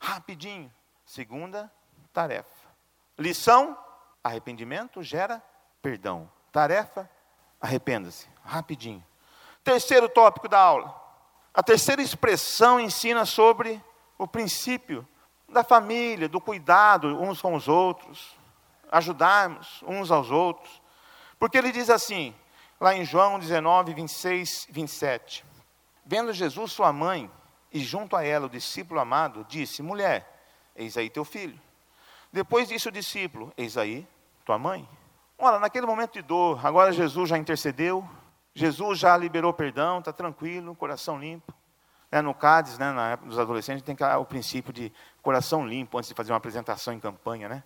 Rapidinho. 0.00 0.72
Segunda 1.06 1.72
tarefa. 2.12 2.66
Lição 3.16 3.78
Arrependimento 4.22 5.02
gera 5.02 5.42
perdão. 5.80 6.30
Tarefa, 6.52 7.08
arrependa-se, 7.60 8.28
rapidinho. 8.44 9.04
Terceiro 9.62 10.08
tópico 10.08 10.48
da 10.48 10.58
aula. 10.58 10.94
A 11.52 11.62
terceira 11.62 12.00
expressão 12.00 12.78
ensina 12.78 13.24
sobre 13.24 13.82
o 14.16 14.26
princípio 14.26 15.06
da 15.48 15.64
família, 15.64 16.28
do 16.28 16.40
cuidado 16.40 17.20
uns 17.20 17.40
com 17.40 17.54
os 17.54 17.68
outros, 17.68 18.36
ajudarmos 18.90 19.82
uns 19.86 20.10
aos 20.10 20.30
outros. 20.30 20.82
Porque 21.38 21.56
ele 21.56 21.72
diz 21.72 21.90
assim, 21.90 22.34
lá 22.80 22.94
em 22.94 23.04
João 23.04 23.38
19, 23.38 23.94
26, 23.94 24.68
27. 24.70 25.44
Vendo 26.04 26.32
Jesus 26.32 26.72
sua 26.72 26.92
mãe 26.92 27.30
e 27.72 27.80
junto 27.80 28.16
a 28.16 28.24
ela 28.24 28.46
o 28.46 28.50
discípulo 28.50 29.00
amado, 29.00 29.44
disse: 29.48 29.82
Mulher, 29.82 30.26
eis 30.74 30.96
aí 30.96 31.10
teu 31.10 31.24
filho. 31.24 31.60
Depois 32.32 32.68
disse 32.68 32.88
o 32.88 32.92
discípulo: 32.92 33.52
Eis 33.56 33.76
aí 33.76 34.06
tua 34.44 34.58
mãe. 34.58 34.88
Olha, 35.38 35.58
naquele 35.58 35.86
momento 35.86 36.14
de 36.14 36.22
dor, 36.22 36.64
agora 36.66 36.92
Jesus 36.92 37.28
já 37.28 37.38
intercedeu, 37.38 38.08
Jesus 38.54 38.98
já 38.98 39.16
liberou 39.16 39.52
perdão, 39.52 40.00
está 40.00 40.12
tranquilo, 40.12 40.74
coração 40.74 41.18
limpo. 41.18 41.54
É, 42.10 42.22
no 42.22 42.34
CADES, 42.34 42.78
né, 42.78 42.90
na 42.90 43.10
época 43.10 43.28
dos 43.28 43.38
adolescentes, 43.38 43.82
tem 43.82 43.94
o 44.18 44.24
princípio 44.24 44.72
de 44.72 44.90
coração 45.22 45.66
limpo 45.66 45.98
antes 45.98 46.08
de 46.08 46.14
fazer 46.14 46.32
uma 46.32 46.38
apresentação 46.38 46.92
em 46.94 46.98
campanha. 46.98 47.48
Né? 47.48 47.62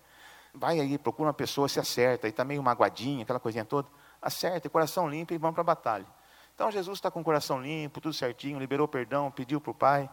Vai 0.53 0.79
aí, 0.79 0.97
procura 0.97 1.27
uma 1.27 1.33
pessoa, 1.33 1.69
se 1.69 1.79
acerta, 1.79 2.27
e 2.27 2.29
está 2.29 2.43
meio 2.43 2.61
magoadinha, 2.61 3.23
aquela 3.23 3.39
coisinha 3.39 3.65
toda. 3.65 3.87
Acerta, 4.21 4.69
coração 4.69 5.09
limpo 5.09 5.33
e 5.33 5.37
vamos 5.37 5.55
para 5.55 5.61
a 5.61 5.65
batalha. 5.65 6.05
Então 6.53 6.69
Jesus 6.69 6.97
está 6.97 7.09
com 7.09 7.21
o 7.21 7.23
coração 7.23 7.61
limpo, 7.61 7.99
tudo 7.99 8.13
certinho, 8.13 8.59
liberou 8.59 8.87
perdão, 8.87 9.31
pediu 9.31 9.59
para 9.59 9.71
o 9.71 9.73
Pai. 9.73 10.09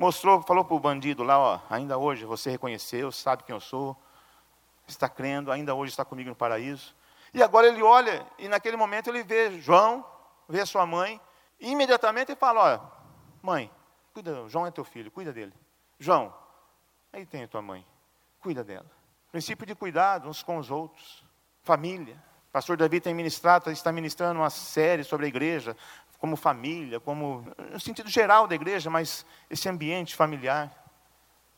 Mostrou, 0.00 0.40
falou 0.40 0.64
para 0.64 0.74
o 0.74 0.80
bandido 0.80 1.22
lá, 1.22 1.38
ó, 1.38 1.60
ainda 1.68 1.98
hoje 1.98 2.24
você 2.24 2.48
reconheceu, 2.50 3.12
sabe 3.12 3.42
quem 3.42 3.54
eu 3.54 3.60
sou, 3.60 3.94
está 4.88 5.10
crendo, 5.10 5.52
ainda 5.52 5.74
hoje 5.74 5.92
está 5.92 6.06
comigo 6.06 6.30
no 6.30 6.34
paraíso. 6.34 6.96
E 7.34 7.42
agora 7.42 7.66
ele 7.66 7.82
olha, 7.82 8.26
e 8.38 8.48
naquele 8.48 8.78
momento 8.78 9.10
ele 9.10 9.22
vê 9.22 9.60
João, 9.60 10.02
vê 10.48 10.64
sua 10.64 10.86
mãe, 10.86 11.20
e 11.60 11.70
imediatamente 11.72 12.32
ele 12.32 12.40
fala, 12.40 12.62
olha, 12.62 12.80
mãe, 13.42 13.70
cuida, 14.14 14.48
João 14.48 14.66
é 14.66 14.70
teu 14.70 14.84
filho, 14.84 15.10
cuida 15.10 15.34
dele. 15.34 15.52
João, 15.98 16.34
aí 17.12 17.26
tem 17.26 17.42
a 17.42 17.48
tua 17.48 17.60
mãe, 17.60 17.86
cuida 18.40 18.64
dela. 18.64 18.90
Princípio 19.30 19.66
de 19.66 19.74
cuidado 19.74 20.30
uns 20.30 20.42
com 20.42 20.56
os 20.56 20.70
outros, 20.70 21.22
família. 21.62 22.16
Pastor 22.50 22.74
Davi 22.78 23.02
tem 23.02 23.12
ministrado, 23.12 23.70
está 23.70 23.92
ministrando 23.92 24.40
uma 24.40 24.48
série 24.48 25.04
sobre 25.04 25.26
a 25.26 25.28
igreja, 25.28 25.76
como 26.20 26.36
família, 26.36 27.00
como 27.00 27.46
no 27.72 27.80
sentido 27.80 28.08
geral 28.08 28.46
da 28.46 28.54
igreja, 28.54 28.90
mas 28.90 29.24
esse 29.48 29.68
ambiente 29.68 30.14
familiar, 30.14 30.70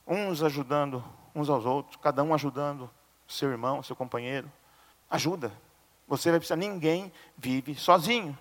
uns 0.06 0.42
ajudando 0.42 1.04
uns 1.34 1.50
aos 1.50 1.66
outros, 1.66 1.96
cada 1.96 2.22
um 2.22 2.32
ajudando 2.32 2.88
seu 3.26 3.50
irmão, 3.50 3.82
seu 3.82 3.96
companheiro. 3.96 4.50
Ajuda. 5.10 5.52
Você 6.06 6.30
vai 6.30 6.38
precisar, 6.38 6.56
ninguém 6.56 7.12
vive 7.36 7.74
sozinho. 7.74 8.38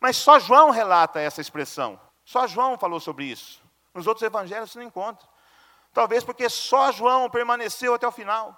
Mas 0.00 0.16
só 0.16 0.38
João 0.38 0.70
relata 0.70 1.20
essa 1.20 1.40
expressão. 1.40 2.00
Só 2.24 2.46
João 2.46 2.78
falou 2.78 3.00
sobre 3.00 3.24
isso. 3.24 3.60
Nos 3.92 4.06
outros 4.06 4.24
evangelhos 4.24 4.70
você 4.70 4.78
não 4.78 4.86
encontra. 4.86 5.28
Talvez 5.92 6.22
porque 6.22 6.48
só 6.48 6.92
João 6.92 7.28
permaneceu 7.28 7.92
até 7.92 8.06
o 8.06 8.12
final. 8.12 8.56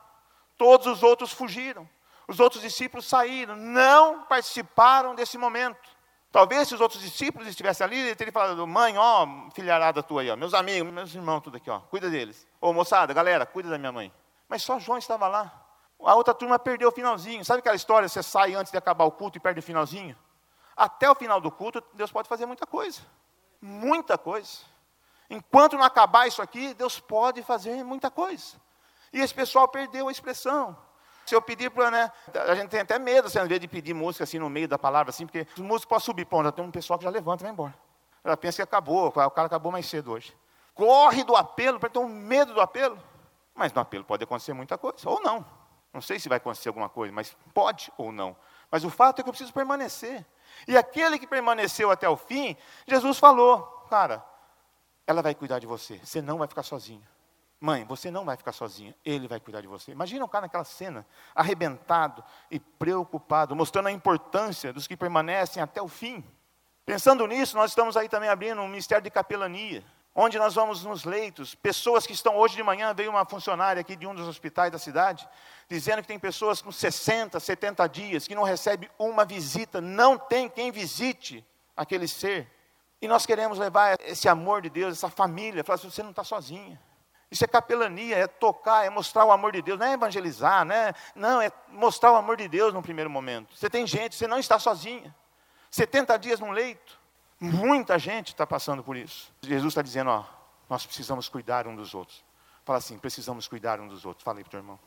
Todos 0.57 0.87
os 0.87 1.03
outros 1.03 1.33
fugiram. 1.33 1.89
Os 2.29 2.39
outros 2.39 2.63
discípulos 2.63 3.07
saíram, 3.07 3.57
não 3.57 4.23
participaram 4.23 5.15
desse 5.15 5.37
momento. 5.37 5.92
Talvez 6.33 6.67
se 6.67 6.75
os 6.75 6.81
outros 6.81 7.03
discípulos 7.03 7.47
estivessem 7.47 7.85
ali, 7.85 7.99
ele 7.99 8.17
teria 8.17 8.33
falado, 8.33 8.67
mãe, 8.67 8.97
ó, 8.97 9.51
filharada 9.55 10.03
tua 10.03 10.23
aí, 10.23 10.31
ó, 10.31 10.37
meus 10.37 10.55
amigos, 10.55 10.91
meus 10.91 11.15
irmãos, 11.15 11.43
tudo 11.43 11.59
aqui, 11.59 11.69
ó, 11.69 11.81
cuida 11.81 12.09
deles. 12.09 12.49
Ô 12.59 12.73
moçada, 12.73 13.13
galera, 13.13 13.45
cuida 13.45 13.69
da 13.69 13.77
minha 13.77 13.93
mãe. 13.93 14.11
Mas 14.49 14.63
só 14.63 14.79
João 14.79 14.97
estava 14.97 15.29
lá. 15.29 15.53
A 16.03 16.15
outra 16.15 16.33
turma 16.33 16.59
perdeu 16.59 16.89
o 16.89 16.93
finalzinho. 16.93 17.45
Sabe 17.45 17.61
aquela 17.61 17.77
história, 17.77 18.09
você 18.09 18.23
sai 18.23 18.55
antes 18.55 18.73
de 18.73 18.79
acabar 18.79 19.05
o 19.05 19.13
culto 19.13 19.37
e 19.37 19.41
perde 19.41 19.61
o 19.61 19.63
finalzinho? 19.63 20.17
Até 20.75 21.09
o 21.11 21.15
final 21.15 21.39
do 21.39 21.51
culto, 21.51 21.85
Deus 21.93 22.11
pode 22.11 22.29
fazer 22.29 22.47
muita 22.47 22.67
coisa. 22.67 23.03
Muita 23.61 24.17
coisa. 24.17 24.61
Enquanto 25.29 25.77
não 25.77 25.85
acabar 25.85 26.27
isso 26.27 26.41
aqui, 26.41 26.73
Deus 26.75 26.99
pode 26.99 27.43
fazer 27.43 27.85
muita 27.85 28.11
coisa. 28.11 28.57
E 29.13 29.21
esse 29.21 29.35
pessoal 29.35 29.69
perdeu 29.69 30.09
a 30.09 30.13
expressão. 30.13 30.77
Se 31.25 31.35
eu 31.35 31.43
pedir 31.43 31.71
para, 31.71 31.91
né, 31.91 32.13
a 32.35 32.55
gente 32.55 32.69
tem 32.69 32.81
até 32.81 32.99
medo, 32.99 33.29
assim, 33.29 33.39
às 33.39 33.49
vezes, 33.49 33.61
de 33.61 33.69
pedir 33.69 33.95
música 33.95 34.25
assim 34.25 34.39
no 34.39 34.51
meio 34.51 34.69
da 34.69 34.79
palavra, 34.79 35.11
assim, 35.11 35.27
porque 35.27 35.47
os 35.55 35.61
músicos 35.61 35.87
podem 35.87 36.05
subir, 36.05 36.25
pô, 36.25 36.43
já 36.43 36.53
tem 36.53 36.65
um 36.65 36.71
pessoal 36.71 36.99
que 36.99 37.05
já 37.05 37.11
levanta 37.11 37.43
e 37.43 37.45
vai 37.45 37.53
embora. 37.53 37.75
Ela 38.25 38.37
pensa 38.37 38.57
que 38.57 38.63
acabou, 38.63 39.09
o 39.09 39.13
cara 39.13 39.47
acabou 39.47 39.73
mais 39.73 39.87
cedo 39.87 40.13
hoje. 40.13 40.37
Corre 40.75 41.25
do 41.25 41.37
apelo, 41.37 41.79
para 41.79 41.89
ter 41.89 41.99
um 41.99 42.09
medo 42.09 42.55
do 42.55 42.61
apelo. 42.61 42.99
Mas 43.55 43.73
no 43.73 43.81
apelo 43.81 44.05
pode 44.05 44.25
acontecer 44.25 44.53
muita 44.53 44.79
coisa, 44.79 45.09
ou 45.09 45.21
não. 45.23 45.45
Não 45.93 46.01
sei 46.01 46.19
se 46.19 46.29
vai 46.29 46.39
acontecer 46.39 46.69
alguma 46.69 46.89
coisa, 46.89 47.13
mas 47.13 47.37
pode 47.53 47.93
ou 47.99 48.11
não. 48.11 48.35
Mas 48.71 48.85
o 48.85 48.91
fato 48.91 49.21
é 49.21 49.23
que 49.23 49.29
eu 49.29 49.33
preciso 49.33 49.53
permanecer. 49.53 50.25
E 50.67 50.77
aquele 50.77 51.19
que 51.19 51.27
permaneceu 51.27 51.91
até 51.91 52.09
o 52.09 52.17
fim, 52.17 52.57
Jesus 52.87 53.19
falou: 53.19 53.63
Cara, 53.91 54.25
ela 55.07 55.21
vai 55.21 55.35
cuidar 55.35 55.59
de 55.59 55.67
você, 55.67 55.99
você 56.03 56.23
não 56.23 56.39
vai 56.39 56.49
ficar 56.49 56.63
sozinho. 56.63 57.07
Mãe, 57.63 57.85
você 57.85 58.11
não 58.11 58.25
vai 58.25 58.37
ficar 58.37 58.51
sozinha, 58.51 58.93
ele 59.05 59.29
vai 59.29 59.39
cuidar 59.39 59.61
de 59.61 59.69
você. 59.69 59.93
Imagina 59.93 60.25
um 60.25 60.29
cara 60.29 60.47
naquela 60.47 60.65
cena, 60.65 61.07
arrebentado 61.33 62.25
e 62.51 62.59
preocupado, 62.59 63.55
mostrando 63.55 63.87
a 63.87 63.93
importância 63.93 64.73
dos 64.73 64.89
que 64.89 64.97
permanecem 64.97 65.63
até 65.63 65.81
o 65.81 65.87
fim. 65.87 66.25
Pensando 66.85 67.25
nisso, 67.25 67.57
nós 67.57 67.71
estamos 67.71 67.97
aí 67.97 68.09
também 68.09 68.29
abrindo 68.29 68.61
um 68.61 68.67
ministério 68.67 69.05
de 69.05 69.13
capelania, 69.13 69.85
onde 70.13 70.41
nós 70.41 70.57
vamos 70.57 70.85
nos 70.85 71.05
leitos. 71.05 71.55
Pessoas 71.55 72.05
que 72.05 72.13
estão 72.13 72.37
hoje 72.37 72.57
de 72.57 72.65
manhã, 72.65 72.93
veio 72.93 73.11
uma 73.11 73.25
funcionária 73.25 73.81
aqui 73.81 73.95
de 73.95 74.09
um 74.09 74.15
dos 74.15 74.27
hospitais 74.27 74.73
da 74.73 74.79
cidade, 74.79 75.29
dizendo 75.69 76.03
que 76.03 76.09
tem 76.09 76.19
pessoas 76.19 76.61
com 76.61 76.73
60, 76.73 77.39
70 77.39 77.87
dias 77.87 78.27
que 78.27 78.35
não 78.35 78.43
recebe 78.43 78.91
uma 78.99 79.25
visita, 79.25 79.81
não 79.81 80.19
tem 80.19 80.49
quem 80.49 80.73
visite 80.73 81.47
aquele 81.77 82.09
ser. 82.09 82.51
E 83.01 83.07
nós 83.07 83.25
queremos 83.25 83.57
levar 83.57 84.01
esse 84.01 84.29
amor 84.29 84.63
de 84.63 84.69
Deus, 84.69 84.99
essa 84.99 85.09
família, 85.09 85.63
falar 85.63 85.77
assim, 85.77 85.89
você 85.89 86.03
não 86.03 86.11
está 86.11 86.25
sozinha. 86.25 86.81
Isso 87.33 87.43
é 87.45 87.49
capelania, 87.49 88.19
é 88.19 88.27
tocar, 88.27 88.85
é 88.85 88.91
mostrar 88.91 89.25
o 89.25 89.33
amor 89.33 89.53
de 89.53 89.63
Deus, 89.63 89.79
não 89.79 89.87
é 89.87 89.95
evangelizar, 89.95 90.67
né? 90.67 90.93
não, 91.15 91.41
é 91.41 91.51
mostrar 91.69 92.13
o 92.13 92.17
amor 92.17 92.37
de 92.37 92.47
Deus 92.47 92.75
no 92.75 92.83
primeiro 92.83 93.09
momento. 93.09 93.57
Você 93.57 93.71
tem 93.71 93.87
gente, 93.87 94.15
você 94.15 94.27
não 94.27 94.39
está 94.39 94.59
sozinha. 94.59 95.17
70 95.71 96.19
dias 96.19 96.41
num 96.41 96.51
leito, 96.51 97.01
muita 97.41 97.99
gente 97.99 98.29
está 98.29 98.47
passando 98.47 98.85
por 98.85 98.99
isso. 98.99 99.33
Jesus 99.41 99.69
está 99.69 99.81
dizendo, 99.81 100.11
ó, 100.11 100.27
nós 100.69 100.85
precisamos 100.85 101.27
cuidar 101.27 101.67
um 101.67 101.75
dos 101.75 101.95
outros. 101.95 102.23
Fala 102.67 102.77
assim, 102.79 102.99
precisamos 102.99 103.49
cuidar 103.49 103.81
um 103.81 103.89
dos 103.89 104.05
outros. 104.05 104.23
Fala 104.23 104.37
aí 104.39 104.45
para 104.45 104.49
o 104.49 104.51
teu 104.51 104.61
irmão. 104.61 104.79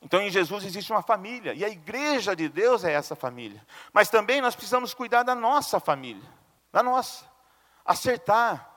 Então 0.00 0.20
em 0.20 0.30
Jesus 0.30 0.64
existe 0.64 0.92
uma 0.92 1.02
família, 1.02 1.52
e 1.52 1.64
a 1.64 1.68
igreja 1.68 2.36
de 2.36 2.48
Deus 2.48 2.84
é 2.84 2.92
essa 2.92 3.16
família. 3.16 3.60
Mas 3.92 4.08
também 4.08 4.40
nós 4.40 4.54
precisamos 4.54 4.94
cuidar 4.94 5.24
da 5.24 5.34
nossa 5.34 5.80
família, 5.80 6.22
da 6.70 6.80
nossa. 6.80 7.24
Acertar, 7.84 8.71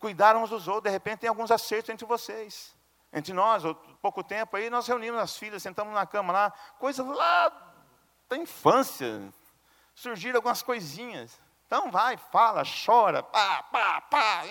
cuidar 0.00 0.34
uns 0.34 0.50
dos 0.50 0.66
outros. 0.66 0.84
De 0.84 0.90
repente 0.90 1.20
tem 1.20 1.28
alguns 1.28 1.50
acertos 1.50 1.90
entre 1.90 2.06
vocês, 2.06 2.74
entre 3.12 3.32
nós. 3.32 3.62
Pouco 4.00 4.24
tempo 4.24 4.56
aí 4.56 4.70
nós 4.70 4.88
reunimos 4.88 5.20
as 5.20 5.36
filhas, 5.36 5.62
sentamos 5.62 5.94
na 5.94 6.06
cama 6.06 6.32
lá, 6.32 6.52
coisas 6.78 7.06
lá 7.06 7.52
da 8.28 8.36
infância. 8.36 9.22
Surgiram 9.94 10.38
algumas 10.38 10.62
coisinhas. 10.62 11.38
Então 11.66 11.90
vai, 11.90 12.16
fala, 12.16 12.62
chora, 12.84 13.22
pá, 13.22 13.62
pá, 13.64 14.00
pá. 14.00 14.42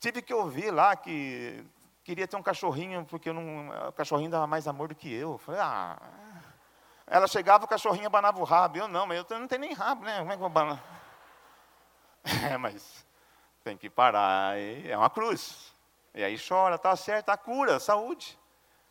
Tive 0.00 0.22
que 0.22 0.32
ouvir 0.32 0.70
lá 0.70 0.96
que 0.96 1.62
queria 2.02 2.26
ter 2.26 2.36
um 2.36 2.42
cachorrinho, 2.42 3.04
porque 3.04 3.32
não, 3.32 3.88
o 3.88 3.92
cachorrinho 3.92 4.30
dava 4.30 4.46
mais 4.46 4.66
amor 4.68 4.88
do 4.88 4.94
que 4.94 5.12
eu. 5.12 5.36
Falei, 5.38 5.60
ah. 5.60 5.98
Ela 7.06 7.26
chegava, 7.26 7.66
o 7.66 7.68
cachorrinho 7.68 8.06
abanava 8.06 8.40
o 8.40 8.44
rabo. 8.44 8.78
Eu 8.78 8.88
não, 8.88 9.06
mas 9.06 9.22
eu 9.28 9.38
não 9.38 9.46
tenho 9.46 9.60
nem 9.60 9.74
rabo, 9.74 10.04
né? 10.04 10.18
Como 10.20 10.32
é 10.32 10.36
que 10.36 10.42
eu 10.42 10.46
abanar? 10.46 10.82
É, 12.50 12.56
mas 12.56 13.03
tem 13.64 13.78
que 13.78 13.88
parar, 13.88 14.58
é 14.58 14.96
uma 14.96 15.08
cruz. 15.08 15.74
E 16.14 16.22
aí 16.22 16.38
chora, 16.38 16.74
está 16.76 16.94
certo, 16.94 17.30
a 17.30 17.36
cura, 17.36 17.80
saúde, 17.80 18.38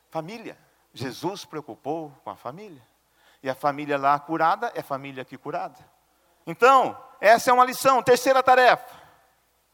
família. 0.10 0.58
Jesus 0.92 1.46
preocupou 1.46 2.12
com 2.24 2.32
a 2.32 2.36
família. 2.36 2.82
E 3.44 3.50
a 3.50 3.56
família 3.56 3.98
lá 3.98 4.18
curada 4.20 4.72
é 4.74 4.82
família 4.82 5.22
aqui 5.22 5.38
curada. 5.38 5.78
Então, 6.46 6.98
essa 7.22 7.52
é 7.52 7.54
uma 7.54 7.64
lição. 7.64 8.02
Terceira 8.02 8.42
tarefa. 8.42 9.02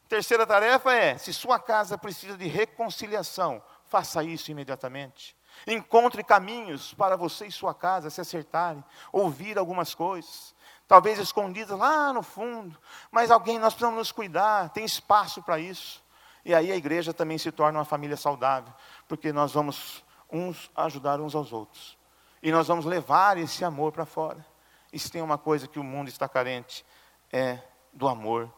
Terceira 0.06 0.46
tarefa 0.46 0.92
é: 0.92 1.16
se 1.16 1.32
sua 1.32 1.58
casa 1.58 1.96
precisa 1.96 2.36
de 2.36 2.46
reconciliação, 2.46 3.62
faça 3.86 4.22
isso 4.22 4.50
imediatamente. 4.50 5.36
Encontre 5.66 6.22
caminhos 6.22 6.94
para 6.94 7.16
você 7.16 7.46
e 7.46 7.52
sua 7.52 7.74
casa 7.74 8.10
se 8.10 8.20
acertarem, 8.20 8.84
ouvir 9.12 9.58
algumas 9.58 9.94
coisas 9.94 10.54
talvez 10.90 11.20
escondidas 11.20 11.78
lá 11.78 12.12
no 12.12 12.20
fundo, 12.20 12.76
mas 13.12 13.30
alguém, 13.30 13.60
nós 13.60 13.72
precisamos 13.72 13.96
nos 13.96 14.10
cuidar, 14.10 14.70
tem 14.70 14.84
espaço 14.84 15.40
para 15.40 15.56
isso. 15.56 16.02
E 16.44 16.52
aí 16.52 16.72
a 16.72 16.74
igreja 16.74 17.14
também 17.14 17.38
se 17.38 17.52
torna 17.52 17.78
uma 17.78 17.84
família 17.84 18.16
saudável, 18.16 18.74
porque 19.06 19.32
nós 19.32 19.52
vamos 19.52 20.04
uns 20.28 20.68
ajudar 20.74 21.20
uns 21.20 21.32
aos 21.36 21.52
outros. 21.52 21.96
E 22.42 22.50
nós 22.50 22.66
vamos 22.66 22.86
levar 22.86 23.38
esse 23.38 23.64
amor 23.64 23.92
para 23.92 24.04
fora. 24.04 24.44
E 24.92 24.98
se 24.98 25.08
tem 25.12 25.22
uma 25.22 25.38
coisa 25.38 25.68
que 25.68 25.78
o 25.78 25.84
mundo 25.84 26.08
está 26.08 26.28
carente, 26.28 26.84
é 27.32 27.60
do 27.92 28.08
amor, 28.08 28.52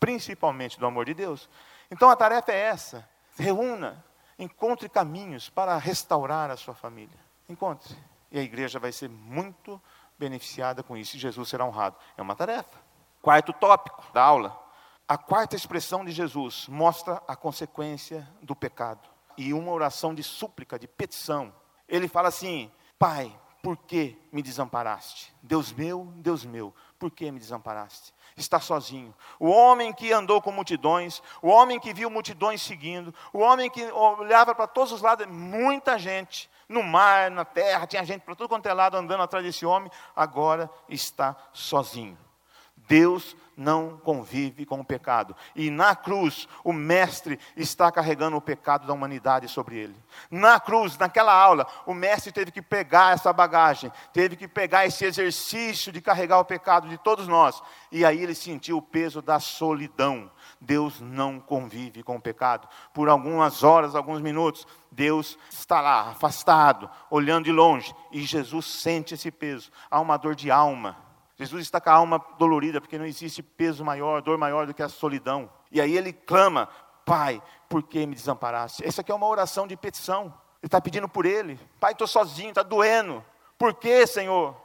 principalmente 0.00 0.80
do 0.80 0.86
amor 0.86 1.04
de 1.04 1.14
Deus. 1.14 1.48
Então 1.92 2.10
a 2.10 2.16
tarefa 2.16 2.50
é 2.50 2.58
essa: 2.58 3.08
reúna, 3.36 4.04
encontre 4.36 4.88
caminhos 4.88 5.48
para 5.48 5.78
restaurar 5.78 6.50
a 6.50 6.56
sua 6.56 6.74
família. 6.74 7.20
Encontre. 7.48 7.96
E 8.32 8.38
a 8.40 8.42
igreja 8.42 8.80
vai 8.80 8.90
ser 8.90 9.08
muito 9.08 9.80
beneficiada 10.18 10.82
com 10.82 10.96
isso 10.96 11.16
e 11.16 11.20
Jesus 11.20 11.48
será 11.48 11.64
honrado. 11.64 11.96
É 12.16 12.22
uma 12.22 12.34
tarefa. 12.34 12.78
Quarto 13.22 13.52
tópico 13.52 14.04
da 14.12 14.22
aula. 14.22 14.58
A 15.06 15.16
quarta 15.16 15.56
expressão 15.56 16.04
de 16.04 16.12
Jesus 16.12 16.66
mostra 16.68 17.22
a 17.26 17.34
consequência 17.34 18.28
do 18.42 18.54
pecado 18.54 19.08
e 19.38 19.54
uma 19.54 19.72
oração 19.72 20.14
de 20.14 20.22
súplica, 20.22 20.78
de 20.78 20.86
petição. 20.86 21.54
Ele 21.88 22.08
fala 22.08 22.28
assim: 22.28 22.70
Pai, 22.98 23.34
por 23.62 23.76
que 23.76 24.18
me 24.30 24.42
desamparaste? 24.42 25.34
Deus 25.42 25.72
meu, 25.72 26.12
Deus 26.16 26.44
meu, 26.44 26.74
por 26.98 27.10
que 27.10 27.30
me 27.30 27.38
desamparaste? 27.38 28.12
Está 28.36 28.60
sozinho. 28.60 29.14
O 29.38 29.48
homem 29.48 29.92
que 29.92 30.12
andou 30.12 30.40
com 30.40 30.52
multidões, 30.52 31.22
o 31.42 31.48
homem 31.48 31.80
que 31.80 31.92
viu 31.92 32.08
multidões 32.08 32.62
seguindo, 32.62 33.14
o 33.32 33.38
homem 33.38 33.68
que 33.70 33.84
olhava 33.92 34.54
para 34.54 34.66
todos 34.66 34.92
os 34.92 35.02
lados, 35.02 35.26
muita 35.26 35.98
gente, 35.98 36.48
no 36.68 36.82
mar, 36.82 37.30
na 37.30 37.44
terra, 37.44 37.86
tinha 37.86 38.04
gente 38.04 38.22
para 38.22 38.34
todo 38.34 38.48
quanto 38.48 38.66
é 38.66 38.72
lado 38.72 38.96
andando 38.96 39.22
atrás 39.22 39.44
desse 39.44 39.64
homem, 39.64 39.90
agora 40.14 40.70
está 40.88 41.36
sozinho. 41.52 42.18
Deus 42.86 43.36
não 43.56 43.98
convive 43.98 44.64
com 44.64 44.80
o 44.80 44.84
pecado. 44.84 45.34
E 45.54 45.68
na 45.68 45.96
cruz, 45.96 46.48
o 46.62 46.72
Mestre 46.72 47.38
está 47.56 47.90
carregando 47.90 48.36
o 48.36 48.40
pecado 48.40 48.86
da 48.86 48.92
humanidade 48.92 49.48
sobre 49.48 49.76
ele. 49.76 49.96
Na 50.30 50.60
cruz, 50.60 50.96
naquela 50.96 51.32
aula, 51.32 51.66
o 51.84 51.92
Mestre 51.92 52.30
teve 52.30 52.52
que 52.52 52.62
pegar 52.62 53.14
essa 53.14 53.32
bagagem, 53.32 53.92
teve 54.12 54.36
que 54.36 54.46
pegar 54.46 54.86
esse 54.86 55.04
exercício 55.04 55.92
de 55.92 56.00
carregar 56.00 56.38
o 56.38 56.44
pecado 56.44 56.88
de 56.88 56.96
todos 56.98 57.26
nós. 57.26 57.60
E 57.90 58.04
aí 58.04 58.22
ele 58.22 58.34
sentiu 58.34 58.78
o 58.78 58.82
peso 58.82 59.20
da 59.20 59.40
solidão. 59.40 60.30
Deus 60.60 61.00
não 61.00 61.40
convive 61.40 62.02
com 62.02 62.16
o 62.16 62.20
pecado. 62.20 62.68
Por 62.92 63.08
algumas 63.08 63.62
horas, 63.62 63.94
alguns 63.94 64.20
minutos, 64.20 64.66
Deus 64.90 65.38
está 65.50 65.80
lá, 65.80 66.10
afastado, 66.10 66.90
olhando 67.10 67.44
de 67.44 67.52
longe, 67.52 67.94
e 68.12 68.22
Jesus 68.22 68.66
sente 68.66 69.14
esse 69.14 69.30
peso. 69.30 69.70
Há 69.90 70.00
uma 70.00 70.16
dor 70.16 70.34
de 70.34 70.50
alma 70.50 71.08
Jesus 71.38 71.62
está 71.62 71.80
com 71.80 71.88
a 71.88 71.92
alma 71.92 72.20
dolorida, 72.36 72.80
porque 72.80 72.98
não 72.98 73.06
existe 73.06 73.44
peso 73.44 73.84
maior, 73.84 74.20
dor 74.20 74.36
maior 74.36 74.66
do 74.66 74.74
que 74.74 74.82
a 74.82 74.88
solidão. 74.88 75.48
E 75.70 75.80
aí 75.80 75.96
ele 75.96 76.12
clama: 76.12 76.68
Pai, 77.06 77.40
por 77.68 77.84
que 77.84 78.04
me 78.06 78.14
desamparaste? 78.16 78.84
Essa 78.84 79.02
aqui 79.02 79.12
é 79.12 79.14
uma 79.14 79.28
oração 79.28 79.64
de 79.64 79.76
petição. 79.76 80.24
Ele 80.24 80.64
está 80.64 80.80
pedindo 80.80 81.08
por 81.08 81.24
ele: 81.24 81.58
Pai, 81.78 81.92
estou 81.92 82.08
sozinho, 82.08 82.48
está 82.48 82.64
doendo. 82.64 83.24
Por 83.56 83.74
que, 83.74 84.04
Senhor? 84.04 84.56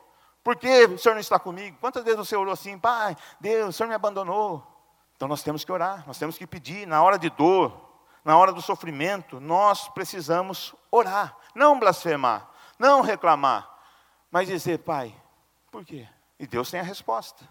Por 0.44 0.56
que 0.56 0.86
o 0.86 0.98
Senhor 0.98 1.14
não 1.14 1.22
está 1.22 1.38
comigo? 1.38 1.78
Quantas 1.80 2.04
vezes 2.04 2.18
você 2.18 2.36
orou 2.36 2.52
assim, 2.52 2.78
Pai, 2.78 3.16
Deus, 3.40 3.70
o 3.70 3.72
Senhor 3.72 3.88
me 3.88 3.96
abandonou? 3.96 4.73
Então 5.16 5.28
nós 5.28 5.44
temos 5.44 5.64
que 5.64 5.72
orar, 5.72 6.04
nós 6.08 6.18
temos 6.18 6.38
que 6.38 6.48
pedir, 6.48 6.86
na 6.88 7.02
hora 7.02 7.18
de 7.18 7.30
dor, 7.30 7.90
na 8.24 8.38
hora 8.38 8.52
do 8.52 8.62
sofrimento, 8.62 9.40
nós 9.40 9.88
precisamos 9.90 10.74
orar, 10.90 11.36
não 11.54 11.80
blasfemar, 11.80 12.50
não 12.80 13.02
reclamar, 13.02 13.70
mas 14.32 14.48
dizer, 14.48 14.80
Pai, 14.80 15.16
por 15.72 15.84
quê? 15.84 16.08
E 16.40 16.48
Deus 16.48 16.70
tem 16.72 16.80
a 16.80 16.84
resposta. 16.84 17.48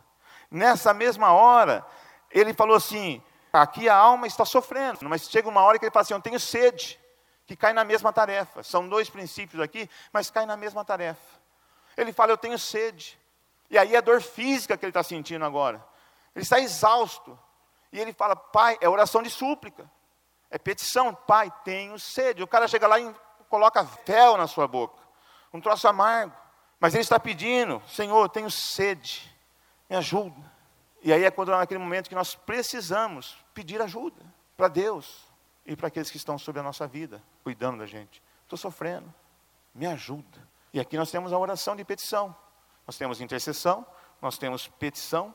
Nessa 0.50 0.92
mesma 0.92 1.32
hora, 1.32 1.84
ele 2.30 2.52
falou 2.52 2.76
assim: 2.76 3.22
aqui 3.52 3.88
a 3.88 3.96
alma 3.96 4.26
está 4.26 4.44
sofrendo, 4.44 5.08
mas 5.08 5.28
chega 5.28 5.48
uma 5.48 5.62
hora 5.62 5.78
que 5.78 5.84
ele 5.84 5.92
fala 5.92 6.02
assim: 6.02 6.14
eu 6.14 6.20
tenho 6.20 6.40
sede, 6.40 6.98
que 7.46 7.56
cai 7.56 7.72
na 7.72 7.84
mesma 7.84 8.12
tarefa. 8.12 8.62
São 8.62 8.88
dois 8.88 9.08
princípios 9.08 9.62
aqui, 9.62 9.88
mas 10.12 10.30
cai 10.30 10.46
na 10.46 10.56
mesma 10.56 10.84
tarefa. 10.84 11.40
Ele 11.96 12.12
fala: 12.12 12.32
eu 12.32 12.38
tenho 12.38 12.58
sede. 12.58 13.18
E 13.70 13.78
aí 13.78 13.96
é 13.96 14.02
dor 14.02 14.20
física 14.20 14.76
que 14.76 14.84
ele 14.84 14.90
está 14.90 15.02
sentindo 15.02 15.44
agora. 15.44 15.82
Ele 16.34 16.42
está 16.42 16.60
exausto. 16.60 17.38
E 17.92 18.00
ele 18.00 18.12
fala: 18.12 18.34
Pai, 18.34 18.78
é 18.80 18.88
oração 18.88 19.22
de 19.22 19.30
súplica. 19.30 19.90
É 20.50 20.58
petição, 20.58 21.14
Pai, 21.14 21.52
tenho 21.64 21.98
sede. 21.98 22.42
O 22.42 22.46
cara 22.46 22.66
chega 22.66 22.86
lá 22.86 22.98
e 22.98 23.14
coloca 23.48 23.84
fel 23.84 24.36
na 24.36 24.46
sua 24.46 24.66
boca. 24.66 25.00
Um 25.52 25.60
troço 25.60 25.86
amargo. 25.86 26.34
Mas 26.80 26.94
ele 26.94 27.02
está 27.02 27.20
pedindo, 27.20 27.80
Senhor, 27.86 28.28
tenho 28.28 28.50
sede, 28.50 29.32
me 29.88 29.94
ajuda. 29.94 30.52
E 31.00 31.12
aí 31.12 31.24
é 31.24 31.30
quando 31.30 31.52
naquele 31.52 31.78
momento 31.78 32.08
que 32.08 32.14
nós 32.14 32.34
precisamos 32.34 33.36
pedir 33.54 33.80
ajuda 33.80 34.20
para 34.56 34.66
Deus 34.68 35.24
e 35.64 35.76
para 35.76 35.88
aqueles 35.88 36.10
que 36.10 36.16
estão 36.16 36.36
sobre 36.38 36.60
a 36.60 36.62
nossa 36.62 36.86
vida, 36.86 37.22
cuidando 37.44 37.78
da 37.78 37.86
gente. 37.86 38.22
Estou 38.42 38.56
sofrendo, 38.56 39.12
me 39.72 39.86
ajuda. 39.86 40.48
E 40.72 40.80
aqui 40.80 40.96
nós 40.96 41.10
temos 41.10 41.32
a 41.32 41.38
oração 41.38 41.76
de 41.76 41.84
petição. 41.84 42.34
Nós 42.86 42.96
temos 42.96 43.20
intercessão, 43.20 43.86
nós 44.20 44.36
temos 44.36 44.66
petição 44.66 45.34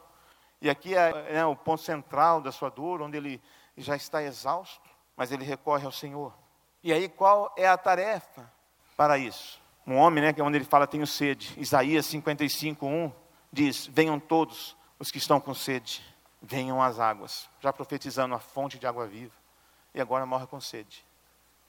E 0.61 0.69
aqui 0.69 0.95
é, 0.95 1.37
é 1.37 1.45
o 1.45 1.55
ponto 1.55 1.81
central 1.81 2.41
da 2.41 2.51
sua 2.51 2.69
dor, 2.69 3.01
onde 3.01 3.17
ele 3.17 3.41
já 3.75 3.95
está 3.95 4.23
exausto, 4.23 4.89
mas 5.15 5.31
ele 5.31 5.43
recorre 5.43 5.85
ao 5.85 5.91
Senhor. 5.91 6.33
E 6.83 6.91
aí 6.91 7.07
qual 7.07 7.53
é 7.57 7.67
a 7.67 7.77
tarefa 7.77 8.51
para 8.95 9.17
isso? 9.17 9.61
Um 9.85 9.95
homem, 9.95 10.23
né, 10.23 10.33
que 10.33 10.41
é 10.41 10.43
onde 10.43 10.57
ele 10.57 10.65
fala 10.65 10.87
tenho 10.87 11.07
sede. 11.07 11.53
Isaías 11.57 12.05
55, 12.07 12.85
1 12.85 13.11
diz: 13.51 13.87
Venham 13.87 14.19
todos 14.19 14.75
os 14.99 15.11
que 15.11 15.17
estão 15.17 15.39
com 15.39 15.53
sede, 15.53 16.03
venham 16.41 16.81
às 16.81 16.99
águas. 16.99 17.49
Já 17.59 17.71
profetizando 17.71 18.35
a 18.35 18.39
fonte 18.39 18.77
de 18.77 18.87
água 18.87 19.07
viva. 19.07 19.33
E 19.93 20.01
agora 20.01 20.25
morre 20.25 20.47
com 20.47 20.59
sede. 20.59 21.05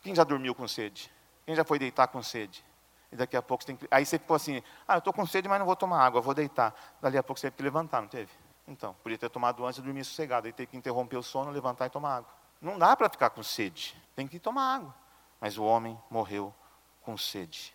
Quem 0.02 0.14
já 0.14 0.24
dormiu 0.24 0.54
com 0.54 0.66
sede? 0.66 1.10
Quem 1.46 1.54
já 1.54 1.64
foi 1.64 1.78
deitar 1.78 2.08
com 2.08 2.22
sede? 2.22 2.64
E 3.10 3.16
daqui 3.16 3.36
a 3.36 3.42
pouco 3.42 3.62
você 3.62 3.68
tem 3.68 3.76
que. 3.76 3.88
Aí 3.90 4.04
você 4.04 4.18
ficou 4.18 4.36
assim: 4.36 4.62
ah, 4.86 4.94
eu 4.94 4.98
estou 4.98 5.12
com 5.12 5.24
sede, 5.26 5.48
mas 5.48 5.58
não 5.58 5.66
vou 5.66 5.76
tomar 5.76 6.04
água, 6.04 6.20
vou 6.20 6.34
deitar. 6.34 6.74
Dali 7.00 7.16
a 7.16 7.22
pouco 7.22 7.40
você 7.40 7.46
teve 7.46 7.56
que 7.56 7.62
levantar, 7.62 8.00
não 8.00 8.08
teve? 8.08 8.30
Então, 8.68 8.94
podia 9.02 9.16
ter 9.16 9.30
tomado 9.30 9.64
antes 9.64 9.78
e 9.78 9.82
dormir 9.82 10.04
sossegado. 10.04 10.46
Aí 10.46 10.52
teve 10.52 10.66
que 10.70 10.76
interromper 10.76 11.16
o 11.16 11.22
sono, 11.22 11.50
levantar 11.50 11.86
e 11.86 11.90
tomar 11.90 12.18
água. 12.18 12.30
Não 12.60 12.78
dá 12.78 12.94
para 12.94 13.08
ficar 13.08 13.30
com 13.30 13.42
sede, 13.42 13.96
tem 14.14 14.28
que 14.28 14.38
tomar 14.38 14.74
água. 14.74 14.94
Mas 15.40 15.56
o 15.56 15.64
homem 15.64 15.98
morreu 16.10 16.54
com 17.02 17.16
sede. 17.16 17.74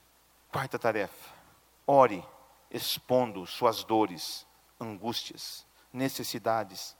Quarta 0.51 0.77
tarefa: 0.77 1.33
ore, 1.87 2.23
expondo 2.69 3.45
suas 3.47 3.83
dores, 3.83 4.45
angústias, 4.79 5.65
necessidades. 5.91 6.95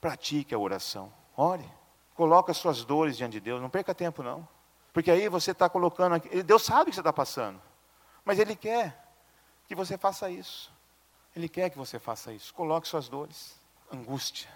Pratique 0.00 0.54
a 0.54 0.58
oração. 0.58 1.10
Ore. 1.34 1.66
Coloque 2.14 2.50
as 2.50 2.58
suas 2.58 2.84
dores 2.84 3.16
diante 3.16 3.32
de 3.32 3.40
Deus. 3.40 3.60
Não 3.60 3.70
perca 3.70 3.94
tempo, 3.94 4.22
não. 4.22 4.46
Porque 4.92 5.10
aí 5.10 5.28
você 5.30 5.52
está 5.52 5.68
colocando. 5.68 6.20
Deus 6.44 6.62
sabe 6.62 6.82
o 6.82 6.84
que 6.86 6.94
você 6.94 7.00
está 7.00 7.12
passando. 7.12 7.60
Mas 8.22 8.38
Ele 8.38 8.54
quer 8.54 9.02
que 9.66 9.74
você 9.74 9.96
faça 9.96 10.30
isso. 10.30 10.73
Ele 11.34 11.48
quer 11.48 11.70
que 11.70 11.78
você 11.78 11.98
faça 11.98 12.32
isso. 12.32 12.54
Coloque 12.54 12.86
suas 12.86 13.08
dores. 13.08 13.58
Angústia. 13.92 14.48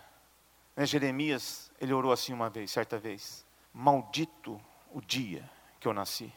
Né, 0.76 0.86
Jeremias, 0.86 1.70
ele 1.80 1.92
orou 1.92 2.12
assim 2.12 2.32
uma 2.32 2.48
vez, 2.48 2.70
certa 2.70 2.98
vez. 2.98 3.44
Maldito 3.72 4.60
o 4.92 5.00
dia 5.00 5.48
que 5.80 5.88
eu 5.88 5.92
nasci. 5.92 6.32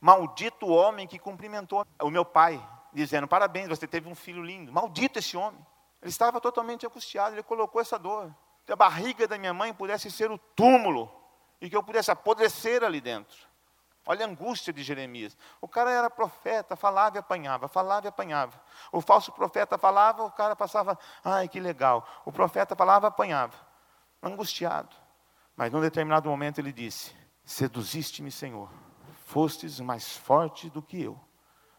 Maldito 0.00 0.66
o 0.66 0.70
homem 0.70 1.06
que 1.06 1.18
cumprimentou 1.18 1.84
o 2.00 2.10
meu 2.10 2.24
pai, 2.24 2.64
dizendo: 2.92 3.26
Parabéns, 3.26 3.68
você 3.68 3.86
teve 3.86 4.08
um 4.08 4.14
filho 4.14 4.42
lindo. 4.42 4.72
Maldito 4.72 5.18
esse 5.18 5.36
homem. 5.36 5.64
Ele 6.00 6.10
estava 6.10 6.40
totalmente 6.40 6.86
angustiado, 6.86 7.34
ele 7.34 7.42
colocou 7.42 7.80
essa 7.80 7.98
dor. 7.98 8.32
Que 8.64 8.72
a 8.72 8.76
barriga 8.76 9.26
da 9.26 9.38
minha 9.38 9.54
mãe 9.54 9.72
pudesse 9.72 10.10
ser 10.10 10.30
o 10.30 10.38
túmulo 10.38 11.10
e 11.60 11.70
que 11.70 11.76
eu 11.76 11.82
pudesse 11.82 12.10
apodrecer 12.10 12.84
ali 12.84 13.00
dentro. 13.00 13.36
Olha 14.06 14.24
a 14.24 14.28
angústia 14.28 14.72
de 14.72 14.84
Jeremias. 14.84 15.36
O 15.60 15.66
cara 15.66 15.90
era 15.90 16.08
profeta, 16.08 16.76
falava 16.76 17.16
e 17.16 17.18
apanhava, 17.18 17.66
falava 17.66 18.06
e 18.06 18.08
apanhava. 18.08 18.60
O 18.92 19.00
falso 19.00 19.32
profeta 19.32 19.76
falava, 19.76 20.22
o 20.22 20.30
cara 20.30 20.54
passava, 20.54 20.96
ai 21.24 21.48
que 21.48 21.58
legal. 21.58 22.06
O 22.24 22.30
profeta 22.30 22.76
falava, 22.76 23.08
apanhava. 23.08 23.56
Angustiado. 24.22 24.94
Mas 25.56 25.72
num 25.72 25.80
determinado 25.80 26.28
momento 26.28 26.60
ele 26.60 26.72
disse: 26.72 27.16
Seduziste-me, 27.44 28.30
Senhor. 28.30 28.70
Fostes 29.24 29.80
mais 29.80 30.16
forte 30.16 30.70
do 30.70 30.80
que 30.80 31.02
eu. 31.02 31.18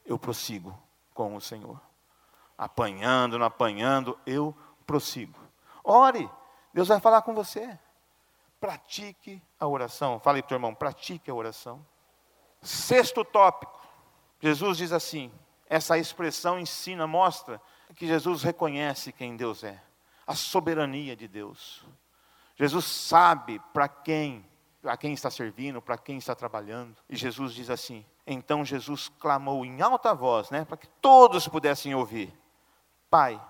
Eu 0.05 0.19
prossigo 0.19 0.77
com 1.13 1.33
o 1.33 1.41
Senhor. 1.41 1.79
Apanhando, 2.57 3.39
não 3.39 3.45
apanhando, 3.45 4.19
eu 4.25 4.55
prossigo. 4.85 5.39
Ore, 5.83 6.29
Deus 6.73 6.89
vai 6.89 6.99
falar 6.99 7.21
com 7.21 7.33
você. 7.33 7.79
Pratique 8.59 9.41
a 9.59 9.67
oração. 9.67 10.19
Fale 10.19 10.41
para 10.41 10.47
o 10.47 10.49
teu 10.49 10.55
irmão, 10.55 10.75
pratique 10.75 11.31
a 11.31 11.33
oração. 11.33 11.85
Sexto 12.67 13.23
tópico. 13.23 13.79
Jesus 14.41 14.77
diz 14.77 14.91
assim: 14.91 15.31
essa 15.69 15.97
expressão 15.97 16.59
ensina, 16.59 17.07
mostra 17.07 17.61
que 17.95 18.05
Jesus 18.05 18.43
reconhece 18.43 19.13
quem 19.13 19.37
Deus 19.37 19.63
é, 19.63 19.81
a 20.27 20.35
soberania 20.35 21.15
de 21.15 21.29
Deus. 21.29 21.85
Jesus 22.57 22.83
sabe 22.83 23.61
para 23.71 23.87
quem, 23.87 24.45
a 24.83 24.97
quem 24.97 25.13
está 25.13 25.31
servindo, 25.31 25.81
para 25.81 25.97
quem 25.97 26.17
está 26.17 26.35
trabalhando. 26.35 26.97
E 27.09 27.15
Jesus 27.15 27.53
diz 27.53 27.69
assim: 27.69 28.05
então 28.25 28.65
Jesus 28.65 29.07
clamou 29.17 29.65
em 29.65 29.81
alta 29.81 30.13
voz, 30.13 30.49
né, 30.49 30.65
para 30.65 30.75
que 30.75 30.87
todos 31.01 31.47
pudessem 31.47 31.95
ouvir: 31.95 32.37
Pai, 33.09 33.41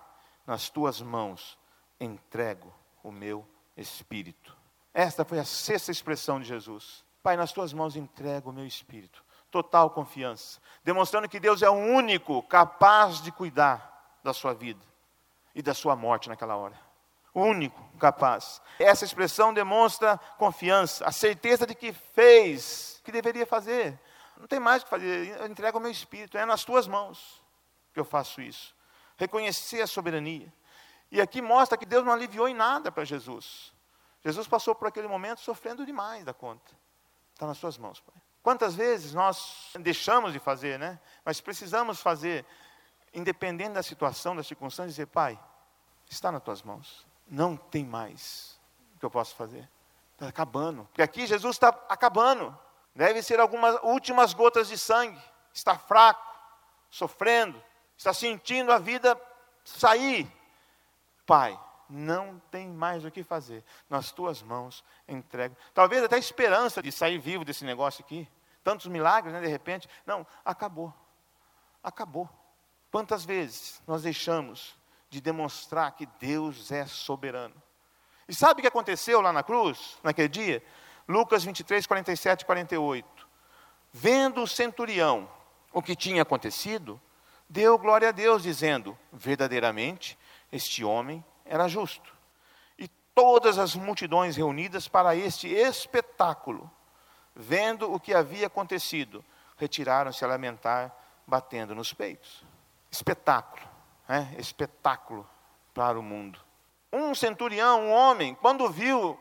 nas 0.46 0.70
tuas 0.70 1.02
mãos 1.02 1.58
entrego 2.00 2.72
o 3.02 3.12
meu 3.12 3.44
espírito. 3.76 4.56
Esta 4.94 5.26
foi 5.26 5.40
a 5.40 5.44
sexta 5.44 5.90
expressão 5.90 6.40
de 6.40 6.48
Jesus. 6.48 7.07
Pai, 7.28 7.36
nas 7.36 7.52
tuas 7.52 7.74
mãos 7.74 7.98
entrego 7.98 8.52
o 8.52 8.54
meu 8.54 8.66
espírito. 8.66 9.22
Total 9.52 9.90
confiança, 9.90 10.62
demonstrando 10.82 11.28
que 11.28 11.42
Deus 11.42 11.62
é 11.62 11.70
o 11.70 11.74
único 11.74 12.42
capaz 12.44 13.22
de 13.22 13.34
cuidar 13.34 14.18
da 14.24 14.34
sua 14.34 14.54
vida 14.54 14.80
e 15.54 15.62
da 15.62 15.74
sua 15.74 15.94
morte 15.94 16.30
naquela 16.30 16.56
hora. 16.56 16.80
O 17.34 17.42
único 17.42 17.84
capaz. 18.00 18.62
Essa 18.80 19.04
expressão 19.04 19.54
demonstra 19.54 20.18
confiança, 20.38 21.06
a 21.06 21.12
certeza 21.12 21.68
de 21.68 21.76
que 21.76 21.92
fez 21.92 23.02
o 23.02 23.04
que 23.04 23.12
deveria 23.12 23.46
fazer. 23.46 24.00
Não 24.38 24.48
tem 24.48 24.62
mais 24.62 24.82
o 24.82 24.86
que 24.86 24.90
fazer, 24.90 25.38
eu 25.38 25.48
entrego 25.48 25.80
o 25.80 25.82
meu 25.82 25.92
espírito, 25.92 26.38
é 26.38 26.46
nas 26.46 26.64
tuas 26.64 26.88
mãos 26.88 27.44
que 27.94 28.00
eu 28.00 28.06
faço 28.06 28.40
isso. 28.40 28.74
Reconhecer 29.18 29.82
a 29.82 29.88
soberania. 29.88 30.54
E 31.12 31.20
aqui 31.20 31.42
mostra 31.42 31.78
que 31.78 31.86
Deus 31.86 32.06
não 32.06 32.14
aliviou 32.14 32.48
em 32.48 32.56
nada 32.56 32.90
para 32.90 33.04
Jesus. 33.04 33.74
Jesus 34.24 34.48
passou 34.48 34.74
por 34.74 34.88
aquele 34.88 35.10
momento 35.10 35.42
sofrendo 35.42 35.86
demais 35.86 36.24
da 36.24 36.34
conta. 36.34 36.87
Está 37.38 37.46
nas 37.46 37.60
suas 37.60 37.78
mãos, 37.78 38.00
Pai. 38.00 38.16
Quantas 38.42 38.74
vezes 38.74 39.14
nós 39.14 39.70
deixamos 39.80 40.34
de 40.34 40.40
fazer, 40.40 40.80
né? 40.80 41.00
Mas 41.24 41.40
precisamos 41.40 42.02
fazer, 42.02 42.44
independente 43.14 43.74
da 43.74 43.84
situação, 43.84 44.36
da 44.36 44.42
circunstância, 44.42 44.90
dizer, 44.90 45.06
Pai, 45.06 45.40
está 46.10 46.32
nas 46.32 46.42
tuas 46.42 46.64
mãos. 46.64 47.06
Não 47.28 47.56
tem 47.56 47.86
mais 47.86 48.60
o 48.96 49.00
que 49.00 49.06
eu 49.06 49.12
posso 49.12 49.36
fazer. 49.36 49.70
Está 50.14 50.30
acabando. 50.30 50.86
Porque 50.86 51.04
aqui 51.04 51.28
Jesus 51.28 51.58
está 51.58 51.70
acabando. 51.88 52.58
Deve 52.96 53.22
ser 53.22 53.40
algumas 53.40 53.76
últimas 53.84 54.34
gotas 54.34 54.68
de 54.68 54.76
sangue. 54.80 55.22
Está 55.54 55.78
fraco, 55.78 56.36
sofrendo, 56.90 57.64
está 57.96 58.16
sentindo 58.16 58.72
a 58.72 58.80
vida 58.80 59.16
sair. 59.64 60.28
Pai, 61.24 61.60
não 61.90 62.42
tem 62.52 62.68
mais 62.68 63.06
o 63.06 63.12
que 63.12 63.24
fazer. 63.24 63.64
Nas 63.90 64.12
tuas 64.12 64.42
mãos 64.42 64.84
entrego. 65.08 65.56
Talvez 65.74 66.04
até 66.04 66.18
esperança 66.18 66.82
de 66.82 66.92
sair 66.92 67.18
vivo 67.18 67.46
desse 67.46 67.64
negócio 67.64 68.04
aqui. 68.04 68.28
Tantos 68.64 68.88
milagres, 68.88 69.34
né, 69.34 69.42
de 69.42 69.48
repente. 69.48 69.88
Não, 70.06 70.26
acabou. 70.44 70.94
Acabou. 71.84 72.30
Quantas 72.92 73.24
vezes 73.24 73.82
nós 73.88 74.04
deixamos 74.04 74.76
de 75.10 75.22
demonstrar 75.22 75.92
que 75.94 76.06
Deus 76.20 76.72
é 76.72 76.86
soberano? 76.86 77.56
E 78.28 78.36
sabe 78.36 78.60
o 78.60 78.62
que 78.62 78.68
aconteceu 78.68 79.22
lá 79.22 79.32
na 79.32 79.44
cruz, 79.44 79.98
naquele 80.04 80.28
dia? 80.28 80.64
Lucas 81.08 81.44
23, 81.44 81.88
47 81.88 82.42
e 82.42 82.46
48. 82.46 83.28
Vendo 83.94 84.44
o 84.44 84.48
centurião 84.48 85.30
o 85.72 85.82
que 85.82 85.96
tinha 85.96 86.22
acontecido, 86.22 87.00
deu 87.48 87.78
glória 87.78 88.10
a 88.10 88.12
Deus, 88.12 88.44
dizendo: 88.44 88.98
Verdadeiramente, 89.14 90.18
este 90.52 90.84
homem 90.84 91.24
era 91.50 91.68
justo. 91.68 92.14
E 92.78 92.88
todas 93.14 93.58
as 93.58 93.76
multidões 93.76 94.36
reunidas 94.36 94.88
para 94.88 95.16
este 95.16 95.48
espetáculo, 95.48 96.70
vendo 97.36 97.92
o 97.92 98.00
que 98.00 98.14
havia 98.14 98.48
acontecido, 98.48 99.24
retiraram-se 99.58 100.24
a 100.24 100.28
lamentar, 100.28 100.96
batendo 101.26 101.76
nos 101.76 101.94
peitos. 101.94 102.44
Espetáculo, 102.90 103.68
né? 104.08 104.34
espetáculo 104.38 105.28
para 105.74 106.00
o 106.00 106.04
mundo. 106.04 106.40
Um 106.92 107.14
centurião, 107.14 107.82
um 107.82 107.92
homem, 107.92 108.34
quando 108.36 108.70
viu 108.70 109.20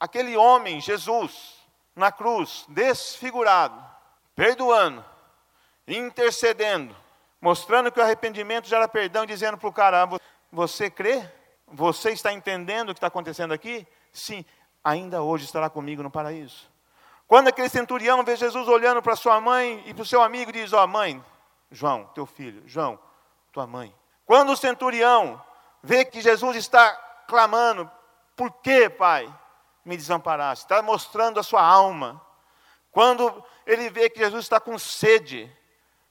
aquele 0.00 0.36
homem, 0.36 0.80
Jesus, 0.80 1.54
na 1.94 2.10
cruz, 2.10 2.64
desfigurado, 2.68 3.82
perdoando, 4.34 5.04
intercedendo, 5.86 6.96
mostrando 7.40 7.92
que 7.92 8.00
o 8.00 8.02
arrependimento 8.02 8.68
já 8.68 8.78
era 8.78 8.88
perdão, 8.88 9.26
dizendo 9.26 9.58
para 9.58 9.68
o 9.68 9.72
cara: 9.72 10.02
ah, 10.02 10.18
Você 10.50 10.90
crê? 10.90 11.30
Você 11.66 12.10
está 12.10 12.32
entendendo 12.32 12.90
o 12.90 12.94
que 12.94 12.98
está 12.98 13.06
acontecendo 13.06 13.52
aqui? 13.52 13.86
Sim, 14.12 14.44
ainda 14.82 15.22
hoje 15.22 15.44
estará 15.44 15.68
comigo 15.70 16.02
no 16.02 16.10
paraíso. 16.10 16.70
Quando 17.26 17.48
aquele 17.48 17.68
centurião 17.68 18.22
vê 18.22 18.36
Jesus 18.36 18.68
olhando 18.68 19.02
para 19.02 19.16
sua 19.16 19.40
mãe 19.40 19.82
e 19.86 19.94
para 19.94 20.02
o 20.02 20.06
seu 20.06 20.22
amigo, 20.22 20.52
diz: 20.52 20.72
Ó, 20.72 20.84
oh, 20.84 20.86
mãe, 20.86 21.24
João, 21.70 22.04
teu 22.14 22.26
filho, 22.26 22.62
João, 22.66 22.98
tua 23.50 23.66
mãe. 23.66 23.94
Quando 24.26 24.52
o 24.52 24.56
centurião 24.56 25.42
vê 25.82 26.04
que 26.04 26.20
Jesus 26.20 26.56
está 26.56 26.92
clamando: 27.26 27.90
Por 28.36 28.52
que, 28.52 28.88
pai, 28.88 29.32
me 29.84 29.96
desamparaste? 29.96 30.64
Está 30.64 30.82
mostrando 30.82 31.40
a 31.40 31.42
sua 31.42 31.62
alma. 31.62 32.20
Quando 32.90 33.42
ele 33.66 33.90
vê 33.90 34.08
que 34.08 34.20
Jesus 34.20 34.44
está 34.44 34.60
com 34.60 34.78
sede, 34.78 35.50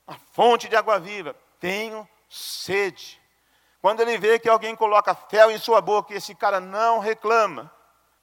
a 0.05 0.15
fonte 0.33 0.67
de 0.67 0.75
água 0.75 0.99
viva, 0.99 1.35
tenho 1.59 2.07
sede. 2.27 3.21
Quando 3.83 3.99
ele 3.99 4.17
vê 4.17 4.39
que 4.39 4.47
alguém 4.47 4.77
coloca 4.77 5.13
fel 5.13 5.51
em 5.51 5.57
sua 5.57 5.81
boca 5.81 6.13
e 6.13 6.15
esse 6.15 6.33
cara 6.33 6.61
não 6.61 6.99
reclama, 6.99 7.69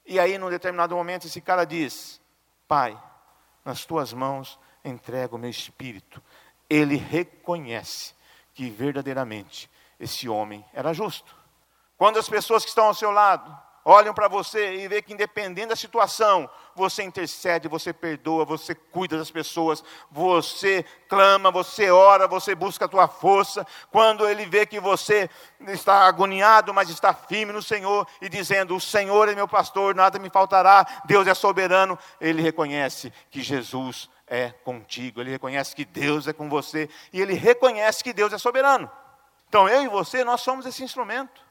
e 0.06 0.18
aí, 0.18 0.38
num 0.38 0.48
determinado 0.48 0.96
momento, 0.96 1.26
esse 1.26 1.38
cara 1.38 1.66
diz: 1.66 2.18
Pai, 2.66 2.98
nas 3.62 3.84
tuas 3.84 4.14
mãos 4.14 4.58
entrego 4.82 5.36
o 5.36 5.38
meu 5.38 5.50
espírito. 5.50 6.22
Ele 6.66 6.96
reconhece 6.96 8.14
que 8.54 8.70
verdadeiramente 8.70 9.70
esse 9.98 10.30
homem 10.30 10.64
era 10.72 10.94
justo. 10.94 11.36
Quando 11.98 12.18
as 12.18 12.26
pessoas 12.26 12.62
que 12.62 12.70
estão 12.70 12.86
ao 12.86 12.94
seu 12.94 13.10
lado 13.10 13.54
olham 13.84 14.14
para 14.14 14.28
você 14.28 14.76
e 14.76 14.88
vê 14.88 15.00
que 15.02 15.12
independente 15.12 15.68
da 15.68 15.76
situação, 15.76 16.48
você 16.74 17.02
intercede, 17.02 17.68
você 17.68 17.92
perdoa, 17.92 18.44
você 18.44 18.74
cuida 18.74 19.18
das 19.18 19.30
pessoas, 19.30 19.82
você 20.10 20.84
clama, 21.08 21.50
você 21.50 21.90
ora, 21.90 22.28
você 22.28 22.54
busca 22.54 22.84
a 22.84 22.88
tua 22.88 23.08
força. 23.08 23.66
Quando 23.90 24.28
ele 24.28 24.46
vê 24.46 24.66
que 24.66 24.80
você 24.80 25.28
está 25.68 26.06
agoniado, 26.06 26.72
mas 26.72 26.88
está 26.90 27.12
firme 27.12 27.52
no 27.52 27.62
Senhor 27.62 28.06
e 28.20 28.28
dizendo: 28.28 28.76
"O 28.76 28.80
Senhor 28.80 29.28
é 29.28 29.34
meu 29.34 29.48
pastor, 29.48 29.94
nada 29.94 30.18
me 30.18 30.30
faltará, 30.30 30.86
Deus 31.04 31.26
é 31.26 31.34
soberano", 31.34 31.98
ele 32.20 32.42
reconhece 32.42 33.12
que 33.30 33.42
Jesus 33.42 34.08
é 34.26 34.50
contigo, 34.50 35.20
ele 35.20 35.30
reconhece 35.30 35.74
que 35.74 35.84
Deus 35.84 36.28
é 36.28 36.32
com 36.32 36.48
você 36.48 36.88
e 37.12 37.20
ele 37.20 37.34
reconhece 37.34 38.04
que 38.04 38.12
Deus 38.12 38.32
é 38.32 38.38
soberano. 38.38 38.90
Então 39.48 39.68
eu 39.68 39.82
e 39.82 39.88
você, 39.88 40.22
nós 40.22 40.40
somos 40.40 40.64
esse 40.64 40.84
instrumento. 40.84 41.49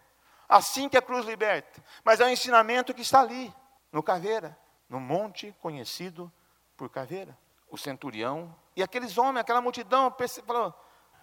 Assim 0.50 0.90
que 0.90 0.98
a 0.98 1.02
cruz 1.02 1.28
liberta. 1.28 1.82
Mas 2.04 2.20
é 2.20 2.26
um 2.26 2.30
ensinamento 2.30 2.94
que 2.94 3.04
está 3.04 3.22
ali, 3.22 3.54
no 3.92 4.02
caveira, 4.02 4.58
no 4.90 5.00
monte 5.00 5.56
conhecido 5.62 6.32
por 6.76 6.90
caveira. 6.90 7.38
O 7.70 7.78
centurião 7.78 8.54
e 8.76 8.82
aqueles 8.82 9.18
homens, 9.18 9.42
aquela 9.42 9.62
multidão, 9.62 10.12
falou, 10.48 10.74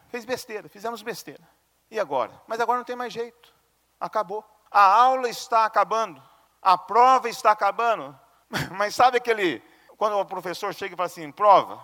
fez 0.09 0.25
besteira, 0.25 0.69
fizemos 0.69 1.03
besteira. 1.03 1.43
E 1.91 1.99
agora? 1.99 2.33
Mas 2.47 2.61
agora 2.61 2.79
não 2.79 2.85
tem 2.85 2.95
mais 2.95 3.13
jeito. 3.13 3.53
Acabou. 3.99 4.45
A 4.71 4.83
aula 4.83 5.29
está 5.29 5.65
acabando. 5.65 6.23
A 6.61 6.77
prova 6.77 7.29
está 7.29 7.51
acabando. 7.53 8.19
Mas 8.77 8.95
sabe 8.95 9.17
aquele. 9.17 9.63
Quando 9.97 10.19
o 10.19 10.25
professor 10.25 10.75
chega 10.75 10.95
e 10.95 10.97
fala 10.97 11.07
assim: 11.07 11.33
prova, 11.33 11.81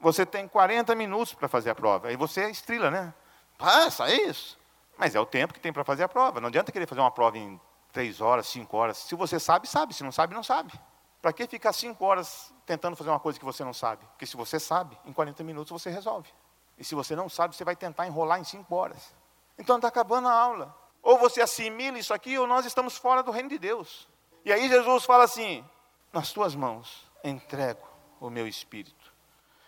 você 0.00 0.26
tem 0.26 0.48
40 0.48 0.94
minutos 0.94 1.34
para 1.34 1.48
fazer 1.48 1.70
a 1.70 1.74
prova. 1.74 2.08
Aí 2.08 2.16
você 2.16 2.50
estrila, 2.50 2.90
né? 2.90 3.14
Passa, 3.56 4.08
é 4.08 4.22
isso. 4.22 4.58
Mas 4.96 5.14
é 5.14 5.20
o 5.20 5.26
tempo 5.26 5.54
que 5.54 5.60
tem 5.60 5.72
para 5.72 5.84
fazer 5.84 6.04
a 6.04 6.08
prova. 6.08 6.40
Não 6.40 6.48
adianta 6.48 6.72
querer 6.72 6.86
fazer 6.86 7.00
uma 7.00 7.10
prova 7.10 7.38
em 7.38 7.60
três 7.92 8.20
horas, 8.20 8.46
cinco 8.46 8.76
horas. 8.76 8.98
Se 8.98 9.14
você 9.14 9.38
sabe, 9.38 9.66
sabe. 9.66 9.94
Se 9.94 10.02
não 10.02 10.12
sabe, 10.12 10.34
não 10.34 10.42
sabe. 10.42 10.72
Para 11.20 11.32
que 11.32 11.46
ficar 11.46 11.72
cinco 11.72 12.04
horas 12.04 12.52
tentando 12.66 12.96
fazer 12.96 13.10
uma 13.10 13.20
coisa 13.20 13.38
que 13.38 13.44
você 13.44 13.62
não 13.64 13.72
sabe? 13.72 14.04
Porque 14.06 14.26
se 14.26 14.36
você 14.36 14.58
sabe, 14.58 14.98
em 15.04 15.12
40 15.12 15.44
minutos 15.44 15.70
você 15.70 15.90
resolve. 15.90 16.28
E 16.76 16.84
se 16.84 16.94
você 16.94 17.14
não 17.14 17.28
sabe, 17.28 17.54
você 17.54 17.64
vai 17.64 17.76
tentar 17.76 18.06
enrolar 18.06 18.40
em 18.40 18.44
cinco 18.44 18.74
horas. 18.74 19.14
Então 19.58 19.76
está 19.76 19.88
acabando 19.88 20.28
a 20.28 20.32
aula. 20.32 20.76
Ou 21.02 21.18
você 21.18 21.40
assimila 21.40 21.98
isso 21.98 22.14
aqui, 22.14 22.38
ou 22.38 22.46
nós 22.46 22.64
estamos 22.64 22.96
fora 22.96 23.22
do 23.22 23.30
reino 23.30 23.48
de 23.48 23.58
Deus. 23.58 24.08
E 24.44 24.52
aí 24.52 24.68
Jesus 24.68 25.04
fala 25.04 25.24
assim: 25.24 25.64
nas 26.12 26.32
tuas 26.32 26.54
mãos 26.54 27.08
entrego 27.22 27.86
o 28.20 28.30
meu 28.30 28.46
espírito. 28.46 29.12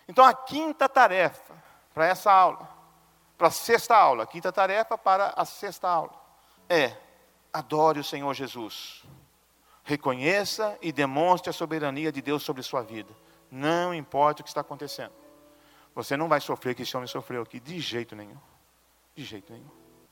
Então 0.07 0.25
a 0.25 0.33
quinta 0.33 0.87
tarefa 0.89 1.53
para 1.93 2.05
essa 2.05 2.31
aula 2.31 2.74
para 3.37 3.47
a 3.47 3.51
sexta 3.51 3.95
aula, 3.95 4.25
quinta 4.25 4.51
tarefa 4.51 4.97
para 4.97 5.33
a 5.35 5.45
sexta 5.45 5.89
aula, 5.89 6.13
é 6.69 6.95
adore 7.51 7.99
o 7.99 8.03
Senhor 8.03 8.33
Jesus. 8.33 9.03
Reconheça 9.83 10.77
e 10.81 10.91
demonstre 10.91 11.49
a 11.49 11.53
soberania 11.53 12.11
de 12.11 12.21
Deus 12.21 12.43
sobre 12.43 12.63
sua 12.63 12.81
vida. 12.81 13.15
Não 13.51 13.93
importa 13.93 14.41
o 14.41 14.43
que 14.43 14.49
está 14.49 14.61
acontecendo. 14.61 15.13
Você 15.93 16.17
não 16.17 16.27
vai 16.27 16.41
sofrer 16.41 16.71
o 16.71 16.75
que 16.75 16.81
esse 16.81 16.97
homem 16.97 17.07
sofreu 17.07 17.43
aqui, 17.43 17.59
de 17.59 17.79
jeito 17.79 18.15
nenhum. 18.15 18.37
De 19.15 19.23
jeito 19.23 19.53
nenhum. 19.53 19.69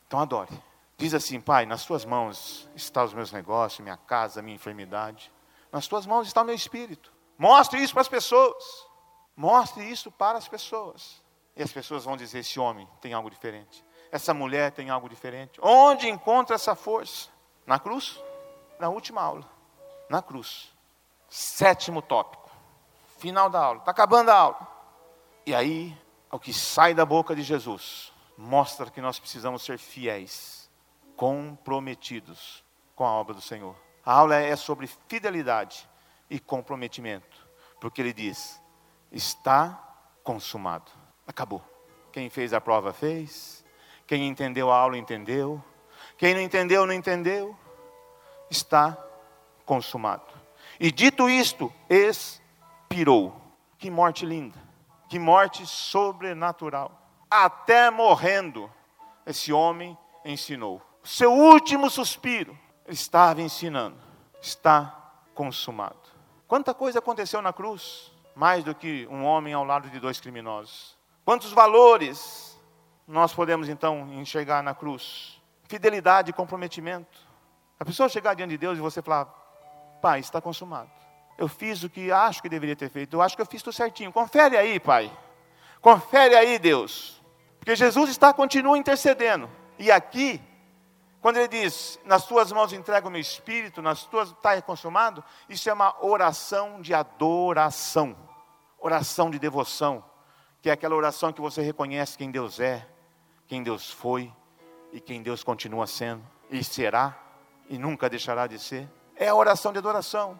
Então 0.07 0.19
adore. 0.19 0.51
Diz 0.95 1.13
assim, 1.13 1.41
Pai, 1.41 1.65
nas 1.65 1.85
tuas 1.85 2.05
mãos 2.05 2.69
estão 2.75 3.03
os 3.03 3.13
meus 3.13 3.31
negócios, 3.31 3.81
minha 3.81 3.97
casa, 3.97 4.41
minha 4.41 4.55
enfermidade. 4.55 5.31
Nas 5.71 5.87
tuas 5.87 6.05
mãos 6.05 6.27
está 6.27 6.43
o 6.43 6.45
meu 6.45 6.55
espírito. 6.55 7.11
Mostre 7.37 7.81
isso 7.81 7.93
para 7.93 8.01
as 8.01 8.07
pessoas. 8.07 8.87
Mostre 9.35 9.83
isso 9.83 10.11
para 10.11 10.37
as 10.37 10.47
pessoas. 10.47 11.22
E 11.55 11.63
as 11.63 11.71
pessoas 11.71 12.05
vão 12.05 12.17
dizer: 12.17 12.39
esse 12.39 12.59
homem 12.59 12.87
tem 13.01 13.13
algo 13.13 13.29
diferente, 13.29 13.83
essa 14.11 14.33
mulher 14.33 14.71
tem 14.71 14.89
algo 14.89 15.09
diferente. 15.09 15.59
Onde 15.61 16.09
encontra 16.09 16.55
essa 16.55 16.75
força? 16.75 17.29
Na 17.65 17.79
cruz? 17.79 18.21
Na 18.79 18.89
última 18.89 19.21
aula. 19.21 19.49
Na 20.09 20.21
cruz. 20.21 20.73
Sétimo 21.29 22.01
tópico. 22.01 22.51
Final 23.17 23.49
da 23.49 23.59
aula. 23.63 23.79
Está 23.79 23.91
acabando 23.91 24.29
a 24.29 24.35
aula. 24.35 24.67
E 25.45 25.55
aí, 25.55 25.97
o 26.31 26.39
que 26.39 26.53
sai 26.53 26.93
da 26.93 27.05
boca 27.05 27.35
de 27.35 27.41
Jesus 27.41 28.11
mostra 28.37 28.89
que 28.89 29.01
nós 29.01 29.19
precisamos 29.19 29.63
ser 29.63 29.77
fiéis, 29.77 30.69
comprometidos 31.15 32.63
com 32.95 33.05
a 33.05 33.11
obra 33.11 33.33
do 33.33 33.41
Senhor. 33.41 33.75
A 34.05 34.13
aula 34.13 34.35
é 34.35 34.55
sobre 34.55 34.87
fidelidade 34.87 35.89
e 36.29 36.39
comprometimento, 36.39 37.47
porque 37.79 38.01
ele 38.01 38.13
diz: 38.13 38.61
está 39.11 39.79
consumado. 40.23 40.91
Acabou. 41.27 41.61
Quem 42.11 42.29
fez 42.29 42.53
a 42.53 42.61
prova 42.61 42.93
fez. 42.93 43.63
Quem 44.05 44.27
entendeu 44.27 44.71
a 44.71 44.77
aula 44.77 44.97
entendeu. 44.97 45.63
Quem 46.17 46.33
não 46.33 46.41
entendeu, 46.41 46.85
não 46.85 46.93
entendeu. 46.93 47.57
Está 48.49 48.97
consumado. 49.65 50.25
E 50.79 50.91
dito 50.91 51.29
isto, 51.29 51.71
expirou. 51.89 53.35
Que 53.77 53.89
morte 53.89 54.25
linda. 54.25 54.57
Que 55.09 55.17
morte 55.17 55.65
sobrenatural. 55.65 56.91
Até 57.29 57.89
morrendo, 57.89 58.71
esse 59.25 59.51
homem 59.51 59.97
ensinou. 60.23 60.81
Seu 61.03 61.31
último 61.31 61.89
suspiro 61.89 62.57
estava 62.87 63.41
ensinando. 63.41 63.97
Está 64.41 65.13
consumado. 65.33 65.97
Quanta 66.47 66.73
coisa 66.73 66.99
aconteceu 66.99 67.41
na 67.41 67.51
cruz? 67.51 68.11
Mais 68.35 68.63
do 68.63 68.75
que 68.75 69.07
um 69.09 69.23
homem 69.23 69.53
ao 69.53 69.63
lado 69.63 69.89
de 69.89 69.99
dois 69.99 70.19
criminosos. 70.19 70.97
Quantos 71.25 71.53
valores 71.53 72.59
nós 73.07 73.33
podemos 73.33 73.69
então 73.69 74.09
enxergar 74.13 74.61
na 74.61 74.75
cruz? 74.75 75.41
Fidelidade 75.69 76.31
e 76.31 76.33
comprometimento. 76.33 77.17
A 77.79 77.85
pessoa 77.85 78.09
chegar 78.09 78.33
diante 78.33 78.51
de 78.51 78.57
Deus 78.57 78.77
e 78.77 78.81
você 78.81 79.01
falar: 79.01 79.25
Pai, 80.01 80.19
está 80.19 80.41
consumado. 80.41 80.91
Eu 81.37 81.47
fiz 81.47 81.81
o 81.81 81.89
que 81.89 82.11
acho 82.11 82.41
que 82.41 82.49
deveria 82.49 82.75
ter 82.75 82.89
feito. 82.89 83.15
Eu 83.15 83.21
acho 83.21 83.37
que 83.37 83.41
eu 83.41 83.45
fiz 83.45 83.63
tudo 83.63 83.73
certinho. 83.73 84.11
Confere 84.11 84.57
aí, 84.57 84.79
Pai. 84.79 85.11
Confere 85.81 86.35
aí, 86.35 86.59
Deus. 86.59 87.21
Porque 87.57 87.75
Jesus 87.75 88.09
está, 88.09 88.33
continua 88.33 88.77
intercedendo. 88.77 89.49
E 89.79 89.89
aqui, 89.89 90.41
quando 91.21 91.37
ele 91.37 91.47
diz, 91.47 91.97
nas 92.03 92.27
tuas 92.27 92.51
mãos 92.51 92.73
entrego 92.73 93.07
o 93.07 93.11
meu 93.11 93.21
espírito, 93.21 93.81
nas 93.81 94.03
tuas 94.03 94.29
está 94.29 94.61
consumado, 94.61 95.23
isso 95.47 95.69
é 95.69 95.73
uma 95.73 95.95
oração 96.05 96.81
de 96.81 96.93
adoração, 96.93 98.15
oração 98.77 99.31
de 99.31 99.39
devoção 99.39 100.03
que 100.63 100.69
é 100.69 100.73
aquela 100.73 100.95
oração 100.95 101.33
que 101.33 101.41
você 101.41 101.61
reconhece 101.61 102.17
quem 102.17 102.31
Deus 102.31 102.57
é, 102.57 102.87
quem 103.49 103.61
Deus 103.61 103.91
foi 103.91 104.31
e 104.93 105.01
quem 105.01 105.21
Deus 105.21 105.43
continua 105.43 105.85
sendo 105.85 106.23
e 106.49 106.63
será 106.63 107.19
e 107.69 107.77
nunca 107.77 108.09
deixará 108.09 108.47
de 108.47 108.57
ser. 108.57 108.89
É 109.13 109.27
a 109.27 109.35
oração 109.35 109.73
de 109.73 109.79
adoração. 109.79 110.39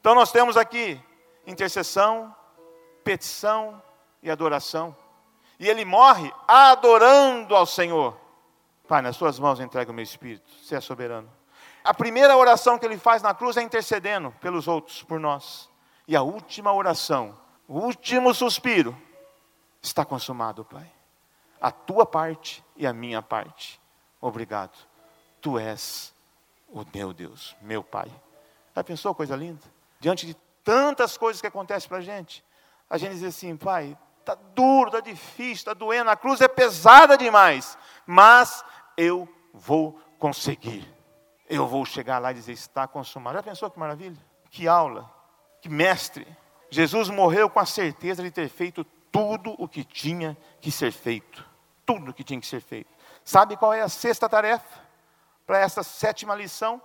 Então 0.00 0.14
nós 0.14 0.30
temos 0.30 0.56
aqui 0.56 1.02
intercessão, 1.44 2.32
petição 3.02 3.82
e 4.22 4.30
adoração. 4.30 4.96
E 5.58 5.68
ele 5.68 5.84
morre 5.84 6.32
adorando 6.46 7.56
ao 7.56 7.66
Senhor. 7.66 8.16
Pai, 8.86 9.02
nas 9.02 9.16
suas 9.16 9.40
mãos 9.40 9.58
entrego 9.58 9.90
o 9.90 9.94
meu 9.94 10.04
espírito, 10.04 10.48
você 10.62 10.76
é 10.76 10.80
soberano. 10.80 11.28
A 11.82 11.92
primeira 11.92 12.36
oração 12.36 12.78
que 12.78 12.86
ele 12.86 12.96
faz 12.96 13.22
na 13.22 13.34
cruz 13.34 13.56
é 13.56 13.62
intercedendo 13.62 14.30
pelos 14.40 14.68
outros, 14.68 15.02
por 15.02 15.18
nós. 15.18 15.68
E 16.06 16.14
a 16.14 16.22
última 16.22 16.72
oração, 16.72 17.36
o 17.66 17.80
último 17.80 18.32
suspiro, 18.32 18.96
Está 19.82 20.04
consumado, 20.04 20.64
Pai. 20.64 20.90
A 21.60 21.70
tua 21.70 22.06
parte 22.06 22.64
e 22.76 22.86
a 22.86 22.92
minha 22.92 23.22
parte. 23.22 23.80
Obrigado. 24.20 24.76
Tu 25.40 25.58
és 25.58 26.14
o 26.68 26.84
meu 26.94 27.12
Deus, 27.12 27.56
meu 27.60 27.82
Pai. 27.82 28.10
Já 28.74 28.84
pensou 28.84 29.14
coisa 29.14 29.34
linda? 29.34 29.62
Diante 29.98 30.26
de 30.26 30.34
tantas 30.62 31.16
coisas 31.16 31.40
que 31.40 31.46
acontecem 31.46 31.88
para 31.88 31.98
a 31.98 32.02
gente, 32.02 32.44
a 32.88 32.98
gente 32.98 33.14
diz 33.14 33.24
assim, 33.24 33.56
Pai, 33.56 33.96
está 34.20 34.34
duro, 34.54 34.88
está 34.88 35.00
difícil, 35.00 35.54
está 35.54 35.74
doendo, 35.74 36.10
a 36.10 36.16
cruz 36.16 36.40
é 36.40 36.48
pesada 36.48 37.16
demais, 37.16 37.78
mas 38.06 38.64
eu 38.96 39.28
vou 39.52 40.00
conseguir. 40.18 40.86
Eu 41.48 41.66
vou 41.66 41.84
chegar 41.86 42.18
lá 42.18 42.30
e 42.30 42.34
dizer, 42.34 42.52
está 42.52 42.86
consumado. 42.86 43.36
Já 43.36 43.42
pensou 43.42 43.70
que 43.70 43.78
maravilha? 43.78 44.18
Que 44.50 44.68
aula, 44.68 45.10
que 45.62 45.68
mestre. 45.68 46.26
Jesus 46.70 47.08
morreu 47.08 47.48
com 47.48 47.58
a 47.58 47.64
certeza 47.64 48.22
de 48.22 48.30
ter 48.30 48.48
feito 48.48 48.84
tudo 49.18 49.54
o 49.58 49.66
que 49.66 49.82
tinha 49.82 50.36
que 50.60 50.70
ser 50.70 50.92
feito. 50.92 51.44
Tudo 51.84 52.10
o 52.10 52.14
que 52.14 52.22
tinha 52.22 52.40
que 52.40 52.46
ser 52.46 52.60
feito. 52.60 52.90
Sabe 53.24 53.56
qual 53.56 53.72
é 53.72 53.80
a 53.80 53.88
sexta 53.88 54.28
tarefa 54.28 54.80
para 55.44 55.58
essa 55.58 55.82
sétima 55.82 56.34
lição? 56.34 56.80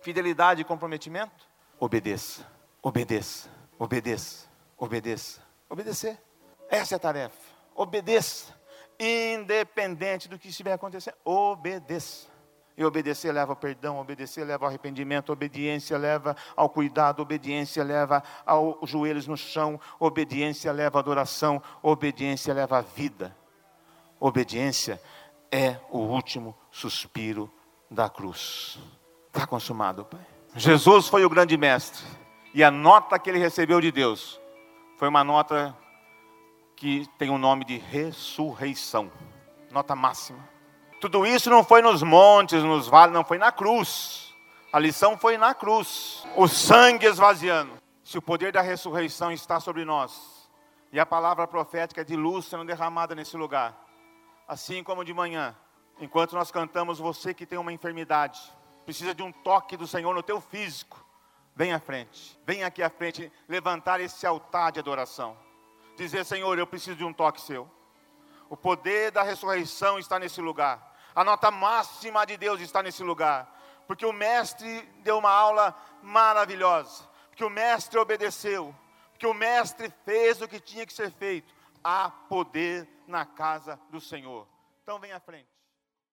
Fidelidade 0.00 0.60
e 0.60 0.64
comprometimento? 0.64 1.48
Obedeça, 1.80 2.46
obedeça, 2.82 3.48
obedeça, 3.78 4.46
obedeça. 4.76 5.40
Obedecer. 5.68 6.20
Essa 6.68 6.94
é 6.94 6.96
a 6.96 7.00
tarefa. 7.00 7.36
Obedeça. 7.74 8.54
Independente 9.00 10.28
do 10.28 10.38
que 10.38 10.48
estiver 10.48 10.72
acontecendo, 10.72 11.16
obedeça. 11.24 12.28
E 12.76 12.84
obedecer 12.84 13.32
leva 13.32 13.52
ao 13.52 13.56
perdão, 13.56 13.98
obedecer 13.98 14.44
leva 14.44 14.64
ao 14.64 14.68
arrependimento, 14.68 15.32
obediência 15.32 15.96
leva 15.96 16.36
ao 16.56 16.68
cuidado, 16.68 17.20
obediência 17.20 17.84
leva 17.84 18.22
aos 18.44 18.90
joelhos 18.90 19.28
no 19.28 19.36
chão, 19.36 19.80
obediência 19.98 20.72
leva 20.72 20.98
à 20.98 21.00
adoração, 21.00 21.62
obediência 21.82 22.52
leva 22.52 22.78
à 22.78 22.80
vida. 22.80 23.36
Obediência 24.18 25.00
é 25.52 25.76
o 25.90 25.98
último 25.98 26.56
suspiro 26.70 27.52
da 27.88 28.08
cruz. 28.08 28.78
Está 29.28 29.46
consumado, 29.46 30.04
Pai. 30.04 30.26
Jesus 30.56 31.08
foi 31.08 31.24
o 31.24 31.28
grande 31.28 31.56
mestre. 31.56 32.04
E 32.52 32.62
a 32.62 32.70
nota 32.70 33.18
que 33.18 33.28
ele 33.30 33.38
recebeu 33.38 33.80
de 33.80 33.90
Deus 33.92 34.40
foi 34.96 35.08
uma 35.08 35.24
nota 35.24 35.76
que 36.76 37.08
tem 37.18 37.30
o 37.30 37.38
nome 37.38 37.64
de 37.64 37.78
ressurreição. 37.78 39.10
Nota 39.70 39.96
máxima. 39.96 40.53
Tudo 41.04 41.26
isso 41.26 41.50
não 41.50 41.62
foi 41.62 41.82
nos 41.82 42.02
montes, 42.02 42.62
nos 42.62 42.88
vales, 42.88 43.12
não 43.12 43.22
foi 43.22 43.36
na 43.36 43.52
cruz. 43.52 44.34
A 44.72 44.78
lição 44.78 45.18
foi 45.18 45.36
na 45.36 45.52
cruz. 45.52 46.26
O 46.34 46.48
sangue 46.48 47.04
esvaziando. 47.04 47.74
Se 48.02 48.16
o 48.16 48.22
poder 48.22 48.50
da 48.50 48.62
ressurreição 48.62 49.30
está 49.30 49.60
sobre 49.60 49.84
nós, 49.84 50.48
e 50.90 50.98
a 50.98 51.04
palavra 51.04 51.46
profética 51.46 52.02
de 52.02 52.16
luz 52.16 52.46
sendo 52.46 52.64
derramada 52.64 53.14
nesse 53.14 53.36
lugar, 53.36 53.78
assim 54.48 54.82
como 54.82 55.04
de 55.04 55.12
manhã, 55.12 55.54
enquanto 56.00 56.32
nós 56.36 56.50
cantamos, 56.50 57.00
você 57.00 57.34
que 57.34 57.44
tem 57.44 57.58
uma 57.58 57.70
enfermidade, 57.70 58.40
precisa 58.86 59.14
de 59.14 59.22
um 59.22 59.30
toque 59.30 59.76
do 59.76 59.86
Senhor 59.86 60.14
no 60.14 60.22
teu 60.22 60.40
físico, 60.40 61.04
vem 61.54 61.74
à 61.74 61.78
frente, 61.78 62.40
vem 62.46 62.64
aqui 62.64 62.82
à 62.82 62.88
frente, 62.88 63.30
levantar 63.46 64.00
esse 64.00 64.26
altar 64.26 64.72
de 64.72 64.80
adoração, 64.80 65.36
dizer: 65.98 66.24
Senhor, 66.24 66.58
eu 66.58 66.66
preciso 66.66 66.96
de 66.96 67.04
um 67.04 67.12
toque 67.12 67.42
seu. 67.42 67.70
O 68.48 68.56
poder 68.56 69.10
da 69.10 69.22
ressurreição 69.22 69.98
está 69.98 70.18
nesse 70.18 70.40
lugar, 70.40 70.93
a 71.14 71.22
nota 71.22 71.50
máxima 71.50 72.24
de 72.26 72.36
Deus 72.36 72.60
está 72.60 72.82
nesse 72.82 73.02
lugar, 73.02 73.48
porque 73.86 74.04
o 74.04 74.12
Mestre 74.12 74.82
deu 75.02 75.18
uma 75.18 75.30
aula 75.30 75.74
maravilhosa, 76.02 77.04
porque 77.28 77.44
o 77.44 77.50
Mestre 77.50 77.98
obedeceu, 77.98 78.74
porque 79.10 79.26
o 79.26 79.34
Mestre 79.34 79.92
fez 80.04 80.40
o 80.40 80.48
que 80.48 80.58
tinha 80.58 80.84
que 80.84 80.92
ser 80.92 81.10
feito. 81.10 81.54
Há 81.82 82.10
poder 82.10 82.88
na 83.06 83.26
casa 83.26 83.78
do 83.90 84.00
Senhor. 84.00 84.48
Então, 84.82 84.98
vem 84.98 85.12
à 85.12 85.20
frente. 85.20 85.53